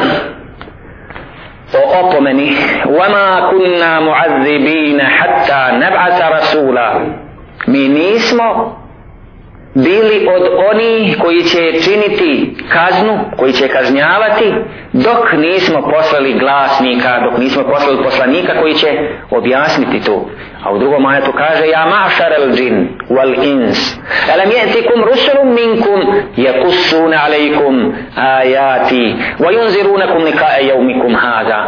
o 1.74 2.00
opomeni 2.00 2.56
وَمَا 2.86 3.50
كُنَّا 3.52 4.00
مُعَذِّبِينَ 4.00 5.02
حَتَّى 5.02 5.62
نَبْعَثَ 5.84 6.20
رَسُولًا 6.38 6.90
Mi 7.68 7.88
nismo 7.90 8.78
bili 9.74 10.28
od 10.36 10.42
onih 10.72 11.18
koji 11.22 11.44
će 11.44 11.72
činiti 11.82 12.56
kaznu, 12.70 13.20
koji 13.38 13.54
će 13.54 13.68
kažnjavati, 13.68 14.54
dok 14.94 15.34
nismo 15.38 15.82
poslali 15.82 16.34
glasnika, 16.34 17.20
dok 17.20 17.40
nismo 17.40 17.64
poslali 17.64 18.04
poslanika 18.04 18.54
koji 18.62 18.74
će 18.74 18.88
objasniti 19.30 20.02
to. 20.06 20.30
A 20.67 20.73
u 20.73 20.79
drugom 20.79 21.07
ajetu 21.07 21.33
kaže 21.33 21.67
Ja 21.67 21.87
mašar 21.87 22.33
al 22.33 22.51
džin 22.57 22.89
wal 23.11 23.35
ins. 23.45 23.99
Alam 24.35 24.51
jetikum 24.51 25.05
rusulum 25.05 25.55
minkum 25.55 26.01
Jakussuna 26.37 27.17
alejkum 27.25 27.95
ajati 28.17 29.17
Wa 29.39 29.53
yunzirunakum 29.53 30.25
nikae 30.25 30.67
jevmikum 30.67 31.15
haza 31.15 31.61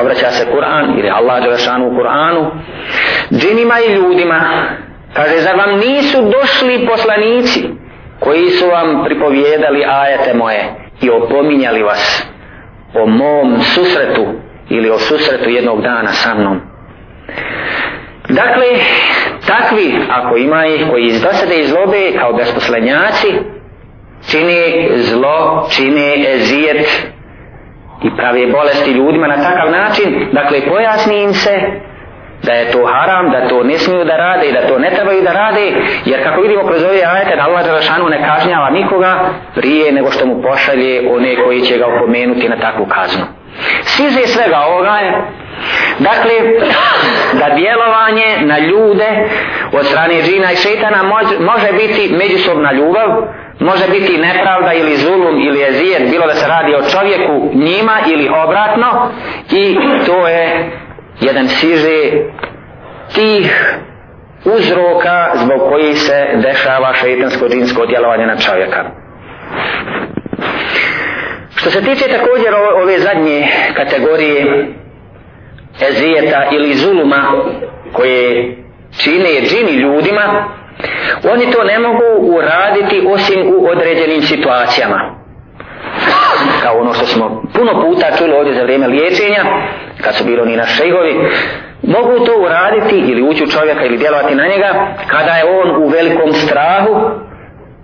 Obraća 0.00 0.30
se 0.30 0.46
Kur'an 0.52 0.98
ili 0.98 1.10
Allah 1.10 1.42
Đelešanu 1.42 1.86
u 1.86 1.90
Kur'anu. 1.90 2.50
Džinima 3.32 3.74
i 3.80 3.92
ljudima 3.92 4.40
Kaže, 5.14 5.40
zar 5.40 5.56
vam 5.56 5.78
nisu 5.78 6.22
došli 6.22 6.86
poslanici 6.86 7.68
koji 8.20 8.50
su 8.50 8.66
vam 8.68 9.04
pripovjedali 9.04 9.84
ajete 9.84 10.34
moje 10.34 10.74
i 11.00 11.10
opominjali 11.10 11.82
vas 11.82 12.26
o 12.94 13.06
mom 13.06 13.60
susretu 13.60 14.26
ili 14.68 14.90
o 14.90 14.98
susretu 14.98 15.50
jednog 15.50 15.82
dana 15.82 16.12
sa 16.12 16.34
mnom. 16.34 16.60
Dakle, 18.28 18.66
takvi, 19.46 19.94
ako 20.10 20.36
ima 20.36 20.66
ih 20.66 20.86
koji 20.90 21.04
iz 21.04 21.22
dosade 21.22 21.60
i 21.60 21.66
zlobe 21.66 22.12
kao 22.18 22.32
besposlenjaci, 22.32 23.32
čini 24.30 24.88
zlo, 24.96 25.68
čini 25.70 26.26
ezijet 26.34 27.06
i 28.02 28.16
pravi 28.16 28.52
bolesti 28.52 28.90
ljudima 28.90 29.26
na 29.26 29.36
takav 29.36 29.70
način, 29.70 30.28
dakle, 30.32 30.60
pojasni 30.68 31.22
im 31.22 31.34
se 31.34 31.60
da 32.42 32.52
je 32.52 32.70
to 32.72 32.86
haram, 32.86 33.30
da 33.30 33.48
to 33.48 33.62
ne 33.62 33.78
smiju 33.78 34.04
da 34.04 34.16
rade 34.16 34.48
i 34.48 34.52
da 34.52 34.66
to 34.68 34.78
ne 34.78 34.90
trebaju 34.90 35.22
da 35.22 35.32
rade, 35.32 35.72
jer 36.04 36.24
kako 36.24 36.40
vidimo 36.40 36.66
kroz 36.66 36.82
ove 36.82 37.02
ajete 37.06 37.36
da 37.36 37.42
Allah 37.42 37.64
Đelešanu 37.64 38.08
ne 38.08 38.22
kažnjava 38.28 38.70
nikoga 38.70 39.20
prije 39.54 39.92
nego 39.92 40.10
što 40.10 40.26
mu 40.26 40.42
pošalje 40.42 41.08
one 41.10 41.36
koji 41.44 41.60
će 41.60 41.78
ga 41.78 41.86
opomenuti 41.86 42.48
na 42.48 42.56
takvu 42.56 42.86
kaznu. 42.86 43.24
Size 43.82 44.26
svega 44.26 44.58
ovoga 44.68 44.90
je 44.90 45.12
Dakle, 45.98 46.32
da 47.32 47.54
djelovanje 47.54 48.36
na 48.40 48.58
ljude 48.58 49.28
od 49.72 49.86
strane 49.86 50.22
džina 50.22 50.52
i 50.52 50.56
šetana 50.56 51.02
može 51.40 51.72
biti 51.72 52.14
međusobna 52.14 52.72
ljubav, 52.72 53.08
može 53.60 53.88
biti 53.88 54.18
nepravda 54.18 54.72
ili 54.72 54.96
zulum 54.96 55.40
ili 55.40 55.58
jezijet, 55.58 56.10
bilo 56.10 56.26
da 56.26 56.34
se 56.34 56.48
radi 56.48 56.74
o 56.74 56.90
čovjeku 56.90 57.50
njima 57.54 57.96
ili 58.12 58.28
obratno 58.28 59.10
i 59.50 59.76
to 60.06 60.28
je 60.28 60.70
jedan 61.20 61.48
siže 61.48 62.10
tih 63.14 63.78
uzroka 64.44 65.30
zbog 65.34 65.60
koji 65.70 65.94
se 65.94 66.26
dešava 66.34 66.94
šeitansko 66.94 67.48
džinsko 67.48 67.86
djelovanje 67.86 68.26
na 68.26 68.36
čovjeka. 68.36 68.84
Što 71.56 71.70
se 71.70 71.80
tiče 71.80 72.04
također 72.08 72.54
ove 72.82 72.98
zadnje 72.98 73.48
kategorije 73.76 74.66
ezijeta 75.80 76.44
ili 76.50 76.74
zuluma 76.74 77.22
koje 77.92 78.56
čine 78.98 79.40
džini 79.42 79.72
ljudima, 79.72 80.48
oni 81.32 81.50
to 81.50 81.64
ne 81.64 81.78
mogu 81.78 82.36
uraditi 82.36 83.06
osim 83.08 83.54
u 83.56 83.68
određenim 83.68 84.22
situacijama. 84.22 85.14
Kao 86.62 86.78
ono 86.78 86.94
što 86.94 87.06
smo 87.06 87.42
puno 87.54 87.82
puta 87.82 88.16
čuli 88.18 88.32
ovdje 88.32 88.54
za 88.54 88.62
vrijeme 88.62 88.86
liječenja, 88.86 89.44
kad 90.00 90.14
su 90.14 90.24
bili 90.24 90.40
oni 90.40 90.56
na 90.56 90.66
šejhovi, 90.66 91.14
mogu 91.82 92.24
to 92.24 92.32
uraditi 92.40 92.96
ili 92.96 93.22
ući 93.22 93.44
u 93.44 93.50
čovjeka 93.50 93.84
ili 93.84 93.98
djelovati 93.98 94.34
na 94.34 94.46
njega 94.46 94.86
kada 95.06 95.32
je 95.32 95.44
on 95.44 95.82
u 95.82 95.88
velikom 95.88 96.32
strahu, 96.32 97.10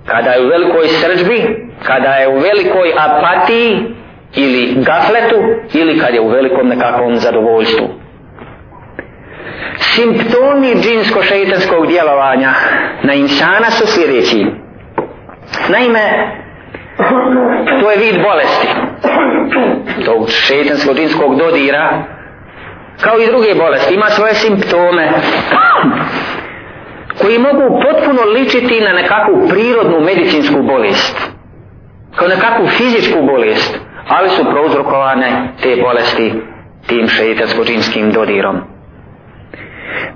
kada 0.07 0.30
je 0.30 0.45
u 0.45 0.49
velikoj 0.49 0.88
srđbi, 0.88 1.66
kada 1.82 2.09
je 2.14 2.28
u 2.28 2.38
velikoj 2.38 2.93
apatiji 2.99 3.95
ili 4.35 4.74
gafletu 4.76 5.37
ili 5.72 5.99
kad 5.99 6.14
je 6.14 6.20
u 6.20 6.28
velikom 6.28 6.68
nekakvom 6.68 7.16
zadovoljstvu. 7.16 7.89
Simptomi 9.76 10.74
džinsko-šeitanskog 10.74 11.87
djelovanja 11.87 12.51
na 13.03 13.14
insana 13.14 13.70
su 13.70 13.87
sljedeći. 13.87 14.47
Naime, 15.68 16.30
to 17.80 17.91
je 17.91 17.99
vid 17.99 18.22
bolesti 18.22 18.68
tog 20.05 20.28
šeitansko-džinskog 20.28 21.39
dodira 21.39 22.05
kao 23.01 23.18
i 23.18 23.26
druge 23.26 23.55
bolesti 23.55 23.95
ima 23.95 24.07
svoje 24.07 24.35
simptome 24.35 25.12
koji 27.20 27.39
mogu 27.39 27.80
potpuno 27.83 28.22
ličiti 28.35 28.80
na 28.80 28.93
nekakvu 28.93 29.49
prirodnu 29.49 30.01
medicinsku 30.01 30.62
bolest 30.62 31.16
kao 32.16 32.28
nekakvu 32.28 32.66
fizičku 32.66 33.22
bolest 33.22 33.78
ali 34.09 34.29
su 34.29 34.45
prouzrokovane 34.45 35.49
te 35.63 35.77
bolesti 35.83 36.33
tim 36.87 37.09
šeitansko 37.09 37.65
džinskim 37.65 38.13
dodirom 38.13 38.61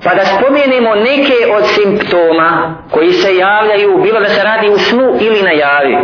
pa 0.04 0.14
da 0.14 0.24
spomenemo 0.24 0.94
neke 0.94 1.36
od 1.56 1.64
simptoma 1.66 2.74
koji 2.90 3.12
se 3.12 3.36
javljaju 3.36 3.98
bilo 4.02 4.20
da 4.20 4.28
se 4.28 4.42
radi 4.42 4.68
u 4.68 4.78
snu 4.78 5.16
ili 5.20 5.42
na 5.42 5.50
javi 5.50 5.96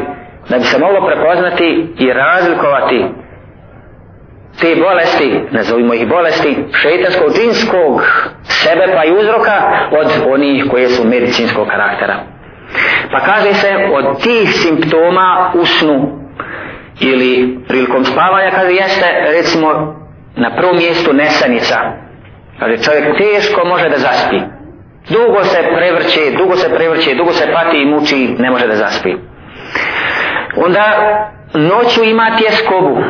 da 0.49 0.59
bi 0.59 0.65
se 0.65 0.79
moglo 0.79 1.07
prepoznati 1.07 1.87
i 1.99 2.13
razlikovati 2.13 3.05
te 4.61 4.77
bolesti, 4.77 5.41
nazovimo 5.51 5.95
ih 5.95 6.09
bolesti, 6.09 6.65
šeitanskog 6.73 7.33
džinskog 7.37 8.03
sebe 8.43 8.93
pa 8.95 9.05
i 9.05 9.13
uzroka 9.13 9.63
od 10.01 10.33
onih 10.33 10.65
koje 10.71 10.89
su 10.89 11.09
medicinskog 11.09 11.69
karaktera. 11.69 12.17
Pa 13.13 13.21
kaže 13.21 13.55
se 13.55 13.69
od 13.93 14.23
tih 14.23 14.55
simptoma 14.55 15.53
u 15.55 15.65
snu 15.65 16.22
ili 17.03 17.59
prilikom 17.69 18.05
spavanja 18.05 18.51
kaže 18.51 18.73
jeste 18.73 19.07
recimo 19.33 19.69
na 20.37 20.57
prvom 20.57 20.77
mjestu 20.77 21.13
nesanica. 21.13 21.77
Kaže 22.59 22.83
čovjek 22.83 23.19
teško 23.19 23.67
može 23.67 23.89
da 23.89 23.99
zaspi. 23.99 24.41
Dugo 25.09 25.45
se 25.45 25.59
prevrće, 25.77 26.21
dugo 26.39 26.57
se 26.57 26.75
prevrće, 26.75 27.15
dugo 27.15 27.33
se 27.33 27.53
pati 27.53 27.77
i 27.77 27.87
muči, 27.87 28.35
ne 28.39 28.51
može 28.51 28.67
da 28.67 28.77
zaspi 28.77 29.15
onda 30.57 30.85
noću 31.55 32.05
ima 32.05 32.37
tjeskobu 32.39 33.03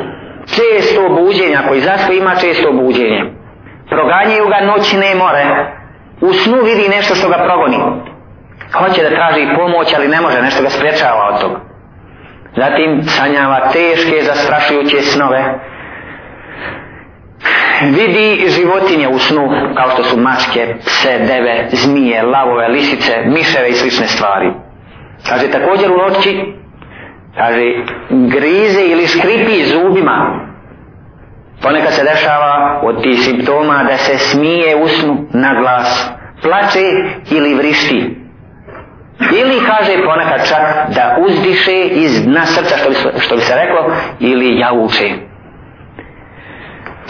često 0.46 1.08
buđenja, 1.08 1.60
koji 1.68 1.80
zaspi 1.80 2.16
ima 2.16 2.34
često 2.36 2.72
buđenje. 2.72 3.24
Proganjaju 3.88 4.48
ga 4.48 4.66
noćne 4.66 5.14
more. 5.14 5.44
U 6.20 6.32
snu 6.32 6.56
vidi 6.64 6.88
nešto 6.88 7.14
što 7.14 7.28
ga 7.28 7.44
progoni. 7.44 7.76
Hoće 8.72 9.02
da 9.02 9.10
traži 9.10 9.48
pomoć, 9.56 9.94
ali 9.96 10.08
ne 10.08 10.20
može, 10.20 10.42
nešto 10.42 10.62
ga 10.62 10.70
sprečava 10.70 11.28
od 11.34 11.40
toga. 11.40 11.60
Zatim 12.56 13.02
sanjava 13.02 13.70
teške, 13.72 14.22
zastrašujuće 14.22 15.00
snove. 15.00 15.58
Vidi 17.82 18.50
životinje 18.50 19.08
u 19.08 19.18
snu, 19.18 19.48
kao 19.76 19.90
što 19.90 20.04
su 20.04 20.16
mačke, 20.16 20.74
pse, 20.84 21.18
deve, 21.18 21.68
zmije, 21.72 22.22
lavove, 22.22 22.68
lisice, 22.68 23.12
miševe 23.26 23.68
i 23.68 23.72
slične 23.72 24.06
stvari. 24.06 24.52
Kaže, 25.28 25.50
također 25.50 25.90
u 25.90 25.96
noći, 25.96 26.54
kaže, 27.36 27.74
grize 28.10 28.82
ili 28.82 29.06
skripi 29.06 29.64
zubima. 29.64 30.48
Ponekad 31.62 31.92
se 31.94 32.04
dešava 32.04 32.80
od 32.82 33.02
tih 33.02 33.20
simptoma 33.20 33.84
da 33.84 33.96
se 33.96 34.18
smije 34.18 34.76
u 34.76 34.88
snu 34.88 35.26
na 35.32 35.54
glas, 35.54 36.10
plače 36.42 36.80
ili 37.30 37.54
vrišti. 37.54 38.21
Ili 39.30 39.60
kaže 39.66 40.04
ponekad 40.04 40.48
čak 40.48 40.94
da 40.94 41.16
uzdiše 41.26 41.82
iz 41.82 42.24
dna 42.24 42.46
srca 42.46 42.76
što 42.76 42.88
bi, 42.88 42.96
što 43.20 43.34
bi 43.34 43.40
se 43.40 43.54
reklo 43.54 43.94
ili 44.20 44.58
javuče. 44.58 45.10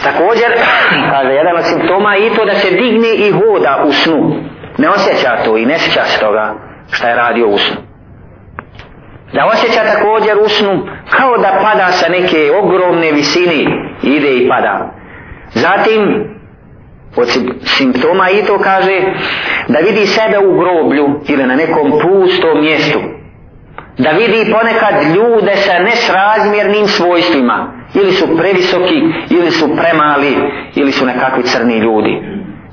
Također, 0.03 0.51
kaže 1.11 1.29
jedan 1.29 1.57
od 1.57 1.65
simptoma 1.65 2.17
i 2.17 2.29
to 2.35 2.45
da 2.45 2.53
se 2.53 2.71
digne 2.71 3.13
i 3.13 3.31
hoda 3.31 3.83
u 3.87 3.91
snu. 3.91 4.35
Ne 4.77 4.89
osjeća 4.89 5.43
to 5.45 5.57
i 5.57 5.65
ne 5.65 5.79
sjeća 5.79 6.05
se 6.05 6.19
toga 6.19 6.53
šta 6.91 7.09
je 7.09 7.15
radio 7.15 7.47
u 7.47 7.57
snu. 7.57 7.75
Da 9.33 9.45
osjeća 9.45 9.83
također 9.83 10.37
u 10.45 10.49
snu 10.49 10.87
kao 11.09 11.37
da 11.37 11.59
pada 11.61 11.91
sa 11.91 12.09
neke 12.09 12.51
ogromne 12.63 13.11
visine, 13.11 13.65
ide 14.03 14.37
i 14.37 14.49
pada. 14.49 14.91
Zatim, 15.53 16.32
od 17.15 17.27
simptoma 17.65 18.29
i 18.29 18.45
to 18.45 18.59
kaže 18.59 19.01
da 19.67 19.79
vidi 19.79 20.07
sebe 20.07 20.37
u 20.39 20.57
groblju 20.57 21.21
ili 21.27 21.45
na 21.45 21.55
nekom 21.55 21.91
pustom 21.91 22.61
mjestu. 22.61 22.99
Da 23.97 24.09
vidi 24.09 24.51
ponekad 24.51 25.15
ljude 25.15 25.55
sa 25.55 25.79
nesrazmjernim 25.79 26.87
svojstvima. 26.87 27.73
Ili 27.93 28.11
su 28.11 28.37
previsoki 28.37 29.01
ili 29.29 29.51
su 29.51 29.69
premali 29.75 30.37
ili 30.75 30.91
su 30.91 31.05
nekakvi 31.05 31.43
crni 31.43 31.77
ljudi. 31.77 32.21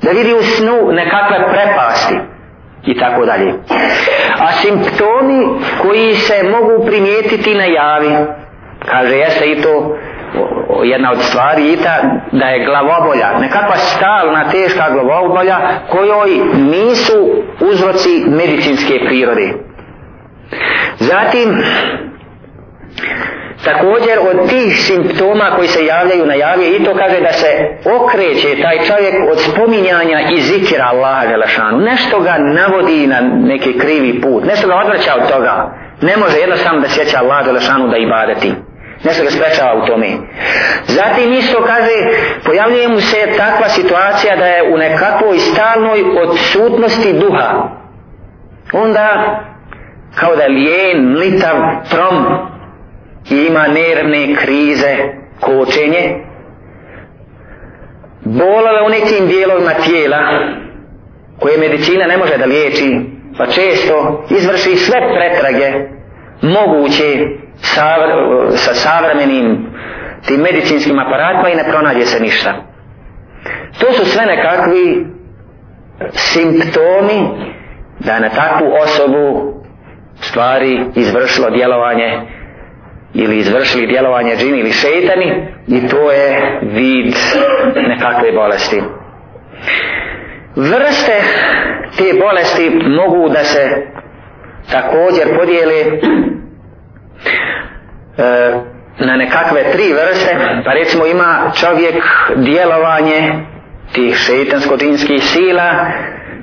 Da 0.02 0.10
vidi 0.10 0.34
u 0.34 0.42
snu 0.42 0.92
nekakve 0.92 1.36
prepasti. 1.52 2.14
I 2.86 2.98
tako 2.98 3.26
dalje. 3.26 3.54
A 4.38 4.52
simptomi 4.52 5.48
koji 5.82 6.14
se 6.14 6.42
mogu 6.42 6.86
primijetiti 6.86 7.54
na 7.54 7.64
javi. 7.64 8.26
Kaže 8.86 9.16
jeste 9.16 9.46
i 9.46 9.62
to 9.62 9.96
jedna 10.84 11.12
od 11.12 11.22
stvari 11.22 11.72
i 11.72 11.76
ta 11.76 11.96
da 12.32 12.46
je 12.46 12.64
glavobolja, 12.64 13.38
nekakva 13.40 13.76
stalna 13.76 14.50
teška 14.50 14.90
glavobolja 14.90 15.58
kojoj 15.88 16.30
nisu 16.54 17.44
uzroci 17.60 18.24
medicinske 18.26 19.00
prirode. 19.06 19.52
Zatim, 20.98 21.62
također 23.64 24.18
od 24.30 24.48
tih 24.48 24.80
simptoma 24.80 25.52
koji 25.56 25.68
se 25.68 25.86
javljaju 25.86 26.26
na 26.26 26.34
javlje 26.34 26.76
i 26.76 26.84
to 26.84 26.94
kaže 26.94 27.20
da 27.20 27.32
se 27.32 27.46
okreće 27.84 28.62
taj 28.62 28.78
čovjek 28.78 29.14
od 29.32 29.40
spominjanja 29.40 30.20
i 30.30 30.40
zikira 30.40 30.84
Allaha 30.84 31.28
Želešanu. 31.28 31.78
Nešto 31.78 32.20
ga 32.20 32.36
navodi 32.38 33.06
na 33.06 33.20
neki 33.20 33.78
krivi 33.78 34.20
put, 34.20 34.44
nešto 34.44 34.68
ga 34.68 34.76
odvraća 34.76 35.14
od 35.14 35.28
toga. 35.32 35.74
Ne 36.02 36.16
može 36.16 36.38
jednostavno 36.38 36.80
da 36.80 36.88
sjeća 36.88 37.18
Allaha 37.18 37.44
Želešanu 37.44 37.88
da 37.88 37.96
ibadeti 37.96 38.52
nešto 39.04 39.24
ga 39.24 39.30
sprečava 39.30 39.82
u 39.82 39.86
tome. 39.86 40.06
Zatim 40.86 41.32
isto 41.32 41.64
kaže, 41.66 41.90
pojavljuje 42.44 42.88
mu 42.88 43.00
se 43.00 43.16
takva 43.36 43.68
situacija 43.68 44.36
da 44.36 44.46
je 44.46 44.74
u 44.74 44.78
nekakvoj 44.78 45.38
stalnoj 45.38 46.02
odsutnosti 46.22 47.12
duha. 47.12 47.68
Onda, 48.72 49.40
kao 50.14 50.36
da 50.36 50.42
je 50.42 50.48
lijen, 50.48 51.12
mlitav, 51.12 51.56
trom, 51.90 52.26
i 53.30 53.46
ima 53.46 53.66
nervne 53.68 54.34
krize, 54.36 54.96
kočenje, 55.40 56.24
bolove 58.24 58.82
u 58.86 58.88
nekim 58.88 59.26
dijelovima 59.26 59.70
tijela, 59.70 60.18
koje 61.38 61.58
medicina 61.58 62.06
ne 62.06 62.16
može 62.16 62.36
da 62.36 62.44
liječi, 62.44 63.00
pa 63.38 63.46
često 63.46 64.24
izvrši 64.30 64.76
sve 64.76 65.00
pretrage 65.14 65.88
moguće 66.42 67.39
savr, 67.62 68.10
sa 68.56 68.74
savremenim 68.74 69.66
tim 70.26 70.40
medicinskim 70.40 70.98
aparatima 70.98 71.48
i 71.48 71.56
ne 71.56 71.64
pronađe 71.70 72.06
se 72.06 72.20
ništa. 72.20 72.54
To 73.78 73.92
su 73.92 74.04
sve 74.04 74.26
nekakvi 74.26 75.06
simptomi 76.12 77.50
da 77.98 78.18
na 78.18 78.28
takvu 78.28 78.66
osobu 78.82 79.54
stvari 80.20 80.80
izvršilo 80.94 81.50
djelovanje 81.50 82.20
ili 83.14 83.38
izvršili 83.38 83.86
djelovanje 83.86 84.36
džini 84.36 84.58
ili 84.58 84.72
šeitani 84.72 85.46
i 85.66 85.88
to 85.88 86.10
je 86.10 86.58
vid 86.62 87.14
nekakve 87.88 88.32
bolesti. 88.32 88.82
Vrste 90.56 91.22
te 91.96 92.18
bolesti 92.20 92.70
mogu 92.70 93.28
da 93.28 93.44
se 93.44 93.86
također 94.72 95.38
podijele 95.38 95.84
e, 98.18 98.52
na 98.98 99.16
nekakve 99.16 99.72
tri 99.72 99.92
vrste, 99.92 100.36
pa 100.64 100.72
recimo 100.72 101.06
ima 101.06 101.52
čovjek 101.54 102.04
djelovanje 102.36 103.32
tih 103.92 104.14
šeitansko-dinskih 104.14 105.22
sila 105.22 105.86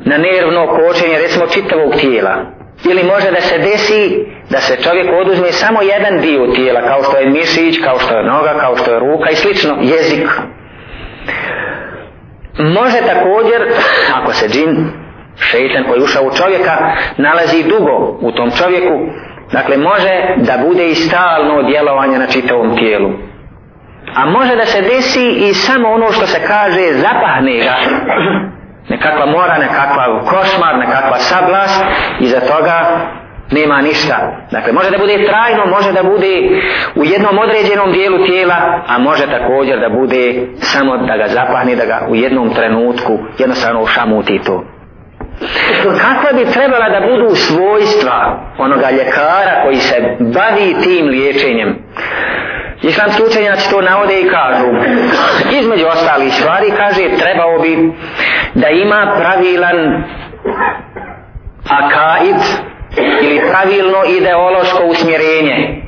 na 0.05 0.17
nervno 0.17 0.67
kočenje 0.67 1.17
recimo 1.17 1.47
čitavog 1.47 1.95
tijela. 1.95 2.57
Ili 2.86 3.03
može 3.03 3.32
da 3.32 3.41
se 3.41 3.57
desi 3.57 4.25
da 4.49 4.59
se 4.59 4.84
čovjek 4.84 5.07
oduzme 5.21 5.51
samo 5.51 5.82
jedan 5.82 6.21
dio 6.21 6.47
tijela, 6.55 6.82
kao 6.82 7.03
što 7.03 7.17
je 7.17 7.30
mišić, 7.30 7.84
kao 7.84 7.99
što 7.99 8.17
je 8.17 8.23
noga, 8.23 8.53
kao 8.59 8.78
što 8.78 8.91
je 8.91 8.99
ruka 8.99 9.30
i 9.30 9.36
slično, 9.36 9.78
jezik. 9.82 10.30
Može 12.59 12.97
također, 12.97 13.67
ako 14.13 14.34
se 14.34 14.47
džin, 14.49 14.88
šeitan 15.39 15.84
koji 15.88 16.01
ušao 16.01 16.23
u 16.23 16.36
čovjeka, 16.38 16.78
nalazi 17.17 17.63
dugo 17.63 18.17
u 18.21 18.32
tom 18.32 18.51
čovjeku, 18.51 18.99
Dakle, 19.52 19.78
može 19.78 20.36
da 20.38 20.54
bude 20.68 20.88
i 20.88 20.95
stalno 20.95 21.64
djelovanje 21.64 22.18
na 22.18 22.28
čitavom 22.28 22.78
tijelu. 22.78 23.10
A 24.16 24.26
može 24.26 24.56
da 24.56 24.66
se 24.66 24.82
desi 24.82 25.28
i 25.30 25.54
samo 25.54 25.89
ono 25.89 26.12
što 26.12 26.28
se 26.28 26.39
kaže 26.48 26.93
zapahne 26.93 27.58
ga. 27.58 27.76
Nekakva 28.89 29.26
mora, 29.26 29.58
nekakva 29.58 30.20
košmar, 30.20 30.78
nekakva 30.78 31.18
sablast 31.18 31.84
i 32.20 32.28
za 32.28 32.39
toga 32.39 32.86
nema 33.52 33.82
ništa. 33.82 34.48
Dakle, 34.52 34.74
može 34.74 34.91
da 34.91 34.98
bude 34.98 35.26
trajno, 35.26 35.66
može 35.66 35.91
da 35.91 36.04
bude 36.04 36.62
u 36.95 37.06
jednom 37.06 37.38
određenom 37.38 37.91
dijelu 37.91 38.26
tijela, 38.26 38.84
a 38.88 38.98
može 38.98 39.26
također 39.28 39.80
da 39.80 39.89
bude 39.89 40.48
samo 40.58 40.98
da 40.98 41.18
ga 41.18 41.28
zapahne, 41.28 41.76
da 41.76 41.86
ga 41.86 42.08
u 42.10 42.16
jednom 42.16 42.54
trenutku 42.54 43.20
jednostavno 43.38 43.82
ušamuti 43.82 44.41
to 44.45 44.76
kakva 45.83 46.31
bi 46.33 46.51
trebala 46.51 46.89
da 46.89 47.07
budu 47.07 47.35
svojstva 47.35 48.39
onoga 48.57 48.91
ljekara 48.91 49.63
koji 49.63 49.77
se 49.77 50.15
bavi 50.19 50.75
tim 50.83 51.07
liječenjem? 51.07 51.75
Islamski 52.81 53.23
učenjaci 53.23 53.69
to 53.69 53.81
navode 53.81 54.21
i 54.21 54.29
kažu. 54.29 54.67
Između 55.59 55.85
ostalih 55.88 56.33
stvari 56.33 56.71
kaže 56.77 57.17
trebao 57.17 57.59
bi 57.59 57.91
da 58.53 58.69
ima 58.69 59.13
pravilan 59.19 60.03
akaid 61.69 62.41
ili 63.21 63.41
pravilno 63.51 63.97
ideološko 64.17 64.83
usmjerenje. 64.83 65.81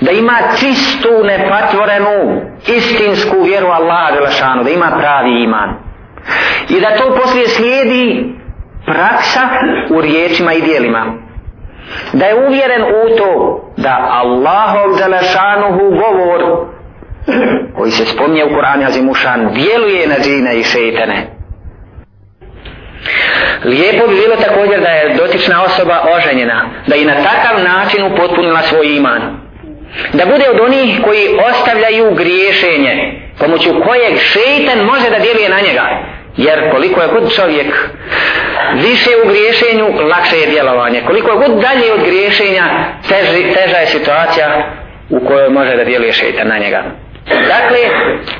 Da 0.00 0.10
ima 0.10 0.38
čistu 0.58 1.24
nepatvorenu 1.24 2.42
istinsku 2.66 3.42
vjeru 3.42 3.66
Allaha 3.66 4.62
da 4.64 4.70
ima 4.70 4.90
pravi 5.00 5.42
iman 5.42 5.89
i 6.68 6.80
da 6.80 6.96
to 6.96 7.16
poslije 7.22 7.48
slijedi 7.48 8.34
praksa 8.84 9.48
u 9.90 10.00
riječima 10.00 10.52
i 10.52 10.62
dijelima. 10.62 11.14
Da 12.12 12.24
je 12.24 12.46
uvjeren 12.46 12.82
u 12.82 13.16
to 13.16 13.60
da 13.76 14.08
Allahov 14.10 14.92
zalašanuhu 14.92 15.90
govor 15.90 16.66
koji 17.76 17.90
se 17.90 18.04
spomnje 18.04 18.44
u 18.44 18.48
Kur'anu 18.48 18.86
Azimušan 18.86 19.48
djeluje 19.52 20.08
na 20.08 20.14
džine 20.24 20.58
i 20.58 20.62
šeitane. 20.62 21.26
Lijepo 23.64 24.06
bi 24.06 24.14
bilo 24.14 24.36
također 24.36 24.80
da 24.80 24.88
je 24.88 25.14
dotična 25.14 25.62
osoba 25.64 26.04
oženjena 26.16 26.70
da 26.86 26.96
i 26.96 27.04
na 27.04 27.14
takav 27.14 27.64
način 27.64 28.04
upotpunila 28.04 28.62
svoj 28.62 28.96
iman. 28.96 29.20
Da 30.12 30.26
bude 30.26 30.44
od 30.50 30.60
onih 30.60 31.00
koji 31.04 31.28
ostavljaju 31.50 32.14
griješenje 32.14 33.20
pomoću 33.40 33.70
kojeg 33.86 34.18
šeitan 34.18 34.78
može 34.84 35.10
da 35.10 35.18
djeluje 35.18 35.48
na 35.48 35.60
njega 35.60 35.86
Jer 36.36 36.70
koliko 36.70 37.02
je 37.02 37.08
god 37.08 37.34
čovjek 37.34 37.88
više 38.74 39.10
u 39.24 39.28
griješenju, 39.28 40.08
lakše 40.08 40.36
je 40.36 40.46
djelovanje. 40.46 41.02
Koliko 41.06 41.30
je 41.30 41.36
god 41.36 41.60
dalje 41.60 41.92
od 41.92 42.00
griješenja, 42.04 42.64
teži, 43.08 43.54
teža 43.54 43.76
je 43.76 43.86
situacija 43.86 44.72
u 45.10 45.26
kojoj 45.26 45.48
može 45.48 45.76
da 45.76 45.84
djeluje 45.84 46.12
šeitan 46.12 46.48
na 46.48 46.58
njega. 46.58 46.82
Dakle, 47.26 47.78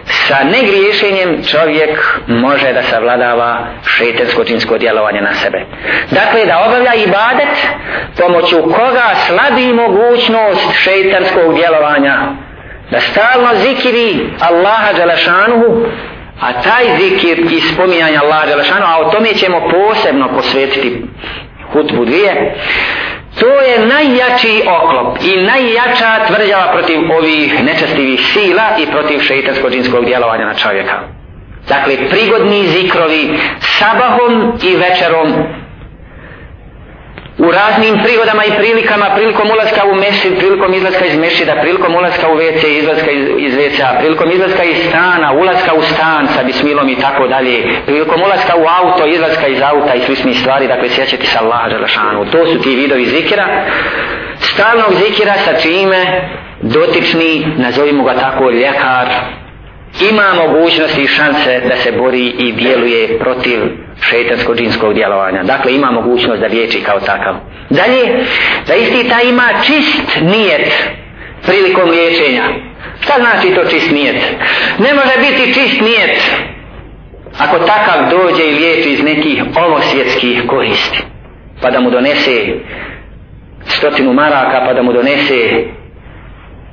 sa 0.05 0.37
negriješenjem 0.45 1.45
čovjek 1.51 2.19
može 2.27 2.73
da 2.73 2.83
savladava 2.83 3.67
šetensko 3.87 4.45
džinsko 4.45 4.79
djelovanje 4.79 5.21
na 5.21 5.35
sebe. 5.35 5.65
Dakle, 6.11 6.47
da 6.47 6.65
obavlja 6.67 6.95
ibadet 6.95 7.55
pomoću 8.19 8.63
koga 8.63 9.15
slabi 9.27 9.73
mogućnost 9.73 10.73
šetanskog 10.75 11.55
djelovanja. 11.55 12.17
Da 12.91 13.01
stalno 13.01 13.49
zikiri 13.55 14.31
Allaha 14.41 14.93
Đalašanuhu 14.93 15.87
a 16.41 16.63
taj 16.63 16.85
zikir 16.99 17.39
i 17.53 17.61
spominjanje 17.61 18.19
Allaha 18.19 18.47
Đelešanuhu, 18.47 18.93
a 18.93 18.99
o 18.99 19.11
tome 19.11 19.35
ćemo 19.35 19.61
posebno 19.71 20.29
posvetiti 20.29 21.03
hutbu 21.73 22.05
dvije, 22.05 22.55
To 23.39 23.47
je 23.61 23.87
najjači 23.87 24.63
oklop 24.67 25.19
i 25.23 25.37
najjača 25.37 26.27
tvrđava 26.27 26.73
protiv 26.73 26.99
ovih 27.13 27.65
nečestivih 27.65 28.21
sila 28.33 28.63
i 28.79 28.87
protiv 28.87 29.19
šeitansko-džinskog 29.19 30.05
djelovanja 30.05 30.45
na 30.45 30.55
čovjeka. 30.55 31.01
Dakle, 31.69 31.97
prigodni 32.11 32.67
zikrovi 32.67 33.39
sabahom 33.61 34.53
i 34.63 34.77
večerom 34.77 35.33
u 37.47 37.51
raznim 37.51 37.95
prigodama 38.05 38.45
i 38.45 38.57
prilikama, 38.61 39.07
prilikom 39.17 39.51
ulaska 39.51 39.83
u 39.93 39.95
mešid, 39.95 40.39
prilikom 40.39 40.75
izlaska 40.75 41.05
iz 41.07 41.17
mešida, 41.17 41.55
prilikom 41.63 41.95
ulaska 41.95 42.29
u 42.33 42.37
WC, 42.37 42.67
izlaska 42.67 43.11
iz, 43.11 43.25
iz 43.39 43.55
WC, 43.55 43.99
prilikom 43.99 44.31
izlaska 44.31 44.65
iz 44.65 44.77
stana, 44.89 45.33
ulaska 45.33 45.75
u 45.75 45.83
stan 45.83 46.29
sa 46.29 46.43
bismilom 46.43 46.89
i 46.89 47.01
tako 47.01 47.29
dalje, 47.29 47.57
prilikom 47.87 48.23
ulaska 48.23 48.57
u 48.57 48.65
auto, 48.81 49.07
izlaska 49.07 49.47
iz 49.47 49.61
auta 49.63 49.95
i 49.95 50.01
sličnih 50.01 50.39
stvari, 50.41 50.67
dakle 50.69 50.89
sjećati 50.89 51.27
se 51.27 51.39
Allaha 51.39 51.69
Đelešanu. 51.69 52.31
To 52.33 52.47
su 52.47 52.63
ti 52.63 52.77
vidovi 52.77 53.05
zikira, 53.07 53.47
stalnog 54.39 54.93
zikira 55.05 55.35
sa 55.35 55.53
čime 55.63 56.29
dotični, 56.61 57.47
nazovimo 57.57 58.05
ga 58.05 58.15
tako, 58.15 58.51
ljekar, 58.51 59.07
ima 60.11 60.35
mogućnosti 60.35 61.03
i 61.03 61.07
šanse 61.07 61.61
da 61.69 61.77
se 61.77 61.93
bori 61.93 62.27
i 62.39 62.53
djeluje 62.53 63.19
protiv 63.19 63.61
šeitanskog 64.01 64.57
džinskog 64.57 64.95
djelovanja. 64.95 65.43
Dakle, 65.43 65.75
ima 65.75 65.91
mogućnost 65.91 66.41
da 66.41 66.47
liječi 66.47 66.83
kao 66.83 67.01
takav. 67.01 67.35
Dalje, 67.71 68.25
da 68.67 68.75
isti 68.75 69.09
ta 69.09 69.21
ima 69.21 69.49
čist 69.67 70.21
nijet 70.21 70.73
prilikom 71.47 71.91
liječenja. 71.91 72.45
Šta 73.01 73.13
znači 73.21 73.55
to 73.55 73.65
čist 73.65 73.91
nijet? 73.91 74.17
Ne 74.79 74.95
može 74.95 75.15
biti 75.19 75.55
čist 75.55 75.81
nijet 75.81 76.21
ako 77.39 77.59
takav 77.59 78.11
dođe 78.11 78.45
i 78.45 78.55
liječi 78.55 78.91
iz 78.91 79.03
nekih 79.03 79.43
ovosvjetskih 79.57 80.43
koristi. 80.47 80.99
Pa 81.63 81.71
da 81.71 81.81
mu 81.81 81.91
donese 81.91 82.47
stotinu 83.67 84.13
maraka, 84.13 84.63
pa 84.67 84.75
da 84.75 84.83
mu 84.83 84.93
donese 84.93 85.65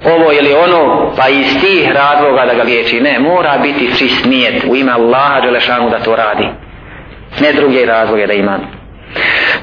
ovo 0.06 0.32
ili 0.32 0.54
ono, 0.54 1.14
pa 1.18 1.30
iz 1.30 1.62
tih 1.62 1.92
razloga 1.92 2.46
da 2.46 2.54
ga 2.54 2.64
liječi. 2.64 3.02
Ne, 3.02 3.20
mora 3.20 3.58
biti 3.58 3.98
čist 3.98 4.26
nijet 4.26 4.64
u 4.70 4.76
ime 4.76 4.92
Allaha 4.92 5.42
Đelešanu 5.42 5.90
da 5.90 6.00
to 6.00 6.16
radi. 6.16 6.48
Ne 7.40 7.54
druge 7.54 7.86
razloge 7.86 8.28
da 8.28 8.34
ima. 8.34 8.60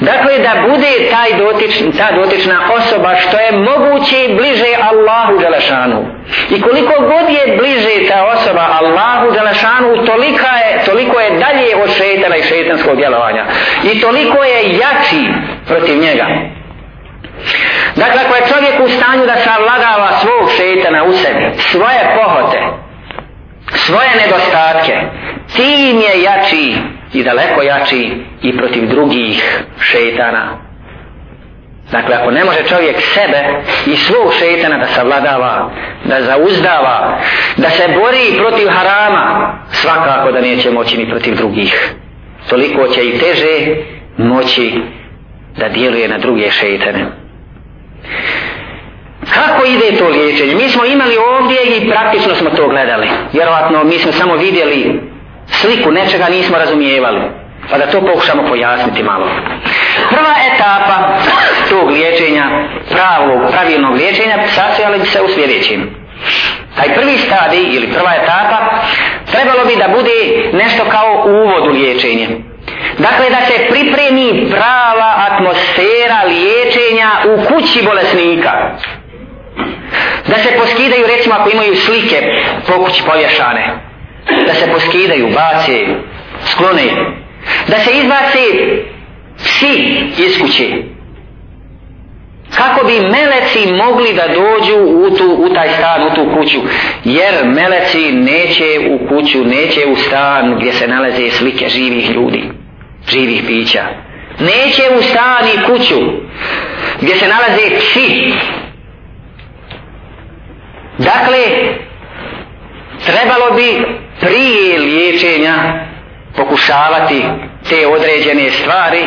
Dakle, 0.01 0.39
da 0.39 0.69
bude 0.69 0.93
taj 1.11 1.39
dotič, 1.39 1.75
ta 1.99 2.09
dotična 2.17 2.61
osoba 2.77 3.17
što 3.17 3.37
je 3.39 3.53
moguće 3.53 4.35
bliže 4.37 4.71
Allahu 4.91 5.39
Đelešanu. 5.39 6.07
I 6.51 6.61
koliko 6.61 6.95
god 7.01 7.31
je 7.31 7.57
bliže 7.57 8.09
ta 8.09 8.25
osoba 8.25 8.67
Allahu 8.81 9.31
Đelešanu, 9.33 10.07
tolika 10.07 10.53
je, 10.57 10.85
toliko 10.85 11.21
je 11.21 11.31
dalje 11.31 11.77
od 11.83 11.91
šetana 11.91 12.37
i 12.37 12.43
šetanskog 12.43 12.97
djelovanja. 12.97 13.45
I 13.93 14.01
toliko 14.01 14.45
je 14.45 14.63
jači 14.63 15.25
protiv 15.67 15.99
njega. 15.99 16.27
Dakle, 17.97 18.21
ako 18.27 18.35
je 18.35 18.49
čovjek 18.53 18.81
u 18.81 18.89
stanju 18.89 19.27
da 19.27 19.37
savladava 19.37 20.09
svog 20.21 20.51
šetana 20.57 21.05
u 21.05 21.13
sebi, 21.13 21.51
svoje 21.59 22.01
pohote, 22.17 22.59
svoje 23.71 24.09
nedostatke, 24.21 24.97
tim 25.57 25.99
je 25.99 26.23
jači 26.23 26.75
i 27.15 27.23
daleko 27.23 27.63
jači 27.63 28.11
i 28.43 28.57
protiv 28.57 28.89
drugih 28.89 29.65
šeitana. 29.81 30.59
Dakle, 31.93 32.15
ako 32.15 32.31
ne 32.31 32.45
može 32.45 32.59
čovjek 32.69 32.97
sebe 33.01 33.43
i 33.87 33.97
svog 33.97 34.33
šeitana 34.39 34.79
da 34.79 34.87
savladava, 34.87 35.71
da 36.05 36.21
zauzdava, 36.21 37.19
da 37.57 37.71
se 37.71 37.89
bori 37.89 38.39
protiv 38.39 38.69
harama, 38.69 39.55
svakako 39.73 40.33
da 40.33 40.41
neće 40.41 40.71
moći 40.71 40.99
ni 40.99 41.11
protiv 41.11 41.37
drugih. 41.37 41.95
Toliko 42.49 42.89
će 42.89 43.07
i 43.07 43.19
teže 43.19 43.77
moći 44.17 44.73
da 45.57 45.69
djeluje 45.69 46.09
na 46.09 46.19
druge 46.19 46.51
šeitane. 46.51 47.07
Kako 49.35 49.65
ide 49.67 49.99
to 49.99 50.09
liječenje? 50.09 50.55
Mi 50.55 50.69
smo 50.69 50.85
imali 50.85 51.17
ovdje 51.17 51.59
i 51.77 51.91
praktično 51.91 52.35
smo 52.35 52.51
to 52.51 52.69
gledali. 52.69 53.09
Vjerovatno 53.33 53.85
mi 53.85 53.99
smo 53.99 54.13
samo 54.13 54.35
vidjeli 54.37 55.01
sliku 55.61 55.91
nečega 55.91 56.29
nismo 56.29 56.59
razumijevali. 56.59 57.21
Pa 57.71 57.79
da 57.79 57.87
to 57.87 58.01
pokušamo 58.01 58.49
pojasniti 58.49 59.03
malo. 59.03 59.27
Prva 60.11 60.35
etapa 60.55 61.19
tog 61.69 61.91
liječenja, 61.91 62.45
pravog, 62.91 63.51
pravilnog 63.53 63.95
liječenja, 63.95 64.39
sastojala 64.49 64.99
bi 64.99 65.07
se 65.07 65.23
u 65.23 65.29
sljedećem. 65.29 66.05
Taj 66.77 66.95
prvi 66.95 67.19
stadij 67.19 67.63
ili 67.77 67.93
prva 67.93 68.15
etapa 68.23 68.59
trebalo 69.33 69.65
bi 69.65 69.77
da 69.77 69.89
bude 69.89 70.51
nešto 70.53 70.85
kao 70.85 71.25
uvod 71.27 71.67
u 71.67 71.71
liječenje. 71.71 72.29
Dakle, 72.99 73.31
da 73.31 73.47
se 73.47 73.67
pripremi 73.71 74.51
prava 74.51 75.15
atmosfera 75.29 76.23
liječenja 76.27 77.11
u 77.25 77.45
kući 77.45 77.83
bolesnika. 77.83 78.53
Da 80.27 80.35
se 80.35 80.57
poskidaju, 80.59 81.07
recimo, 81.07 81.35
ako 81.35 81.51
imaju 81.51 81.77
slike 81.77 82.23
po 82.67 82.85
kući 82.85 83.03
povješane. 83.07 83.84
Da 84.47 84.55
se 84.55 84.67
poskidaju, 84.73 85.29
bace, 85.29 85.87
sklone. 86.45 86.85
Da 87.69 87.79
se 87.79 87.91
izbace 87.91 88.39
psi 89.37 90.01
iz 90.19 90.41
kuće. 90.41 90.69
Kako 92.57 92.87
bi 92.87 92.93
meleci 92.93 93.73
mogli 93.73 94.15
da 94.15 94.29
dođu 94.29 94.77
u, 94.77 95.11
tu, 95.17 95.37
u 95.39 95.55
taj 95.55 95.69
stan, 95.69 96.03
u 96.03 96.15
tu 96.15 96.37
kuću. 96.37 96.61
Jer 97.05 97.35
meleci 97.45 98.13
neće 98.13 98.81
u 98.91 99.09
kuću, 99.09 99.45
neće 99.45 99.87
u 99.87 99.97
stan 99.97 100.57
gdje 100.59 100.73
se 100.73 100.89
nalaze 100.89 101.31
slike 101.31 101.69
živih 101.69 102.11
ljudi 102.11 102.43
živih 103.09 103.43
pića. 103.47 103.85
Neće 104.39 104.83
u 104.99 105.03
stan 105.03 105.45
i 105.55 105.67
kuću 105.67 106.01
gdje 107.01 107.17
se 107.17 107.29
nalaze 107.29 107.79
psi. 107.79 108.33
Dakle, 110.99 111.39
trebalo 113.07 113.57
bi 113.57 113.87
prije 114.21 114.79
liječenja 114.79 115.55
pokušavati 116.37 117.23
te 117.69 117.87
određene 117.87 118.51
stvari 118.51 119.05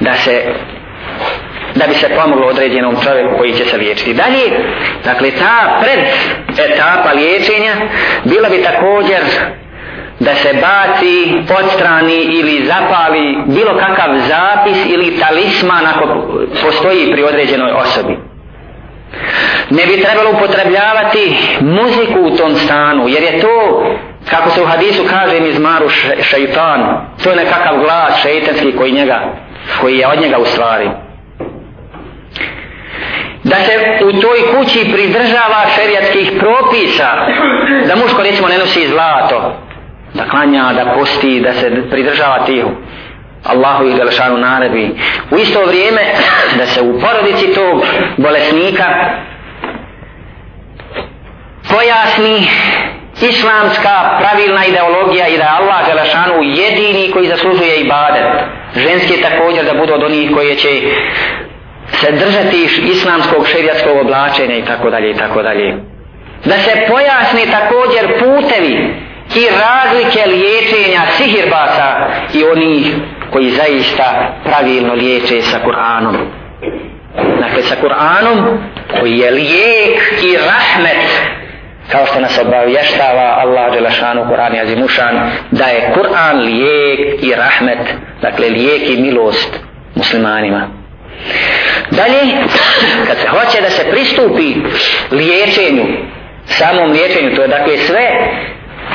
da 0.00 0.14
se 0.14 0.42
da 1.74 1.86
bi 1.86 1.94
se 1.94 2.08
pomoglo 2.08 2.46
određenom 2.46 2.96
čovjeku 3.04 3.38
koji 3.38 3.52
će 3.52 3.64
se 3.64 3.76
liječiti. 3.76 4.14
Dalje, 4.14 4.50
dakle, 5.04 5.30
ta 5.30 5.80
pred 5.82 5.98
etapa 6.70 7.12
liječenja 7.12 7.72
bila 8.24 8.48
bi 8.48 8.62
također 8.62 9.20
da 10.20 10.34
se 10.34 10.54
baci, 10.54 11.32
odstrani 11.62 12.14
ili 12.14 12.66
zapali 12.66 13.36
bilo 13.46 13.78
kakav 13.78 14.18
zapis 14.18 14.76
ili 14.86 15.18
talisman 15.20 15.86
ako 15.86 16.06
postoji 16.62 17.12
pri 17.12 17.22
određenoj 17.24 17.72
osobi. 17.72 18.18
Ne 19.70 19.86
bi 19.86 20.02
trebalo 20.02 20.30
upotrebljavati 20.30 21.36
muziku 21.60 22.20
u 22.20 22.36
tom 22.36 22.56
stanu, 22.56 23.08
jer 23.08 23.22
je 23.22 23.40
to, 23.40 23.84
kako 24.30 24.50
se 24.50 24.62
u 24.62 24.66
hadisu 24.66 25.04
kaže 25.10 25.40
mi 25.40 25.52
zmaru 25.52 25.88
šeitan, 26.22 27.06
to 27.22 27.30
je 27.30 27.36
nekakav 27.36 27.78
glas 27.78 28.22
šeitanski 28.22 28.72
koji, 28.72 28.92
njega, 28.92 29.20
koji 29.80 29.98
je 29.98 30.06
od 30.06 30.20
njega 30.20 30.38
u 30.38 30.44
stvari. 30.44 30.90
Da 33.44 33.56
se 33.56 34.04
u 34.04 34.12
toj 34.12 34.38
kući 34.54 34.90
pridržava 34.92 35.64
šerijatskih 35.76 36.32
propisa, 36.38 37.08
da 37.88 37.96
muško 37.96 38.22
recimo 38.22 38.48
ne 38.48 38.58
nosi 38.58 38.88
zlato, 38.88 39.56
da 40.14 40.28
klanja, 40.28 40.72
da 40.72 40.94
posti, 40.98 41.40
da 41.40 41.52
se 41.52 41.70
pridržava 41.90 42.44
tihu. 42.46 42.70
Allahu 43.44 43.84
i 43.84 43.94
Galšanu 43.94 44.36
naredbi. 44.36 44.94
U 45.30 45.36
isto 45.36 45.64
vrijeme 45.66 46.00
da 46.58 46.66
se 46.66 46.82
u 46.82 47.00
porodici 47.00 47.54
tog 47.54 47.84
bolesnika 48.16 48.84
pojasni 51.68 52.48
islamska 53.22 54.18
pravilna 54.20 54.66
ideologija 54.66 55.28
i 55.28 55.36
da 55.36 55.44
je 55.44 55.56
Allah 55.60 55.86
Galšanu 55.86 56.42
jedini 56.42 57.10
koji 57.12 57.28
zaslužuje 57.28 57.80
ibadet. 57.80 58.26
Ženski 58.76 59.22
također 59.22 59.64
da 59.64 59.74
budu 59.74 59.94
od 59.94 60.02
onih 60.02 60.30
koji 60.34 60.56
će 60.56 60.68
se 61.92 62.12
držati 62.12 62.68
islamskog 62.82 63.46
šerijatskog 63.46 63.96
oblačenja 64.00 64.56
i 64.56 64.64
tako 64.64 64.90
dalje 64.90 65.10
i 65.10 65.14
tako 65.14 65.42
dalje. 65.42 65.74
Da 66.44 66.58
se 66.58 66.86
pojasni 66.88 67.52
također 67.52 68.04
putevi 68.18 68.94
i 69.34 69.46
razlike 69.64 70.26
liječenja 70.26 71.00
sihirbasa 71.10 72.08
i 72.34 72.44
onih 72.44 72.94
koji 73.32 73.50
zaista 73.50 74.36
pravilno 74.44 74.94
liječe 74.94 75.42
sa 75.42 75.58
Kur'anom. 75.64 76.16
Dakle, 77.40 77.62
sa 77.62 77.74
Kur'anom 77.82 78.58
koji 79.00 79.18
je 79.18 79.30
lijek 79.30 80.22
i 80.22 80.36
rahmet 80.36 81.32
kao 81.92 82.06
što 82.06 82.20
nas 82.20 82.38
obavještava 82.38 83.36
Allah 83.40 83.72
Đelešanu 83.72 84.24
Kur'an 84.30 84.56
i 84.56 84.60
Azimušan 84.60 85.30
da 85.50 85.64
je 85.64 85.92
Kur'an 85.94 86.36
lijek 86.36 87.22
i 87.22 87.34
rahmet 87.34 87.78
dakle 88.22 88.48
lijek 88.48 88.90
i 88.90 89.02
milost 89.02 89.58
muslimanima. 89.94 90.68
Dalje 91.90 92.20
kad 93.06 93.16
se 93.16 93.28
hoće 93.28 93.60
da 93.60 93.70
se 93.70 93.90
pristupi 93.90 94.54
liječenju 95.10 95.86
samom 96.46 96.90
liječenju 96.90 97.36
to 97.36 97.42
je 97.42 97.48
dakle 97.48 97.76
sve 97.76 98.10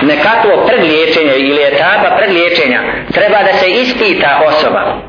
nekakvo 0.01 0.65
predliječenje 0.67 1.33
ili 1.35 1.63
etapa 1.63 2.17
predliječenja 2.17 2.81
treba 3.13 3.43
da 3.43 3.53
se 3.53 3.69
ispita 3.69 4.41
osoba. 4.47 5.01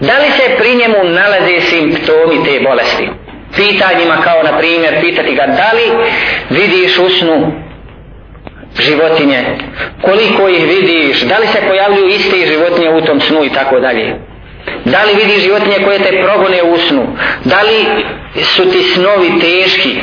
Da 0.00 0.12
li 0.18 0.30
se 0.30 0.56
pri 0.58 0.74
njemu 0.74 1.04
nalaze 1.04 1.60
simptomi 1.60 2.44
te 2.44 2.60
bolesti? 2.64 3.08
Pitanjima 3.56 4.16
kao 4.24 4.42
na 4.42 4.58
primjer 4.58 5.00
pitati 5.00 5.34
ga 5.34 5.46
da 5.46 5.70
li 5.76 6.06
vidiš 6.52 6.98
u 6.98 7.08
snu 7.08 7.52
životinje 8.80 9.44
koliko 10.02 10.48
ih 10.48 10.64
vidiš 10.66 11.22
da 11.22 11.38
li 11.38 11.46
se 11.46 11.58
pojavljuju 11.68 12.06
iste 12.06 12.46
životinje 12.46 12.90
u 12.90 13.00
tom 13.00 13.20
snu 13.20 13.44
i 13.44 13.50
tako 13.50 13.80
dalje? 13.80 14.16
Da 14.84 15.02
li 15.04 15.24
vidiš 15.24 15.42
životinje 15.42 15.84
koje 15.84 15.98
te 15.98 16.22
progone 16.22 16.62
u 16.62 16.76
snu? 16.76 17.06
Da 17.44 17.62
li 17.62 18.04
su 18.42 18.70
ti 18.70 18.82
snovi 18.82 19.40
teški? 19.40 19.96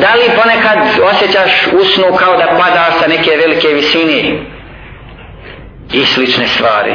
Da 0.00 0.14
li 0.14 0.36
ponekad 0.42 0.78
osjećaš 1.12 1.66
u 1.80 1.84
snu 1.84 2.16
kao 2.16 2.36
da 2.36 2.46
padaš 2.46 3.00
sa 3.00 3.06
neke 3.08 3.30
velike 3.30 3.68
visine? 3.68 4.38
I 5.92 6.04
slične 6.04 6.46
stvari 6.46 6.94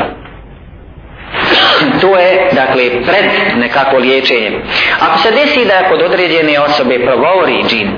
to 2.02 2.18
je 2.18 2.50
dakle 2.52 2.90
pred 2.90 3.26
nekako 3.58 3.98
liječenjem. 3.98 4.54
ako 5.00 5.20
se 5.20 5.32
desi 5.32 5.66
da 5.66 5.90
kod 5.90 6.02
određene 6.02 6.60
osobe 6.60 7.00
progovori 7.06 7.64
džin 7.68 7.90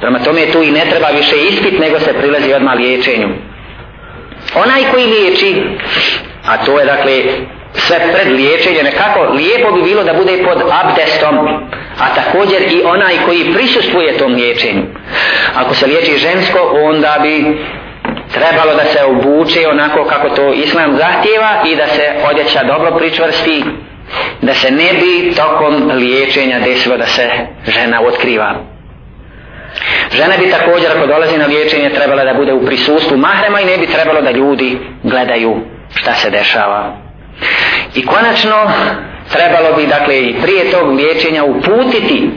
prema 0.00 0.18
tome 0.18 0.46
tu 0.52 0.62
i 0.62 0.70
ne 0.70 0.84
treba 0.90 1.08
više 1.08 1.36
ispit 1.36 1.78
nego 1.78 1.98
se 2.00 2.12
prilazi 2.12 2.52
odmah 2.52 2.74
liječenju 2.74 3.28
onaj 4.54 4.82
koji 4.90 5.06
liječi 5.06 5.62
a 6.46 6.56
to 6.64 6.78
je 6.80 6.86
dakle 6.86 7.22
sve 7.72 7.98
pred 8.12 8.32
liječenje 8.32 8.82
nekako 8.82 9.22
lijepo 9.22 9.72
bi 9.72 9.82
bilo 9.82 10.04
da 10.04 10.12
bude 10.14 10.42
pod 10.44 10.62
abdestom 10.82 11.38
a 11.98 12.14
također 12.14 12.62
i 12.62 12.82
onaj 12.84 13.14
koji 13.26 13.54
prisustvuje 13.54 14.18
tom 14.18 14.32
liječenju 14.34 14.82
ako 15.54 15.74
se 15.74 15.86
liječi 15.86 16.18
žensko 16.18 16.58
onda 16.84 17.18
bi 17.22 17.58
trebalo 18.32 18.74
da 18.74 18.84
se 18.84 19.04
obuče 19.04 19.68
onako 19.68 20.04
kako 20.04 20.28
to 20.28 20.52
islam 20.52 20.96
zahtjeva 20.96 21.62
i 21.66 21.76
da 21.76 21.86
se 21.86 22.12
odjeća 22.30 22.64
dobro 22.64 22.98
pričvrsti 22.98 23.64
da 24.42 24.54
se 24.54 24.70
ne 24.70 24.92
bi 24.92 25.34
tokom 25.34 25.90
liječenja 25.90 26.58
desilo 26.58 26.96
da 26.96 27.06
se 27.06 27.30
žena 27.66 28.00
otkriva. 28.02 28.54
Žena 30.12 30.34
bi 30.38 30.50
također 30.50 30.90
ako 30.96 31.06
dolazi 31.06 31.38
na 31.38 31.46
liječenje 31.46 31.90
trebala 31.90 32.24
da 32.24 32.34
bude 32.34 32.52
u 32.52 32.66
prisustvu 32.66 33.16
mahrema 33.16 33.60
i 33.60 33.64
ne 33.64 33.78
bi 33.78 33.86
trebalo 33.86 34.20
da 34.20 34.30
ljudi 34.30 34.78
gledaju 35.02 35.60
šta 35.94 36.14
se 36.14 36.30
dešava. 36.30 36.96
I 37.94 38.06
konačno 38.06 38.70
trebalo 39.32 39.76
bi 39.76 39.86
dakle 39.86 40.20
i 40.20 40.34
prije 40.42 40.70
tog 40.70 40.92
liječenja 40.92 41.44
uputiti 41.44 42.30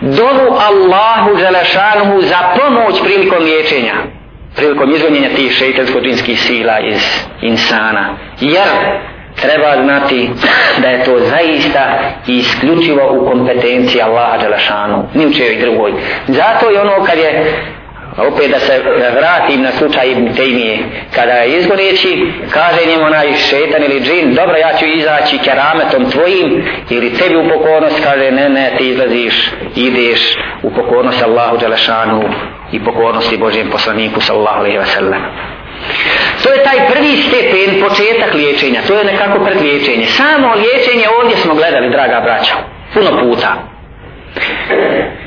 dovu 0.00 0.56
Allahu 0.58 1.38
Želešanuhu 1.38 2.22
za 2.22 2.38
pomoć 2.56 3.02
prilikom 3.04 3.38
liječenja 3.38 3.94
prilikom 4.58 4.94
izgonjenja 4.94 5.28
tih 5.36 5.52
šeitansko-džinskih 5.52 6.40
sila 6.40 6.78
iz 6.80 7.02
insana. 7.42 8.16
Jer 8.40 8.68
treba 9.40 9.82
znati 9.82 10.30
da 10.82 10.88
je 10.88 11.04
to 11.04 11.20
zaista 11.20 11.98
isključivo 12.26 13.02
u 13.12 13.30
kompetenciji 13.30 14.02
Allaha 14.02 14.38
Đelešanu, 14.38 15.04
ni 15.14 15.26
u 15.26 15.32
čejoj 15.32 15.56
drugoj. 15.60 15.92
Zato 16.26 16.70
je 16.70 16.80
ono 16.80 17.04
kad 17.04 17.18
je 17.18 17.54
opet 18.18 18.50
da 18.50 18.60
se 18.60 18.82
vratim 19.16 19.62
na 19.62 19.72
slučaj 19.72 20.10
Ibn 20.10 20.34
Tejmije 20.34 20.78
kada 21.14 21.32
je 21.32 21.58
izgoneći 21.58 22.32
kaže 22.50 22.86
njemu 22.86 23.04
onaj 23.04 23.36
šetan 23.36 23.82
ili 23.84 24.00
džin 24.00 24.34
dobro 24.34 24.56
ja 24.56 24.72
ću 24.78 24.84
izaći 24.86 25.38
kerametom 25.38 26.10
tvojim 26.10 26.64
ili 26.90 27.14
tebi 27.14 27.36
u 27.36 27.48
pokornost. 27.48 28.04
Kaže 28.04 28.30
ne 28.30 28.48
ne 28.48 28.72
ti 28.78 28.88
izlaziš 28.88 29.50
ideš 29.76 30.36
u 30.62 30.70
pokornost 30.70 31.22
Allahu 31.22 31.56
Đelešanu 31.56 32.22
i 32.72 32.84
pokornosti 32.84 33.36
Božjem 33.36 33.70
poslaniku 33.70 34.20
sallallahu 34.20 34.58
alaihi 34.58 34.78
wasallam. 34.78 35.20
to 36.42 36.52
je 36.52 36.62
taj 36.62 36.86
prvi 36.92 37.16
stepen 37.16 37.82
početak 37.88 38.34
liječenja. 38.34 38.80
To 38.86 38.98
je 38.98 39.04
nekako 39.04 39.44
predliječenje. 39.44 40.06
Samo 40.06 40.54
liječenje 40.54 41.06
ovdje 41.20 41.36
smo 41.36 41.54
gledali 41.54 41.90
draga 41.90 42.20
braća 42.20 42.54
puno 42.94 43.20
puta. 43.20 43.54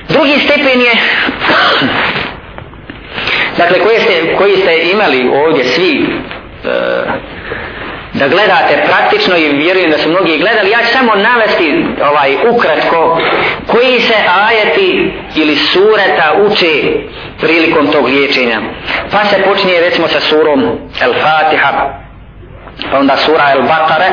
Drugi 0.09 0.39
stepen 0.39 0.81
je 0.81 0.91
dakle 3.57 3.79
koji 3.79 3.99
ste, 3.99 4.35
koji 4.37 4.57
ste 4.57 4.77
imali 4.91 5.29
ovdje 5.45 5.63
svi 5.63 6.05
e, 6.65 7.01
da 8.13 8.27
gledate 8.27 8.83
praktično 8.87 9.37
i 9.37 9.49
vjerujem 9.49 9.91
da 9.91 9.97
su 9.97 10.09
mnogi 10.09 10.37
gledali 10.37 10.69
ja 10.69 10.79
ću 10.79 10.93
samo 10.93 11.15
navesti 11.15 11.85
ovaj 12.09 12.35
ukratko 12.49 13.21
koji 13.67 13.99
se 13.99 14.15
ajeti 14.47 15.13
ili 15.35 15.55
sureta 15.55 16.33
uče 16.45 16.83
prilikom 17.41 17.87
tog 17.87 18.05
liječenja 18.05 18.61
pa 19.11 19.25
se 19.25 19.43
počinje 19.43 19.79
recimo 19.79 20.07
sa 20.07 20.19
surom 20.19 20.63
El 21.01 21.13
Fatiha 21.13 22.01
pa 22.91 22.99
onda 22.99 23.17
sura 23.17 23.51
El 23.51 23.61
Bakare 23.61 24.09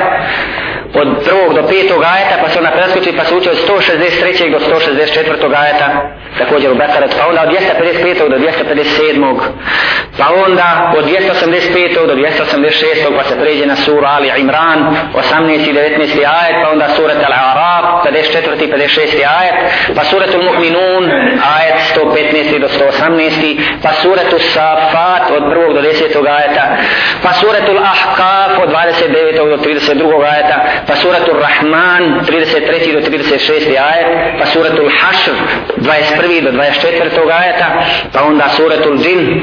od 0.94 1.24
prvog 1.24 1.54
do 1.54 1.68
petog 1.68 2.02
ajeta 2.02 2.42
pa 2.42 2.48
se 2.48 2.58
ona 2.58 2.70
preskoči 2.70 3.16
pa 3.16 3.24
se 3.24 3.34
uče 3.34 3.50
od 3.50 3.56
163. 3.68 4.50
do 4.50 4.58
164. 4.58 5.54
ajeta 5.56 6.10
također 6.38 6.70
u 6.70 6.74
Bekaret, 6.74 7.16
pa 7.18 7.26
onda 7.28 7.42
od 7.42 7.48
255. 7.48 8.28
do 8.28 8.36
257. 8.38 9.38
Pa 10.18 10.26
onda 10.46 10.92
od 10.98 11.04
285. 11.04 12.06
do 12.06 12.14
286. 12.14 13.16
pa 13.16 13.24
se 13.24 13.40
pređe 13.40 13.66
na 13.66 13.76
suru 13.76 14.06
Ali 14.06 14.32
Imran, 14.38 14.96
18. 15.14 15.70
i 15.70 15.72
19. 15.72 16.24
ajet, 16.40 16.56
pa 16.64 16.70
onda 16.70 16.88
surat 16.88 17.16
Al-Arab, 17.16 17.84
54. 18.04 18.56
56. 18.58 19.22
ajet, 19.38 19.54
pa 19.96 20.04
surat 20.04 20.28
Al-Mu'minun, 20.34 21.04
ajet 21.56 21.76
115. 21.94 22.58
do 22.58 22.68
118. 22.68 23.56
pa 23.82 23.92
surat 23.92 24.32
Al-Safat 24.32 25.30
od 25.36 25.42
1. 25.42 25.74
do 25.74 25.80
10. 25.80 26.26
ajeta, 26.36 26.64
pa 27.22 27.32
surat 27.32 27.62
Al-Ahqaf 27.68 28.62
od 28.62 28.68
29. 28.70 29.36
do 29.36 29.56
32. 29.56 30.24
ajeta, 30.32 30.56
pa 30.86 30.96
surat 30.96 31.28
Al-Rahman, 31.28 32.24
33. 32.26 32.92
do 32.92 33.00
36. 33.00 33.76
ajet, 33.76 34.06
pa 34.38 34.46
surat 34.46 34.72
Al-Hashr, 34.72 35.34
25. 35.76 36.17
21. 36.18 36.44
do 36.44 36.50
24. 36.50 37.30
ajeta, 37.40 37.66
pa 38.12 38.22
onda 38.22 38.48
suratul 38.48 38.98
džin, 38.98 39.42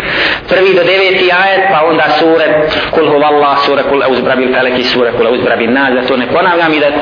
prvi 0.49 0.73
do 0.73 0.81
9. 0.83 1.31
ajet, 1.43 1.61
pa 1.71 1.85
onda 1.85 2.03
sure 2.19 2.67
kul 2.91 3.09
huvalla, 3.09 3.55
sure 3.65 3.83
kul 3.83 4.03
euzbrabil 4.03 4.53
feleki, 4.53 4.83
sure 4.83 5.11
kul 5.11 5.27
euzbrabil 5.27 5.71
nas, 5.71 5.93
da 5.93 6.07
to 6.07 6.17
ne 6.17 6.27
ponavljam 6.27 6.73
i 6.73 6.79
da 6.79 6.87
e, 6.87 6.93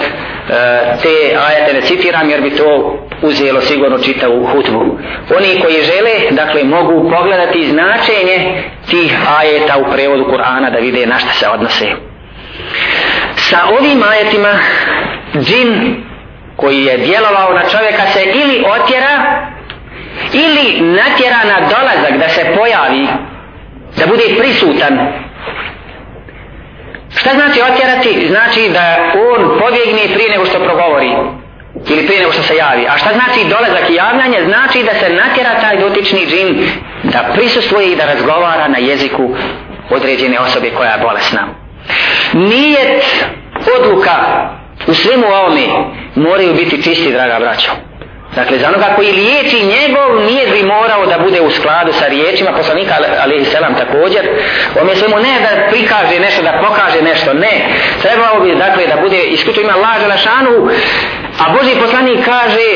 te 1.02 1.38
ajete 1.48 1.74
ne 1.74 1.82
citiram 1.82 2.30
jer 2.30 2.42
bi 2.42 2.50
to 2.50 3.00
uzelo 3.22 3.62
sigurno 3.62 3.98
čitavu 3.98 4.46
hutbu. 4.46 5.00
Oni 5.38 5.62
koji 5.62 5.84
žele, 5.84 6.32
dakle, 6.32 6.64
mogu 6.64 7.12
pogledati 7.12 7.70
značenje 7.70 8.64
tih 8.90 9.18
ajeta 9.40 9.78
u 9.78 9.92
prevodu 9.92 10.24
Kur'ana 10.24 10.70
da 10.72 10.78
vide 10.78 11.06
na 11.06 11.20
šta 11.20 11.34
se 11.34 11.48
odnose. 11.50 11.86
Sa 13.36 13.58
ovim 13.80 14.04
ajetima 14.04 14.50
džin 15.40 16.04
koji 16.56 16.86
je 16.86 16.98
djelovao 16.98 17.54
na 17.54 17.62
čovjeka 17.70 18.06
se 18.14 18.24
ili 18.24 18.66
otjera 18.80 19.43
ili 20.34 20.82
natjera 20.82 21.40
na 21.44 21.68
dolazak 21.70 22.18
da 22.20 22.30
se 22.30 22.56
pojavi 22.58 23.08
da 23.98 24.06
bude 24.08 24.24
prisutan. 24.40 25.00
Šta 27.16 27.30
znači 27.34 27.62
otjerati? 27.72 28.28
Znači 28.28 28.70
da 28.70 28.98
on 29.32 29.60
pobjegne 29.60 30.14
prije 30.14 30.30
nego 30.30 30.46
što 30.46 30.60
progovori 30.60 31.12
ili 31.90 32.06
prije 32.08 32.20
nego 32.20 32.32
što 32.32 32.44
se 32.44 32.56
javi. 32.56 32.88
A 32.90 32.98
šta 32.98 33.10
znači 33.14 33.50
dolazak 33.50 33.90
i 33.90 33.96
javljanje? 33.96 34.46
Znači 34.46 34.84
da 34.84 34.94
se 34.94 35.10
natjera 35.10 35.60
taj 35.62 35.78
dotični 35.78 36.28
džin 36.28 36.68
da 37.04 37.30
prisustuje 37.34 37.92
i 37.92 37.96
da 37.96 38.06
razgovara 38.06 38.68
na 38.68 38.78
jeziku 38.78 39.30
određene 39.90 40.40
osobe 40.40 40.70
koja 40.70 40.92
je 40.92 41.02
bolesna. 41.02 41.48
Nijet 42.34 43.26
odluka 43.80 44.50
u 44.88 44.94
svemu 44.94 45.26
ovome 45.28 45.68
moraju 46.16 46.54
biti 46.54 46.84
čisti 46.84 47.12
draga 47.12 47.40
braćo. 47.40 47.72
Dakle, 48.36 48.60
za 48.60 48.68
onoga 48.68 48.94
koji 48.96 49.12
liječi 49.12 49.66
njegov 49.66 50.26
nije 50.26 50.48
bi 50.48 50.64
morao 50.64 51.06
da 51.06 51.18
bude 51.20 51.42
u 51.42 51.52
skladu 51.52 51.94
sa 51.94 52.08
riječima 52.08 52.52
poslanika, 52.52 52.94
alaihi 53.24 53.46
selam 53.46 53.76
također. 53.76 54.30
On 54.82 54.90
je 54.90 54.96
svemu 54.96 55.16
ne 55.18 55.34
da 55.42 55.70
prikaže 55.70 56.20
nešto, 56.20 56.42
da 56.44 56.62
pokaže 56.68 57.02
nešto, 57.02 57.34
ne. 57.34 57.66
Trebao 58.02 58.40
bi, 58.40 58.56
dakle, 58.56 58.88
da 58.88 59.02
bude 59.02 59.24
iskuto 59.24 59.62
ima 59.62 59.76
laža 59.76 60.08
na 60.08 60.18
šanu, 60.18 60.70
a 61.40 61.54
Boži 61.54 61.76
poslanik 61.82 62.26
kaže 62.26 62.68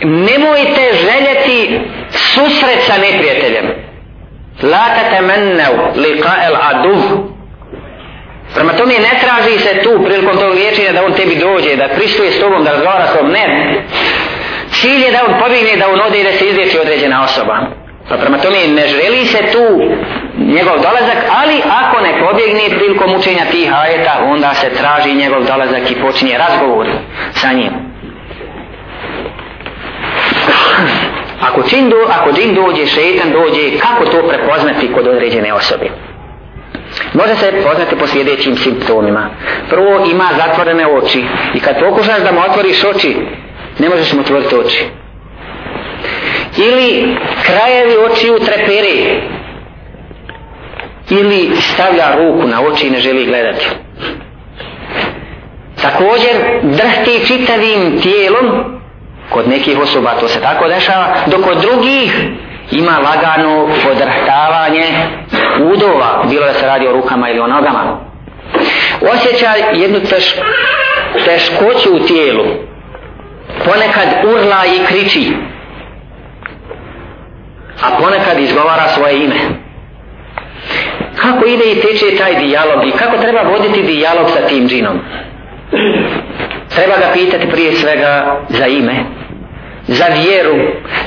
nemojte 0.00 0.84
željeti 0.92 1.80
susret 2.10 2.80
sa 2.86 2.98
neprijateljem. 2.98 3.66
La 4.62 4.86
tatamannau 4.96 5.74
liqa 5.96 6.34
al 6.46 6.56
aduv 6.70 7.28
Prema 8.54 8.72
tome 8.72 8.94
ne 8.94 9.20
traži 9.20 9.58
se 9.58 9.82
tu 9.82 10.04
prilikom 10.04 10.36
tog 10.38 10.54
liječenja 10.54 10.92
da 10.92 11.04
on 11.04 11.12
tebi 11.12 11.34
dođe, 11.34 11.76
da 11.76 11.88
pristuje 11.88 12.32
s 12.32 12.40
tobom, 12.40 12.64
da 12.64 12.72
razgovara 12.72 13.06
s 13.06 13.12
tobom, 13.12 13.30
ne. 13.30 13.74
Cilj 14.72 15.02
je 15.04 15.12
da 15.12 15.18
on 15.28 15.40
pobjegne, 15.40 15.76
da 15.76 15.88
on 15.88 16.00
ode 16.00 16.20
i 16.20 16.24
da 16.24 16.32
se 16.32 16.44
izliječi 16.46 16.78
određena 16.78 17.24
osoba. 17.24 17.58
Pa 18.08 18.16
prema 18.16 18.38
tome 18.38 18.56
ne 18.68 18.88
želi 18.88 19.26
se 19.26 19.38
tu 19.52 19.66
njegov 20.38 20.76
dolazak, 20.76 21.18
ali 21.40 21.62
ako 21.82 22.00
ne 22.00 22.12
pobjegne 22.20 22.78
prilikom 22.78 23.14
učenja 23.14 23.44
tih 23.50 23.72
ajeta, 23.74 24.20
onda 24.24 24.54
se 24.54 24.70
traži 24.70 25.14
njegov 25.14 25.44
dolazak 25.44 25.90
i 25.90 26.00
počinje 26.00 26.38
razgovor 26.38 26.86
sa 27.32 27.52
njim. 27.52 27.72
Ako 31.40 31.62
čin 31.62 31.90
do, 31.90 31.96
ako 32.20 32.32
džin 32.32 32.54
dođe, 32.54 32.86
šetan 32.86 33.32
dođe, 33.32 33.78
kako 33.78 34.04
to 34.04 34.28
prepoznati 34.28 34.92
kod 34.92 35.06
određene 35.06 35.52
osobe? 35.52 35.90
Može 37.14 37.34
se 37.34 37.62
poznati 37.62 37.96
po 37.96 38.06
sljedećim 38.06 38.56
simptomima. 38.56 39.30
Prvo 39.70 40.04
ima 40.10 40.28
zatvorene 40.36 40.86
oči 40.86 41.24
i 41.54 41.60
kad 41.60 41.80
pokušaš 41.80 42.20
da 42.20 42.32
mu 42.32 42.40
otvoriš 42.40 42.84
oči, 42.84 43.16
ne 43.78 43.88
možeš 43.88 44.12
mu 44.12 44.20
otvoriti 44.20 44.56
oči. 44.56 44.84
Ili 46.56 47.16
krajevi 47.46 47.96
oči 48.10 48.30
u 48.30 48.38
trepere. 48.38 49.20
Ili 51.10 51.56
stavlja 51.56 52.16
ruku 52.16 52.48
na 52.48 52.62
oči 52.62 52.86
i 52.86 52.90
ne 52.90 53.00
želi 53.00 53.26
gledati. 53.26 53.66
Također 55.82 56.34
drhti 56.62 57.26
čitavim 57.26 58.00
tijelom 58.00 58.78
kod 59.30 59.48
nekih 59.48 59.78
osoba 59.78 60.14
to 60.20 60.28
se 60.28 60.40
tako 60.40 60.68
dešava 60.68 61.14
dok 61.26 61.44
kod 61.44 61.60
drugih 61.60 62.12
ima 62.70 62.98
lagano 62.98 63.68
podrhtavanje 63.84 64.84
udova 65.74 66.24
bilo 66.30 66.46
da 66.46 66.52
se 66.52 66.66
radi 66.66 66.88
o 66.88 66.92
rukama 66.92 67.30
ili 67.30 67.40
o 67.40 67.46
nogama 67.46 68.08
osjeća 69.00 69.52
jednu 69.74 70.00
teš, 70.00 70.34
teškoću 71.24 71.96
u 71.96 72.06
tijelu 72.06 72.44
ponekad 73.64 74.08
urla 74.24 74.66
i 74.66 74.86
kriči. 74.86 75.32
A 77.82 78.02
ponekad 78.02 78.38
izgovara 78.38 78.88
svoje 78.88 79.24
ime. 79.24 79.36
Kako 81.16 81.46
ide 81.46 81.64
i 81.64 81.80
teče 81.80 82.16
taj 82.18 82.34
dijalog 82.34 82.86
i 82.86 82.90
kako 82.90 83.16
treba 83.16 83.40
voditi 83.42 83.82
dijalog 83.82 84.30
sa 84.30 84.46
tim 84.48 84.68
džinom? 84.68 84.98
Treba 86.74 86.96
ga 86.96 87.12
pitati 87.14 87.50
prije 87.50 87.72
svega 87.72 88.40
za 88.48 88.66
ime 88.66 88.94
za 89.88 90.04
vjeru 90.04 90.56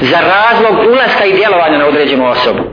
za 0.02 0.20
razlog 0.20 0.92
ulaska 0.92 1.26
i 1.26 1.34
djelovanja 1.34 1.78
na 1.78 1.88
određenu 1.88 2.30
osobu. 2.30 2.64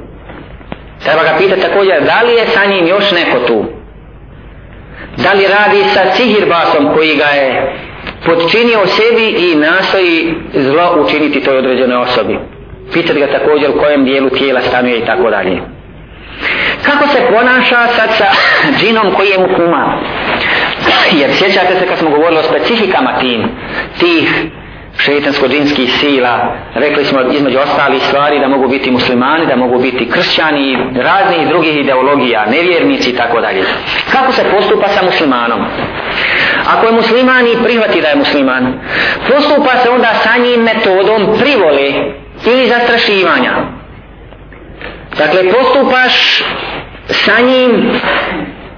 Treba 1.04 1.22
ga 1.22 1.38
pitati 1.38 1.60
također 1.60 2.02
da 2.02 2.22
li 2.22 2.32
je 2.32 2.46
sa 2.46 2.64
njim 2.64 2.86
još 2.86 3.10
neko 3.10 3.38
tu? 3.46 3.64
Da 5.16 5.32
li 5.32 5.46
radi 5.46 5.84
sa 5.94 6.00
sihirbasom 6.14 6.94
koji 6.94 7.16
ga 7.16 7.24
je 7.24 7.74
podčinio 8.24 8.86
sebi 8.86 9.26
i 9.50 9.54
nastoji 9.54 10.34
zlo 10.54 11.04
učiniti 11.04 11.40
toj 11.40 11.58
određenoj 11.58 11.96
osobi. 11.96 12.38
Pitati 12.92 13.20
ga 13.20 13.26
također 13.26 13.70
u 13.70 13.78
kojem 13.78 14.04
dijelu 14.04 14.30
tijela 14.30 14.60
stanuje 14.60 14.98
i 14.98 15.06
tako 15.06 15.30
dalje. 15.30 15.60
Kako 16.82 17.08
se 17.08 17.18
ponaša 17.30 17.86
sad 17.96 18.10
sa 18.18 18.26
džinom 18.80 19.14
koji 19.14 19.28
je 19.28 19.38
mu 19.38 19.48
kuma 19.56 19.98
jer 21.12 21.30
sjećate 21.34 21.74
se 21.78 21.86
kad 21.86 21.98
smo 21.98 22.10
govorili 22.10 22.40
o 22.40 22.42
specifikama 22.42 23.18
tim 23.20 23.48
tih 23.98 24.44
šeitansko-džinskih 24.98 25.98
sila. 26.00 26.56
Rekli 26.74 27.04
smo 27.04 27.20
između 27.32 27.58
ostalih 27.58 28.02
stvari 28.02 28.40
da 28.40 28.48
mogu 28.48 28.68
biti 28.68 28.90
muslimani, 28.90 29.46
da 29.46 29.56
mogu 29.56 29.78
biti 29.78 30.10
kršćani 30.10 30.72
i 30.72 31.00
raznih 31.00 31.48
drugih 31.48 31.76
ideologija 31.76 32.46
nevjernici 32.46 33.10
i 33.10 33.16
tako 33.16 33.40
dalje. 33.40 33.64
Kako 34.12 34.32
se 34.32 34.44
postupa 34.50 34.88
sa 34.88 35.04
muslimanom? 35.04 35.64
Ako 36.66 36.86
je 36.86 36.92
musliman 36.92 37.46
i 37.46 37.62
prihvati 37.64 38.00
da 38.00 38.08
je 38.08 38.16
musliman 38.16 38.80
postupa 39.28 39.70
se 39.82 39.90
onda 39.90 40.14
sa 40.14 40.36
njim 40.38 40.60
metodom 40.60 41.38
privole 41.40 41.88
ili 42.46 42.68
zastrašivanja. 42.68 43.52
Dakle 45.18 45.52
postupaš 45.52 46.44
sa 47.06 47.40
njim 47.40 48.00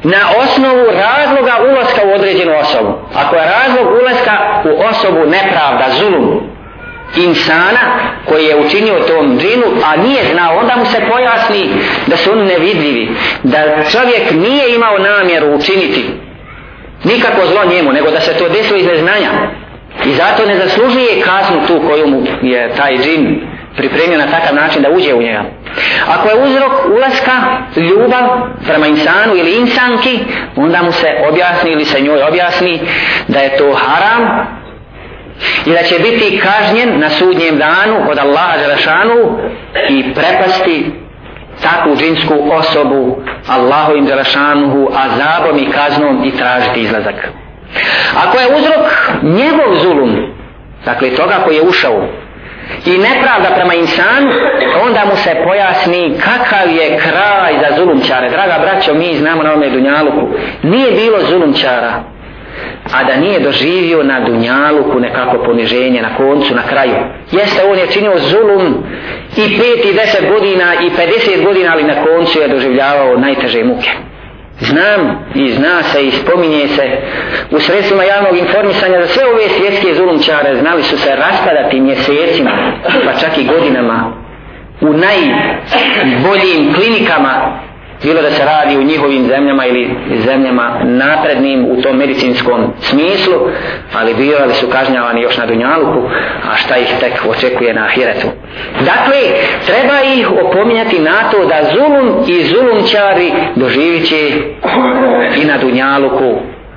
na 0.02 0.18
osnovu 0.42 0.84
razloga 0.86 1.52
ulaska 1.70 2.00
u 2.04 2.12
određenu 2.14 2.52
osobu. 2.60 2.94
Ako 3.14 3.36
je 3.36 3.50
razlog 3.58 3.86
ulaska 4.02 4.62
u 4.64 4.82
osobu 4.82 5.30
nepravda, 5.30 5.86
zulum, 5.98 6.40
insana 7.16 7.80
koji 8.28 8.44
je 8.44 8.56
učinio 8.56 8.94
tom 9.08 9.38
džinu, 9.38 9.64
a 9.86 9.96
nije 9.96 10.24
znao, 10.32 10.56
onda 10.56 10.76
mu 10.76 10.84
se 10.84 11.00
pojasni 11.10 11.68
da 12.06 12.16
su 12.16 12.32
oni 12.32 12.44
nevidljivi, 12.44 13.08
da 13.42 13.58
čovjek 13.90 14.30
nije 14.30 14.74
imao 14.74 14.98
namjeru 14.98 15.54
učiniti 15.54 16.04
nikako 17.04 17.46
zlo 17.46 17.64
njemu, 17.64 17.92
nego 17.92 18.10
da 18.10 18.20
se 18.20 18.32
to 18.32 18.48
desilo 18.48 18.78
iz 18.78 18.86
neznanja. 18.86 19.30
I 20.04 20.12
zato 20.12 20.46
ne 20.46 20.58
zaslužuje 20.58 21.20
kaznu 21.20 21.66
tu 21.66 21.88
koju 21.88 22.06
mu 22.06 22.22
je 22.42 22.72
taj 22.76 22.98
džin 22.98 23.49
pripremio 23.80 24.18
na 24.18 24.26
takav 24.26 24.54
način 24.54 24.82
da 24.82 24.90
uđe 24.90 25.14
u 25.14 25.22
njega. 25.22 25.44
Ako 26.08 26.28
je 26.28 26.44
uzrok 26.44 26.72
ulaska 26.96 27.32
ljubav 27.76 28.24
prema 28.66 28.86
insanu 28.86 29.36
ili 29.36 29.56
insanki, 29.56 30.18
onda 30.56 30.82
mu 30.82 30.92
se 30.92 31.08
objasni 31.28 31.70
ili 31.70 31.84
se 31.84 32.00
njoj 32.00 32.22
objasni 32.22 32.80
da 33.28 33.38
je 33.38 33.56
to 33.56 33.72
haram 33.72 34.46
i 35.66 35.70
da 35.72 35.82
će 35.82 35.98
biti 35.98 36.40
kažnjen 36.40 37.00
na 37.00 37.10
sudnjem 37.10 37.58
danu 37.58 38.10
od 38.10 38.18
Allaha 38.18 38.58
Đelešanu 38.58 39.38
i 39.88 40.14
prepasti 40.14 40.92
takvu 41.62 41.96
džinsku 41.96 42.34
osobu 42.52 43.22
Allahovim 43.48 44.06
Đelešanuhu 44.06 44.88
azabom 44.94 45.58
i 45.58 45.70
kaznom 45.70 46.24
i 46.24 46.36
tražiti 46.36 46.80
izlazak. 46.80 47.28
Ako 48.26 48.38
je 48.38 48.56
uzrok 48.56 49.12
njegov 49.22 49.76
zulum, 49.76 50.16
dakle 50.84 51.10
toga 51.10 51.34
koji 51.44 51.56
je 51.56 51.62
ušao 51.62 52.08
i 52.86 52.98
nepravda 52.98 53.48
prema 53.54 53.74
insanu, 53.74 54.30
onda 54.86 55.04
mu 55.10 55.16
se 55.16 55.30
pojasni 55.44 56.14
kakav 56.18 56.74
je 56.74 56.98
kraj 56.98 57.52
za 57.60 57.76
zulumčare. 57.76 58.30
Draga 58.30 58.58
braćo, 58.60 58.94
mi 58.94 59.16
znamo 59.16 59.42
na 59.42 59.50
ovome 59.50 59.70
Dunjaluku, 59.70 60.28
nije 60.62 60.92
bilo 60.92 61.18
zulumčara, 61.30 61.92
a 62.94 63.04
da 63.04 63.16
nije 63.16 63.40
doživio 63.40 64.02
na 64.02 64.20
Dunjaluku 64.20 65.00
nekako 65.00 65.44
poniženje 65.44 66.02
na 66.02 66.16
koncu, 66.16 66.54
na 66.54 66.62
kraju. 66.62 66.94
Jeste, 67.32 67.62
on 67.70 67.78
je 67.78 67.86
činio 67.86 68.18
zulum 68.18 68.84
i 69.36 69.58
pet 69.58 69.84
i 69.84 69.94
deset 69.94 70.28
godina 70.28 70.74
i 70.74 70.90
50 70.90 71.44
godina, 71.44 71.72
ali 71.72 71.82
na 71.82 72.04
koncu 72.04 72.40
je 72.40 72.48
doživljavao 72.48 73.16
najteže 73.16 73.64
muke 73.64 73.90
znam 74.60 75.24
i 75.34 75.52
zna 75.52 75.82
se 75.82 76.06
i 76.06 76.10
spominje 76.10 76.68
se. 76.68 76.88
U 77.50 77.60
sredstvima 77.60 78.04
javnog 78.04 78.36
informisanja 78.36 78.98
da 78.98 79.06
sve 79.06 79.26
ove 79.26 79.48
svjetske 79.48 79.94
zulumčare 79.94 80.56
znali 80.56 80.82
su 80.82 80.98
se 80.98 81.16
raspadati 81.16 81.80
mjesecima 81.80 82.50
pa 83.04 83.12
čak 83.20 83.38
i 83.38 83.44
godinama 83.44 84.12
u 84.80 84.92
najboljim 84.92 86.74
klinikama 86.74 87.60
bilo 88.02 88.22
da 88.22 88.30
se 88.30 88.44
radi 88.44 88.76
u 88.76 88.82
njihovim 88.82 89.26
zemljama 89.26 89.66
ili 89.66 89.90
zemljama 90.26 90.80
naprednim 90.84 91.66
u 91.70 91.82
tom 91.82 91.96
medicinskom 91.96 92.72
smislu, 92.80 93.34
ali 93.94 94.14
bivali 94.14 94.54
su 94.54 94.66
kažnjavani 94.66 95.22
još 95.22 95.36
na 95.36 95.46
Dunjaluku, 95.46 96.02
a 96.52 96.56
šta 96.56 96.76
ih 96.76 96.94
tek 97.00 97.12
očekuje 97.28 97.74
na 97.74 97.84
Ahiretu. 97.84 98.26
Dakle, 98.78 99.18
treba 99.66 100.00
ih 100.14 100.30
opominjati 100.44 100.98
na 100.98 101.30
to 101.30 101.44
da 101.44 101.70
zulum 101.72 102.24
i 102.26 102.44
zulumčari 102.44 103.32
doživit 103.56 104.08
će 104.08 104.16
i 105.42 105.44
na 105.44 105.58
Dunjaluku 105.58 106.34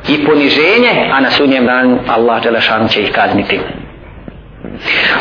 i 0.07 0.25
poniženje, 0.25 1.09
a 1.11 1.19
na 1.21 1.31
sunnjem 1.31 1.65
danu 1.65 1.99
Allah 2.07 2.43
Đelešanu 2.43 2.87
će 2.87 3.01
ih 3.01 3.11
kazniti. 3.11 3.59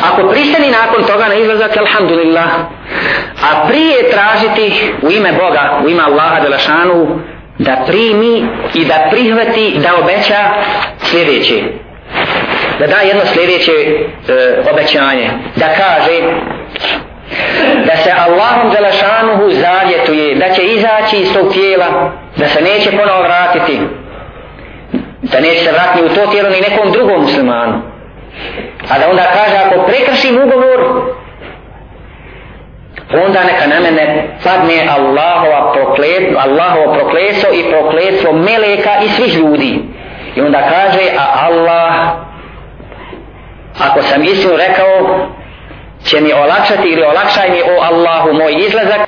Ako 0.03 0.29
pristani 0.29 0.71
nakon 0.71 1.03
toga 1.03 1.27
na 1.27 1.35
izlazak, 1.35 1.77
alhamdulillah, 1.77 2.49
a 3.43 3.67
prije 3.67 4.09
tražiti 4.11 4.93
u 5.01 5.11
ime 5.11 5.31
Boga, 5.31 5.81
u 5.85 5.89
ime 5.89 6.03
Allaha 6.03 6.39
Đelešanu, 6.39 7.19
da 7.57 7.83
primi 7.87 8.47
i 8.73 8.85
da 8.85 9.07
prihvati, 9.11 9.75
da 9.79 9.89
obeća 10.03 10.49
sljedeće. 10.99 11.63
Da 12.79 12.87
da 12.87 12.95
jedno 12.95 13.21
sljedeće 13.25 13.71
e, 13.71 14.63
obećanje. 14.71 15.29
Da 15.55 15.67
kaže 15.67 16.21
da 17.85 17.97
se 17.97 18.11
Allahom 18.11 18.71
Đelešanuhu 18.71 19.49
zavjetuje, 19.49 20.35
da 20.35 20.49
će 20.49 20.63
izaći 20.63 21.17
iz 21.17 21.33
tog 21.33 21.53
tijela, 21.53 22.11
da 22.37 22.47
se 22.47 22.61
neće 22.61 22.91
ponovo 22.91 23.21
vratiti, 23.21 23.79
da 25.21 25.39
neće 25.39 25.63
se 25.63 25.71
vratiti 25.71 26.05
u 26.05 26.15
to 26.15 26.31
tijelo 26.31 26.49
ni 26.49 26.61
nekom 26.61 26.91
drugom 26.91 27.21
muslimanu 27.21 27.92
A 28.89 28.99
da 28.99 29.09
onda 29.09 29.23
kaže 29.33 29.55
ako 29.57 29.85
prekršim 29.85 30.35
ugovor 30.43 31.13
onda 33.25 33.43
neka 33.43 33.67
na 33.67 33.79
mene 33.79 34.27
padne 34.43 34.87
Allahova 34.89 35.73
proklet, 35.73 36.35
Allahovo 36.37 36.93
prokleso 36.93 37.47
i 37.53 37.71
prokletstvo 37.71 38.33
meleka 38.33 38.91
i 39.05 39.09
svih 39.09 39.35
ljudi. 39.35 39.79
I 40.35 40.41
onda 40.41 40.61
kaže 40.69 41.01
a 41.17 41.47
Allah 41.47 42.23
ako 43.79 44.01
sam 44.01 44.23
istinu 44.23 44.57
rekao 44.57 45.19
će 46.03 46.21
mi 46.21 46.33
olakšati 46.33 46.87
ili 46.87 47.03
olakšaj 47.03 47.49
mi 47.49 47.61
o 47.61 47.81
Allahu 47.81 48.33
moj 48.33 48.55
izlazak 48.57 49.01